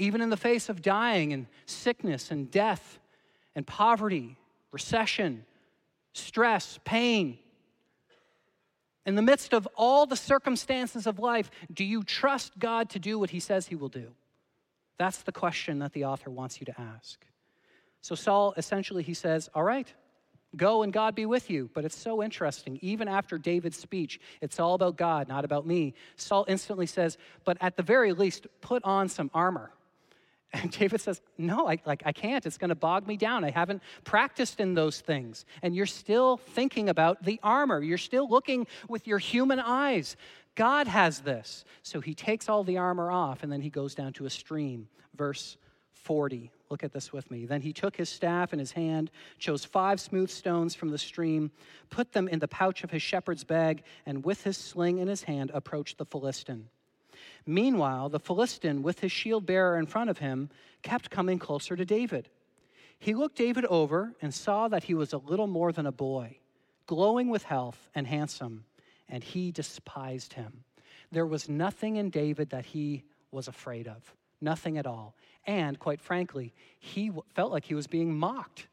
Even 0.00 0.22
in 0.22 0.30
the 0.30 0.36
face 0.36 0.68
of 0.70 0.80
dying 0.80 1.32
and 1.32 1.46
sickness 1.66 2.30
and 2.30 2.50
death 2.50 2.98
and 3.54 3.66
poverty, 3.66 4.36
recession, 4.72 5.44
stress, 6.14 6.78
pain. 6.84 7.38
In 9.04 9.14
the 9.14 9.22
midst 9.22 9.52
of 9.52 9.68
all 9.76 10.06
the 10.06 10.16
circumstances 10.16 11.06
of 11.06 11.18
life, 11.18 11.50
do 11.72 11.84
you 11.84 12.02
trust 12.02 12.58
God 12.58 12.88
to 12.90 12.98
do 12.98 13.18
what 13.18 13.30
he 13.30 13.40
says 13.40 13.66
he 13.66 13.74
will 13.74 13.88
do? 13.88 14.08
That's 14.98 15.22
the 15.22 15.32
question 15.32 15.78
that 15.80 15.92
the 15.92 16.04
author 16.06 16.30
wants 16.30 16.60
you 16.60 16.64
to 16.66 16.80
ask. 16.80 17.24
So, 18.00 18.14
Saul 18.14 18.54
essentially 18.56 19.02
he 19.02 19.14
says, 19.14 19.50
All 19.54 19.62
right, 19.62 19.92
go 20.56 20.82
and 20.82 20.92
God 20.92 21.14
be 21.14 21.26
with 21.26 21.50
you. 21.50 21.68
But 21.74 21.84
it's 21.84 21.98
so 21.98 22.22
interesting. 22.22 22.78
Even 22.80 23.06
after 23.06 23.36
David's 23.36 23.78
speech, 23.78 24.18
it's 24.40 24.58
all 24.58 24.74
about 24.74 24.96
God, 24.96 25.28
not 25.28 25.44
about 25.44 25.66
me. 25.66 25.94
Saul 26.16 26.46
instantly 26.48 26.86
says, 26.86 27.18
But 27.44 27.58
at 27.60 27.76
the 27.76 27.82
very 27.82 28.14
least, 28.14 28.46
put 28.62 28.82
on 28.84 29.08
some 29.08 29.30
armor. 29.34 29.70
And 30.52 30.70
David 30.72 31.00
says, 31.00 31.20
No, 31.38 31.68
I, 31.68 31.78
like, 31.86 32.02
I 32.04 32.12
can't. 32.12 32.44
It's 32.44 32.58
going 32.58 32.70
to 32.70 32.74
bog 32.74 33.06
me 33.06 33.16
down. 33.16 33.44
I 33.44 33.50
haven't 33.50 33.82
practiced 34.04 34.58
in 34.58 34.74
those 34.74 35.00
things. 35.00 35.44
And 35.62 35.74
you're 35.74 35.86
still 35.86 36.38
thinking 36.38 36.88
about 36.88 37.22
the 37.22 37.38
armor. 37.42 37.80
You're 37.82 37.98
still 37.98 38.28
looking 38.28 38.66
with 38.88 39.06
your 39.06 39.18
human 39.18 39.60
eyes. 39.60 40.16
God 40.56 40.88
has 40.88 41.20
this. 41.20 41.64
So 41.82 42.00
he 42.00 42.14
takes 42.14 42.48
all 42.48 42.64
the 42.64 42.78
armor 42.78 43.10
off 43.10 43.42
and 43.42 43.52
then 43.52 43.60
he 43.60 43.70
goes 43.70 43.94
down 43.94 44.12
to 44.14 44.26
a 44.26 44.30
stream. 44.30 44.88
Verse 45.16 45.56
40. 45.92 46.50
Look 46.70 46.84
at 46.84 46.92
this 46.92 47.12
with 47.12 47.30
me. 47.30 47.46
Then 47.46 47.62
he 47.62 47.72
took 47.72 47.96
his 47.96 48.08
staff 48.08 48.52
in 48.52 48.58
his 48.58 48.72
hand, 48.72 49.10
chose 49.38 49.64
five 49.64 50.00
smooth 50.00 50.30
stones 50.30 50.74
from 50.74 50.90
the 50.90 50.98
stream, 50.98 51.50
put 51.90 52.12
them 52.12 52.28
in 52.28 52.38
the 52.38 52.48
pouch 52.48 52.84
of 52.84 52.90
his 52.90 53.02
shepherd's 53.02 53.42
bag, 53.42 53.82
and 54.06 54.24
with 54.24 54.44
his 54.44 54.56
sling 54.56 54.98
in 54.98 55.08
his 55.08 55.24
hand 55.24 55.50
approached 55.52 55.98
the 55.98 56.04
Philistine. 56.04 56.68
Meanwhile, 57.46 58.10
the 58.10 58.20
Philistine, 58.20 58.82
with 58.82 59.00
his 59.00 59.12
shield 59.12 59.46
bearer 59.46 59.78
in 59.78 59.86
front 59.86 60.10
of 60.10 60.18
him, 60.18 60.50
kept 60.82 61.10
coming 61.10 61.38
closer 61.38 61.76
to 61.76 61.84
David. 61.84 62.28
He 62.98 63.14
looked 63.14 63.36
David 63.36 63.64
over 63.66 64.14
and 64.20 64.32
saw 64.32 64.68
that 64.68 64.84
he 64.84 64.94
was 64.94 65.12
a 65.12 65.18
little 65.18 65.46
more 65.46 65.72
than 65.72 65.86
a 65.86 65.92
boy, 65.92 66.38
glowing 66.86 67.30
with 67.30 67.44
health 67.44 67.88
and 67.94 68.06
handsome, 68.06 68.64
and 69.08 69.24
he 69.24 69.50
despised 69.50 70.34
him. 70.34 70.64
There 71.10 71.26
was 71.26 71.48
nothing 71.48 71.96
in 71.96 72.10
David 72.10 72.50
that 72.50 72.66
he 72.66 73.04
was 73.30 73.48
afraid 73.48 73.88
of, 73.88 74.14
nothing 74.40 74.78
at 74.78 74.86
all. 74.86 75.14
And 75.46 75.78
quite 75.78 76.00
frankly, 76.00 76.52
he 76.78 77.10
felt 77.34 77.50
like 77.50 77.64
he 77.64 77.74
was 77.74 77.86
being 77.86 78.14
mocked. 78.14 78.68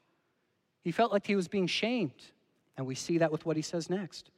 He 0.81 0.91
felt 0.91 1.11
like 1.11 1.25
he 1.25 1.35
was 1.35 1.47
being 1.47 1.67
shamed. 1.67 2.31
And 2.75 2.85
we 2.85 2.95
see 2.95 3.17
that 3.17 3.31
with 3.31 3.45
what 3.45 3.55
he 3.55 3.61
says 3.61 3.89
next. 3.89 4.29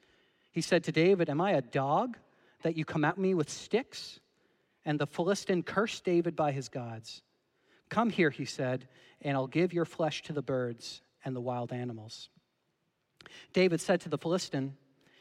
He 0.52 0.62
said 0.62 0.84
to 0.86 0.92
David, 0.92 1.30
Am 1.30 1.42
I 1.42 1.52
a 1.52 1.62
dog 1.62 2.18
that 2.64 2.78
you 2.78 2.86
come 2.86 3.06
at 3.06 3.18
me 3.18 3.34
with 3.34 3.50
sticks? 3.50 4.20
And 4.86 5.00
the 5.00 5.08
Philistine 5.08 5.64
cursed 5.64 6.04
David 6.04 6.36
by 6.36 6.52
his 6.52 6.70
gods. 6.70 7.22
Come 7.90 8.10
here, 8.10 8.30
he 8.30 8.46
said, 8.46 8.88
and 9.22 9.36
I'll 9.36 9.48
give 9.48 9.74
your 9.74 9.86
flesh 9.86 10.24
to 10.24 10.34
the 10.34 10.42
birds 10.42 11.02
and 11.26 11.36
the 11.36 11.42
wild 11.42 11.74
animals. 11.74 12.30
David 13.54 13.82
said 13.82 14.02
to 14.02 14.10
the 14.10 14.18
Philistine, 14.18 14.76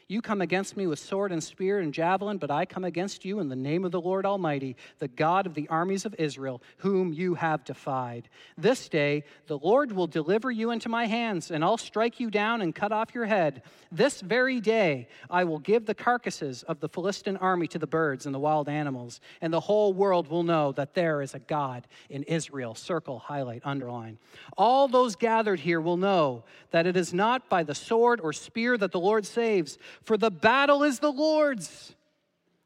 you 0.09 0.23
come 0.23 0.41
against 0.41 0.75
me 0.75 0.87
with 0.87 0.99
sword 0.99 1.33
and 1.33 1.45
spear 1.45 1.81
and 1.81 1.93
javelin, 1.93 2.39
but 2.39 2.51
I 2.51 2.65
come 2.65 2.85
against 2.85 3.27
you 3.27 3.41
in 3.41 3.51
the 3.51 3.57
name 3.57 3.85
of 3.85 3.93
the 3.93 4.01
Lord 4.01 4.25
Almighty, 4.25 4.75
the 4.99 5.09
God 5.09 5.47
of 5.47 5.53
the 5.53 5.69
armies 5.69 6.07
of 6.07 6.15
Israel, 6.19 6.63
whom 6.79 7.13
you 7.13 7.35
have 7.35 7.63
defied. 7.63 8.31
This 8.57 8.89
day 8.89 9.25
the 9.49 9.59
Lord 9.59 9.93
will 9.93 10.07
deliver 10.07 10.51
you 10.51 10.71
into 10.71 10.89
my 10.89 11.05
hands, 11.05 11.51
and 11.51 11.63
I'll 11.63 11.77
strike 11.77 12.21
you 12.21 12.31
down 12.31 12.63
and 12.63 12.75
cut 12.75 12.91
off 12.91 13.15
your 13.15 13.27
head. 13.27 13.63
This 13.93 14.23
very 14.23 14.61
day 14.61 15.09
I 15.29 15.45
will 15.45 15.59
give 15.59 15.85
the 15.85 15.95
carcasses 15.95 16.63
of 16.63 16.81
the 16.81 16.89
Philistine 16.89 17.37
army 17.37 17.67
to 17.69 17.79
the 17.79 17.87
birds 17.87 18.25
and 18.25 18.35
the 18.35 18.39
wild 18.39 18.69
animals, 18.69 19.21
and 19.43 19.53
the 19.53 19.61
whole 19.61 19.93
world 19.93 20.29
will 20.29 20.43
know 20.43 20.73
that 20.73 20.95
there 20.95 21.21
is 21.21 21.35
a 21.35 21.39
God 21.39 21.87
in 22.09 22.23
Israel. 22.23 22.75
Circle, 22.75 23.19
highlight, 23.19 23.61
underline. 23.65 24.17
All 24.57 24.89
those 24.89 25.17
gathered 25.17 25.61
here 25.61 25.83
will 25.83 25.99
know 25.99 26.45
that 26.71 26.87
it 26.87 26.97
is 26.97 27.13
not 27.13 27.51
by 27.51 27.63
the 27.63 27.75
sword 27.75 28.21
or 28.23 28.33
spear 28.33 28.79
that 28.79 28.93
the 28.93 29.01
Lord 29.01 29.27
saves 29.27 29.77
for 30.03 30.17
the 30.17 30.31
battle 30.31 30.83
is 30.83 30.99
the 30.99 31.13
Lord's, 31.13 31.95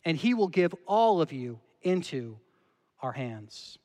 and 0.05 0.16
he 0.16 0.35
will 0.35 0.49
give 0.49 0.74
all 0.87 1.20
of 1.20 1.33
you 1.33 1.61
into 1.83 2.39
our 3.01 3.12
hands. 3.12 3.78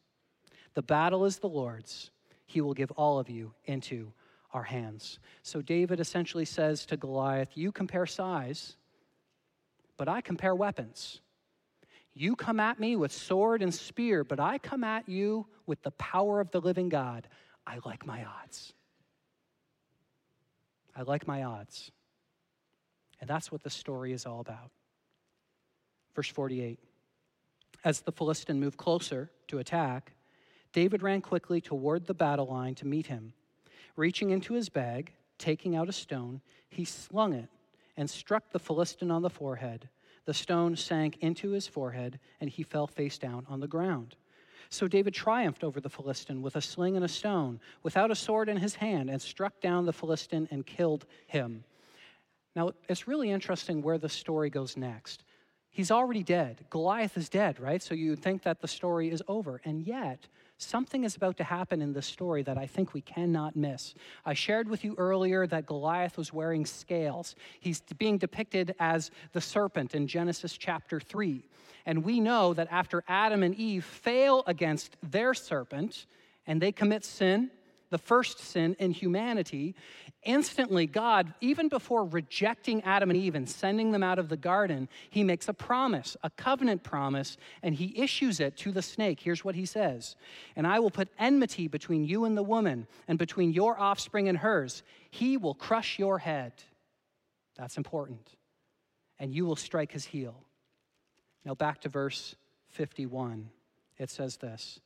The 0.73 0.81
battle 0.83 1.25
is 1.25 1.39
the 1.39 1.49
Lord's. 1.49 2.11
He 2.45 2.61
will 2.61 2.73
give 2.73 2.91
all 2.91 3.19
of 3.19 3.29
you 3.29 3.53
into 3.65 4.13
our 4.53 4.63
hands. 4.63 5.19
So 5.43 5.61
David 5.61 5.99
essentially 5.99 6.45
says 6.45 6.85
to 6.87 6.97
Goliath, 6.97 7.49
You 7.55 7.71
compare 7.71 8.05
size, 8.05 8.75
but 9.97 10.07
I 10.07 10.21
compare 10.21 10.55
weapons. 10.55 11.19
You 12.13 12.35
come 12.35 12.59
at 12.59 12.79
me 12.79 12.95
with 12.95 13.11
sword 13.11 13.61
and 13.61 13.73
spear, 13.73 14.23
but 14.23 14.39
I 14.39 14.57
come 14.57 14.83
at 14.83 15.07
you 15.07 15.45
with 15.67 15.81
the 15.83 15.91
power 15.91 16.39
of 16.39 16.49
the 16.51 16.61
living 16.61 16.89
God. 16.89 17.27
I 17.65 17.79
like 17.85 18.05
my 18.05 18.23
odds. 18.23 18.73
I 20.95 21.03
like 21.03 21.27
my 21.27 21.43
odds. 21.43 21.91
And 23.19 23.29
that's 23.29 23.51
what 23.51 23.63
the 23.63 23.69
story 23.69 24.13
is 24.13 24.25
all 24.25 24.39
about. 24.39 24.71
Verse 26.15 26.29
48 26.29 26.79
As 27.83 28.01
the 28.01 28.11
Philistine 28.11 28.59
moved 28.59 28.77
closer 28.77 29.31
to 29.47 29.59
attack, 29.59 30.13
David 30.73 31.01
ran 31.01 31.21
quickly 31.21 31.61
toward 31.61 32.05
the 32.05 32.13
battle 32.13 32.47
line 32.47 32.75
to 32.75 32.87
meet 32.87 33.07
him. 33.07 33.33
Reaching 33.95 34.29
into 34.29 34.53
his 34.53 34.69
bag, 34.69 35.13
taking 35.37 35.75
out 35.75 35.89
a 35.89 35.93
stone, 35.93 36.41
he 36.69 36.85
slung 36.85 37.33
it 37.33 37.49
and 37.95 38.09
struck 38.09 38.51
the 38.51 38.59
Philistine 38.59 39.11
on 39.11 39.23
the 39.23 39.29
forehead. 39.29 39.89
The 40.25 40.33
stone 40.33 40.75
sank 40.75 41.17
into 41.21 41.51
his 41.51 41.67
forehead, 41.67 42.19
and 42.39 42.49
he 42.49 42.61
fell 42.61 42.85
face 42.85 43.17
down 43.17 43.45
on 43.49 43.59
the 43.59 43.67
ground. 43.67 44.15
So 44.69 44.87
David 44.87 45.13
triumphed 45.13 45.63
over 45.63 45.79
the 45.79 45.89
Philistine 45.89 46.41
with 46.41 46.55
a 46.55 46.61
sling 46.61 46.95
and 46.95 47.05
a 47.05 47.09
stone, 47.09 47.59
without 47.83 48.11
a 48.11 48.15
sword 48.15 48.49
in 48.49 48.57
his 48.57 48.75
hand, 48.75 49.09
and 49.09 49.21
struck 49.21 49.61
down 49.61 49.85
the 49.85 49.93
Philistine 49.93 50.47
and 50.51 50.65
killed 50.65 51.05
him. 51.27 51.63
Now, 52.57 52.71
it's 52.89 53.07
really 53.07 53.29
interesting 53.29 53.83
where 53.83 53.99
the 53.99 54.09
story 54.09 54.49
goes 54.49 54.75
next. 54.75 55.23
He's 55.69 55.91
already 55.91 56.23
dead. 56.23 56.65
Goliath 56.71 57.15
is 57.15 57.29
dead, 57.29 57.59
right? 57.59 57.83
So 57.83 57.93
you'd 57.93 58.17
think 58.17 58.41
that 58.41 58.61
the 58.61 58.67
story 58.67 59.11
is 59.11 59.21
over. 59.27 59.61
And 59.63 59.83
yet, 59.83 60.25
something 60.57 61.03
is 61.03 61.15
about 61.15 61.37
to 61.37 61.43
happen 61.43 61.83
in 61.83 61.93
this 61.93 62.07
story 62.07 62.41
that 62.41 62.57
I 62.57 62.65
think 62.65 62.95
we 62.95 63.01
cannot 63.01 63.55
miss. 63.55 63.93
I 64.25 64.33
shared 64.33 64.67
with 64.69 64.83
you 64.83 64.95
earlier 64.97 65.45
that 65.45 65.67
Goliath 65.67 66.17
was 66.17 66.33
wearing 66.33 66.65
scales. 66.65 67.35
He's 67.59 67.81
being 67.99 68.17
depicted 68.17 68.73
as 68.79 69.11
the 69.33 69.41
serpent 69.41 69.93
in 69.93 70.07
Genesis 70.07 70.57
chapter 70.57 70.99
3. 70.99 71.47
And 71.85 72.03
we 72.03 72.19
know 72.19 72.55
that 72.55 72.69
after 72.71 73.03
Adam 73.07 73.43
and 73.43 73.53
Eve 73.53 73.85
fail 73.85 74.43
against 74.47 74.97
their 75.03 75.35
serpent 75.35 76.07
and 76.47 76.59
they 76.59 76.71
commit 76.71 77.05
sin, 77.05 77.51
the 77.89 77.97
first 77.97 78.39
sin 78.39 78.75
in 78.79 78.91
humanity, 78.91 79.75
instantly 80.23 80.85
God, 80.85 81.33
even 81.39 81.69
before 81.69 82.03
rejecting 82.05 82.83
Adam 82.83 83.09
and 83.09 83.19
Eve 83.19 83.35
and 83.35 83.47
sending 83.47 83.91
them 83.91 84.03
out 84.03 84.19
of 84.19 84.29
the 84.29 84.37
garden, 84.37 84.89
he 85.09 85.23
makes 85.23 85.47
a 85.47 85.53
promise, 85.53 86.17
a 86.23 86.29
covenant 86.31 86.83
promise, 86.83 87.37
and 87.63 87.75
he 87.75 87.97
issues 87.97 88.39
it 88.39 88.57
to 88.57 88.71
the 88.71 88.81
snake. 88.81 89.19
Here's 89.21 89.45
what 89.45 89.55
he 89.55 89.65
says 89.65 90.15
And 90.55 90.67
I 90.67 90.79
will 90.79 90.91
put 90.91 91.09
enmity 91.17 91.67
between 91.67 92.03
you 92.03 92.25
and 92.25 92.37
the 92.37 92.43
woman, 92.43 92.87
and 93.07 93.17
between 93.17 93.53
your 93.53 93.79
offspring 93.79 94.27
and 94.27 94.37
hers. 94.37 94.83
He 95.09 95.37
will 95.37 95.55
crush 95.55 95.97
your 95.97 96.19
head. 96.19 96.51
That's 97.57 97.77
important. 97.77 98.35
And 99.19 99.33
you 99.33 99.45
will 99.45 99.55
strike 99.55 99.91
his 99.91 100.05
heel. 100.05 100.43
Now 101.43 101.55
back 101.55 101.81
to 101.81 101.89
verse 101.89 102.35
51. 102.69 103.49
It 103.97 104.09
says 104.09 104.37
this 104.37 104.79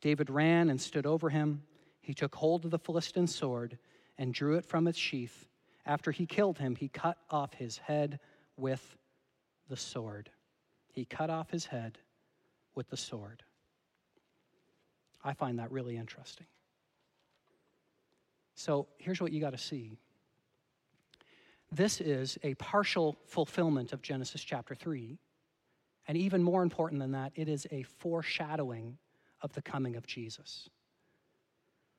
David 0.00 0.30
ran 0.30 0.70
and 0.70 0.80
stood 0.80 1.06
over 1.06 1.28
him 1.28 1.62
he 2.06 2.14
took 2.14 2.36
hold 2.36 2.64
of 2.64 2.70
the 2.70 2.78
Philistine 2.78 3.26
sword 3.26 3.78
and 4.16 4.32
drew 4.32 4.54
it 4.54 4.64
from 4.64 4.86
its 4.86 4.96
sheath. 4.96 5.48
After 5.84 6.12
he 6.12 6.24
killed 6.24 6.56
him, 6.56 6.76
he 6.76 6.86
cut 6.86 7.18
off 7.30 7.52
his 7.54 7.78
head 7.78 8.20
with 8.56 8.96
the 9.68 9.76
sword. 9.76 10.30
He 10.92 11.04
cut 11.04 11.30
off 11.30 11.50
his 11.50 11.66
head 11.66 11.98
with 12.76 12.88
the 12.90 12.96
sword. 12.96 13.42
I 15.24 15.32
find 15.32 15.58
that 15.58 15.72
really 15.72 15.96
interesting. 15.96 16.46
So 18.54 18.86
here's 18.98 19.20
what 19.20 19.32
you 19.32 19.40
got 19.40 19.50
to 19.50 19.58
see 19.58 19.98
this 21.72 22.00
is 22.00 22.38
a 22.44 22.54
partial 22.54 23.16
fulfillment 23.26 23.92
of 23.92 24.00
Genesis 24.00 24.44
chapter 24.44 24.76
3. 24.76 25.18
And 26.06 26.16
even 26.16 26.40
more 26.40 26.62
important 26.62 27.00
than 27.00 27.10
that, 27.10 27.32
it 27.34 27.48
is 27.48 27.66
a 27.72 27.82
foreshadowing 27.82 28.96
of 29.42 29.52
the 29.54 29.62
coming 29.62 29.96
of 29.96 30.06
Jesus. 30.06 30.70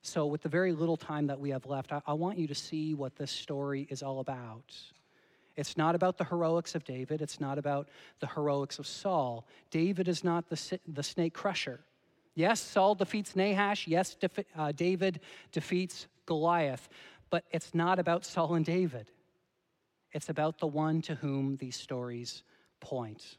So, 0.07 0.25
with 0.25 0.41
the 0.41 0.47
very 0.47 0.71
little 0.71 0.95
time 0.95 1.27
that 1.27 1.37
we 1.37 1.49
have 1.49 1.65
left, 1.65 1.91
I, 1.91 2.01
I, 2.07 2.13
want 2.13 2.37
you 2.37 2.47
to 2.47 2.55
see 2.55 2.93
what 2.93 3.17
this 3.17 3.29
story 3.29 3.85
is 3.89 4.01
all 4.01 4.21
about. 4.21 4.73
It's 5.57 5.75
not 5.75 5.95
about 5.95 6.17
the 6.17 6.23
heroics 6.23 6.75
of 6.75 6.85
David, 6.85 7.21
it's 7.21 7.41
not 7.41 7.57
about 7.57 7.89
the 8.21 8.27
heroics 8.27 8.79
of 8.79 8.87
Saul. 8.87 9.45
David 9.69 10.07
is 10.07 10.23
not 10.23 10.47
the, 10.47 10.79
the 10.87 11.03
snake 11.03 11.33
crusher. 11.33 11.81
Yes, 12.35 12.61
Saul 12.61 12.95
defeats 12.95 13.35
Nahash. 13.35 13.85
Yes, 13.85 14.15
defi- 14.15 14.45
uh, 14.57 14.71
David 14.71 15.19
defeats 15.51 16.07
Goliath. 16.25 16.87
But 17.29 17.43
it's 17.51 17.75
not 17.75 17.99
about 17.99 18.23
Saul 18.23 18.55
and 18.55 18.63
David. 18.63 19.11
It's 20.13 20.29
about 20.29 20.59
the 20.59 20.67
one 20.67 21.01
to 21.01 21.15
whom 21.15 21.57
these 21.57 21.75
stories 21.75 22.43
point. 22.79 23.35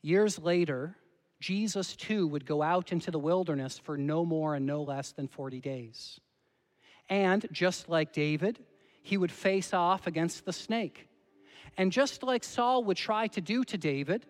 Years 0.00 0.38
later, 0.38 0.94
Jesus 1.44 1.94
too 1.94 2.26
would 2.26 2.46
go 2.46 2.62
out 2.62 2.90
into 2.90 3.10
the 3.10 3.18
wilderness 3.18 3.78
for 3.78 3.98
no 3.98 4.24
more 4.24 4.54
and 4.54 4.64
no 4.64 4.82
less 4.82 5.12
than 5.12 5.28
40 5.28 5.60
days. 5.60 6.18
And 7.10 7.46
just 7.52 7.86
like 7.86 8.14
David, 8.14 8.60
he 9.02 9.18
would 9.18 9.30
face 9.30 9.74
off 9.74 10.06
against 10.06 10.46
the 10.46 10.54
snake. 10.54 11.06
And 11.76 11.92
just 11.92 12.22
like 12.22 12.44
Saul 12.44 12.82
would 12.84 12.96
try 12.96 13.26
to 13.26 13.42
do 13.42 13.62
to 13.64 13.76
David, 13.76 14.24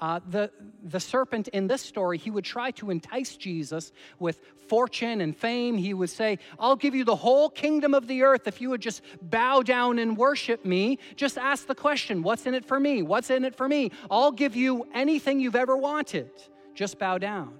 uh, 0.00 0.20
the, 0.30 0.50
the 0.82 1.00
serpent 1.00 1.48
in 1.48 1.66
this 1.66 1.82
story, 1.82 2.16
he 2.16 2.30
would 2.30 2.44
try 2.44 2.70
to 2.72 2.90
entice 2.90 3.36
Jesus 3.36 3.92
with 4.18 4.40
fortune 4.68 5.20
and 5.20 5.36
fame. 5.36 5.76
He 5.76 5.92
would 5.92 6.08
say, 6.08 6.38
I'll 6.58 6.76
give 6.76 6.94
you 6.94 7.04
the 7.04 7.16
whole 7.16 7.50
kingdom 7.50 7.92
of 7.92 8.06
the 8.06 8.22
earth 8.22 8.46
if 8.46 8.60
you 8.60 8.70
would 8.70 8.80
just 8.80 9.02
bow 9.20 9.62
down 9.62 9.98
and 9.98 10.16
worship 10.16 10.64
me. 10.64 10.98
Just 11.16 11.36
ask 11.36 11.66
the 11.66 11.74
question, 11.74 12.22
What's 12.22 12.46
in 12.46 12.54
it 12.54 12.64
for 12.64 12.80
me? 12.80 13.02
What's 13.02 13.28
in 13.28 13.44
it 13.44 13.54
for 13.54 13.68
me? 13.68 13.90
I'll 14.10 14.32
give 14.32 14.56
you 14.56 14.86
anything 14.94 15.38
you've 15.38 15.56
ever 15.56 15.76
wanted. 15.76 16.30
Just 16.74 16.98
bow 16.98 17.18
down. 17.18 17.58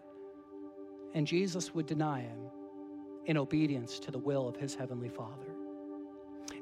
And 1.12 1.26
Jesus 1.26 1.74
would 1.74 1.86
deny 1.86 2.20
him 2.20 2.38
in 3.26 3.36
obedience 3.36 3.99
to 4.01 4.11
the 4.11 4.18
will 4.18 4.49
of 4.49 4.57
his 4.57 4.74
heavenly 4.74 5.09
Father. 5.11 5.55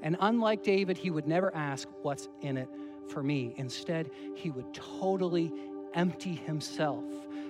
And 0.03 0.16
unlike 0.20 0.64
David, 0.64 0.97
he 0.97 1.11
would 1.11 1.29
never 1.29 1.55
ask, 1.55 1.89
What's 2.03 2.29
in 2.41 2.57
it 2.57 2.68
for 3.09 3.22
me. 3.22 3.54
Instead, 3.56 4.11
he 4.34 4.50
would 4.50 4.72
totally 4.74 5.52
empty 5.94 6.34
himself 6.34 7.04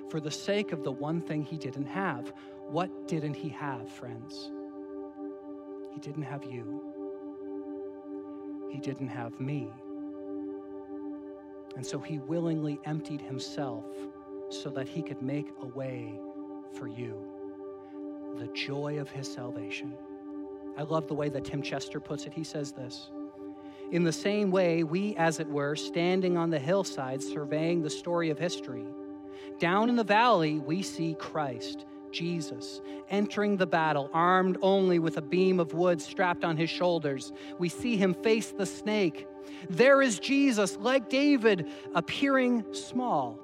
for 0.09 0.21
the 0.21 0.31
sake 0.31 0.73
of 0.73 0.85
the 0.85 0.93
one 0.93 1.21
thing 1.21 1.43
he 1.43 1.59
didn't 1.59 1.87
have. 1.87 2.33
What 2.71 3.09
didn't 3.09 3.35
he 3.35 3.49
have, 3.51 3.89
friends? 3.89 4.51
He 5.93 6.01
didn't 6.01 6.23
have 6.23 6.45
you. 6.45 6.83
He 8.71 8.79
didn't 8.79 9.09
have 9.09 9.41
me. 9.41 9.69
And 11.77 11.87
so 11.87 11.99
he 11.99 12.19
willingly 12.19 12.79
emptied 12.85 13.21
himself 13.21 13.85
so 14.51 14.71
that 14.71 14.89
he 14.89 15.03
could 15.03 15.23
make 15.23 15.49
a 15.61 15.67
way 15.67 16.19
for 16.73 16.87
you. 16.89 17.17
The 18.37 18.49
joy 18.49 18.99
of 18.99 19.11
his 19.11 19.33
salvation. 19.33 19.95
I 20.77 20.83
love 20.83 21.09
the 21.09 21.15
way 21.15 21.29
that 21.29 21.45
Tim 21.45 21.63
Chester 21.63 22.01
puts 22.01 22.27
it. 22.27 22.33
He 22.33 22.45
says 22.45 22.73
this 22.73 23.11
in 23.91 24.05
the 24.05 24.13
same 24.13 24.51
way, 24.51 24.83
we, 24.83 25.17
as 25.17 25.41
it 25.41 25.49
were, 25.49 25.75
standing 25.75 26.37
on 26.37 26.51
the 26.51 26.59
hillside 26.59 27.23
surveying 27.23 27.83
the 27.83 27.91
story 27.91 28.31
of 28.31 28.39
history, 28.39 28.85
down 29.59 29.89
in 29.89 29.97
the 29.97 30.05
valley, 30.05 30.59
we 30.59 30.83
see 30.83 31.15
Christ, 31.19 31.87
Jesus, 32.13 32.81
entering 33.09 33.57
the 33.57 33.67
battle, 33.67 34.11
armed 34.13 34.59
only 34.63 34.99
with 34.99 35.17
a 35.17 35.23
beam 35.23 35.59
of 35.59 35.75
wood 35.75 36.01
strapped 36.01 36.45
on 36.45 36.57
his 36.57 36.71
shoulders. 36.71 37.33
We 37.59 37.69
see 37.69 37.97
him 37.97 38.15
face 38.15 38.51
the 38.51 38.67
snake. 38.67 39.27
There 39.71 40.03
is 40.03 40.19
Jesus, 40.19 40.77
like 40.77 41.09
David, 41.09 41.69
appearing 41.95 42.65
small 42.73 43.41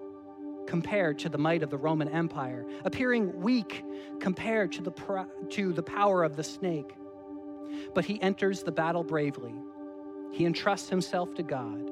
compared 0.67 1.19
to 1.21 1.29
the 1.29 1.39
might 1.39 1.63
of 1.63 1.71
the 1.71 1.79
Roman 1.79 2.09
Empire, 2.09 2.65
appearing 2.85 3.41
weak 3.41 3.85
compared 4.21 4.73
to 4.73 4.83
the, 4.83 5.27
to 5.51 5.73
the 5.73 5.83
power 5.83 6.23
of 6.23 6.37
the 6.37 6.45
snake. 6.45 6.95
But 7.95 8.05
he 8.05 8.21
enters 8.23 8.63
the 8.63 8.73
battle 8.73 9.03
bravely 9.03 9.55
he 10.35 10.47
entrusts 10.47 10.89
himself 10.89 11.33
to 11.37 11.45
God. 11.45 11.89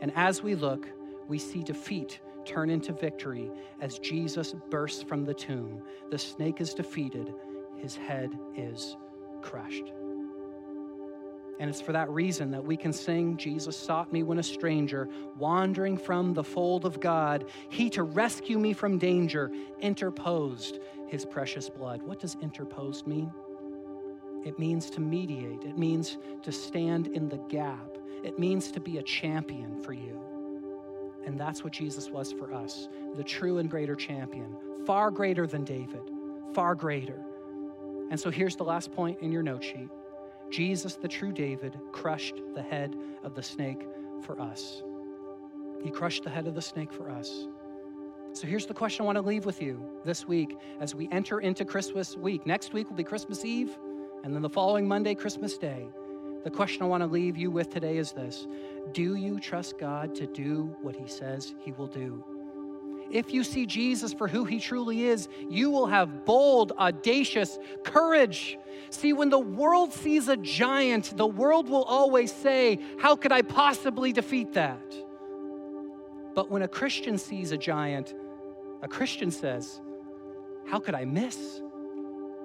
And 0.00 0.12
as 0.14 0.44
we 0.44 0.54
look, 0.54 0.88
we 1.26 1.38
see 1.38 1.64
defeat 1.64 2.20
turn 2.44 2.70
into 2.70 2.92
victory 2.92 3.50
as 3.80 3.98
Jesus 3.98 4.54
bursts 4.70 5.02
from 5.02 5.24
the 5.24 5.34
tomb. 5.34 5.82
The 6.08 6.18
snake 6.18 6.60
is 6.60 6.72
defeated, 6.72 7.34
his 7.76 7.96
head 7.96 8.30
is 8.56 8.96
crushed. 9.42 9.92
And 11.58 11.68
it's 11.68 11.80
for 11.80 11.90
that 11.92 12.08
reason 12.10 12.52
that 12.52 12.64
we 12.64 12.76
can 12.76 12.92
sing, 12.92 13.36
Jesus 13.36 13.76
sought 13.76 14.12
me 14.12 14.22
when 14.22 14.38
a 14.38 14.42
stranger, 14.42 15.08
wandering 15.36 15.96
from 15.96 16.32
the 16.32 16.44
fold 16.44 16.84
of 16.84 17.00
God. 17.00 17.44
He, 17.70 17.90
to 17.90 18.04
rescue 18.04 18.58
me 18.58 18.72
from 18.72 18.98
danger, 18.98 19.50
interposed 19.80 20.78
his 21.08 21.24
precious 21.24 21.68
blood. 21.68 22.02
What 22.02 22.20
does 22.20 22.36
interposed 22.40 23.06
mean? 23.08 23.32
It 24.44 24.58
means 24.58 24.90
to 24.90 25.00
mediate, 25.00 25.64
it 25.64 25.78
means 25.78 26.18
to 26.42 26.52
stand 26.52 27.06
in 27.08 27.28
the 27.28 27.38
gap, 27.48 27.96
it 28.22 28.38
means 28.38 28.70
to 28.72 28.80
be 28.80 28.98
a 28.98 29.02
champion 29.02 29.82
for 29.82 29.94
you. 29.94 30.20
And 31.24 31.40
that's 31.40 31.64
what 31.64 31.72
Jesus 31.72 32.10
was 32.10 32.32
for 32.32 32.52
us 32.52 32.88
the 33.16 33.24
true 33.24 33.58
and 33.58 33.70
greater 33.70 33.94
champion, 33.94 34.56
far 34.84 35.10
greater 35.10 35.46
than 35.46 35.64
David, 35.64 36.02
far 36.52 36.74
greater. 36.74 37.18
And 38.10 38.20
so 38.20 38.30
here's 38.30 38.56
the 38.56 38.64
last 38.64 38.92
point 38.92 39.18
in 39.22 39.32
your 39.32 39.42
note 39.42 39.64
sheet 39.64 39.88
Jesus, 40.50 40.96
the 40.96 41.08
true 41.08 41.32
David, 41.32 41.78
crushed 41.92 42.36
the 42.54 42.62
head 42.62 42.94
of 43.22 43.34
the 43.34 43.42
snake 43.42 43.86
for 44.22 44.38
us. 44.38 44.82
He 45.82 45.90
crushed 45.90 46.24
the 46.24 46.30
head 46.30 46.46
of 46.46 46.54
the 46.54 46.62
snake 46.62 46.92
for 46.92 47.10
us. 47.10 47.46
So 48.32 48.46
here's 48.46 48.66
the 48.66 48.74
question 48.74 49.04
I 49.04 49.06
want 49.06 49.16
to 49.16 49.22
leave 49.22 49.46
with 49.46 49.62
you 49.62 49.80
this 50.04 50.26
week 50.26 50.58
as 50.80 50.94
we 50.94 51.08
enter 51.12 51.40
into 51.40 51.64
Christmas 51.64 52.16
week. 52.16 52.46
Next 52.46 52.72
week 52.72 52.88
will 52.88 52.96
be 52.96 53.04
Christmas 53.04 53.44
Eve 53.44 53.70
and 54.24 54.34
then 54.34 54.40
the 54.40 54.48
following 54.48 54.88
Monday, 54.88 55.14
Christmas 55.14 55.58
Day. 55.58 55.86
The 56.44 56.50
question 56.50 56.82
I 56.82 56.86
want 56.86 57.02
to 57.02 57.06
leave 57.06 57.36
you 57.36 57.50
with 57.50 57.68
today 57.68 57.98
is 57.98 58.12
this 58.12 58.48
Do 58.92 59.16
you 59.16 59.38
trust 59.38 59.78
God 59.78 60.14
to 60.14 60.26
do 60.26 60.74
what 60.80 60.96
He 60.96 61.06
says 61.06 61.54
He 61.60 61.72
will 61.72 61.86
do? 61.86 62.24
If 63.10 63.34
you 63.34 63.44
see 63.44 63.66
Jesus 63.66 64.14
for 64.14 64.26
who 64.26 64.46
He 64.46 64.58
truly 64.58 65.04
is, 65.04 65.28
you 65.50 65.70
will 65.70 65.86
have 65.86 66.24
bold, 66.24 66.72
audacious 66.72 67.58
courage. 67.84 68.58
See, 68.88 69.12
when 69.12 69.28
the 69.28 69.38
world 69.38 69.92
sees 69.92 70.28
a 70.28 70.38
giant, 70.38 71.14
the 71.18 71.26
world 71.26 71.68
will 71.68 71.84
always 71.84 72.32
say, 72.32 72.78
How 72.98 73.16
could 73.16 73.30
I 73.30 73.42
possibly 73.42 74.10
defeat 74.10 74.54
that? 74.54 74.96
But 76.34 76.50
when 76.50 76.62
a 76.62 76.68
Christian 76.68 77.18
sees 77.18 77.52
a 77.52 77.58
giant, 77.58 78.14
a 78.82 78.88
Christian 78.88 79.30
says, 79.30 79.82
How 80.66 80.80
could 80.80 80.94
I 80.94 81.04
miss? 81.04 81.60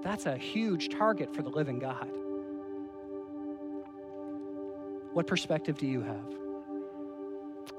That's 0.02 0.26
a 0.26 0.38
huge 0.38 0.90
target 0.90 1.36
for 1.36 1.42
the 1.42 1.50
living 1.50 1.80
God. 1.80 2.10
What 5.14 5.28
perspective 5.28 5.78
do 5.78 5.88
you 5.88 6.02
have? 6.02 6.30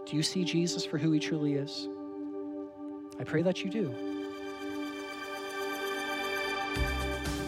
Do 0.07 0.17
you 0.17 0.23
see 0.23 0.45
Jesus 0.45 0.85
for 0.85 0.99
who 0.99 1.13
he 1.13 1.21
truly 1.21 1.55
is? 1.55 1.89
I 3.19 3.25
pray 3.25 3.43
that 3.43 3.65
you 3.65 3.71
do. 3.71 3.95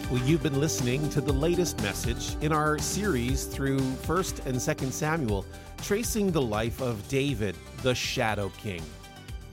Well, 0.09 0.21
you've 0.23 0.43
been 0.43 0.59
listening 0.59 1.09
to 1.09 1.21
the 1.21 1.33
latest 1.33 1.81
message 1.81 2.35
in 2.41 2.51
our 2.51 2.77
series 2.77 3.45
through 3.45 3.79
1st 3.79 4.45
and 4.45 4.55
2nd 4.55 4.91
Samuel, 4.91 5.45
tracing 5.81 6.31
the 6.31 6.41
life 6.41 6.81
of 6.81 7.07
David, 7.07 7.55
the 7.81 7.95
Shadow 7.95 8.51
King. 8.57 8.83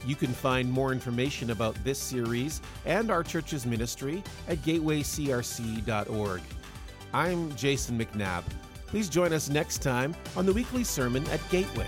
You 0.07 0.17
can 0.17 0.33
find 0.33 0.71
more 0.71 0.93
information 0.93 1.51
about 1.51 1.75
this 1.85 1.99
series 1.99 2.61
and 2.87 3.11
our 3.11 3.23
church's 3.23 3.67
ministry 3.67 4.23
at 4.49 4.59
gatewaycrc.org. 4.59 6.43
I'm 7.13 7.57
Jason 7.57 7.99
McNabb. 7.99 8.45
Please 8.87 9.09
join 9.09 9.33
us 9.33 9.49
next 9.49 9.79
time 9.79 10.15
on 10.37 10.47
the 10.47 10.53
weekly 10.53 10.85
sermon 10.85 11.25
at 11.29 11.41
Gateway. 11.51 11.87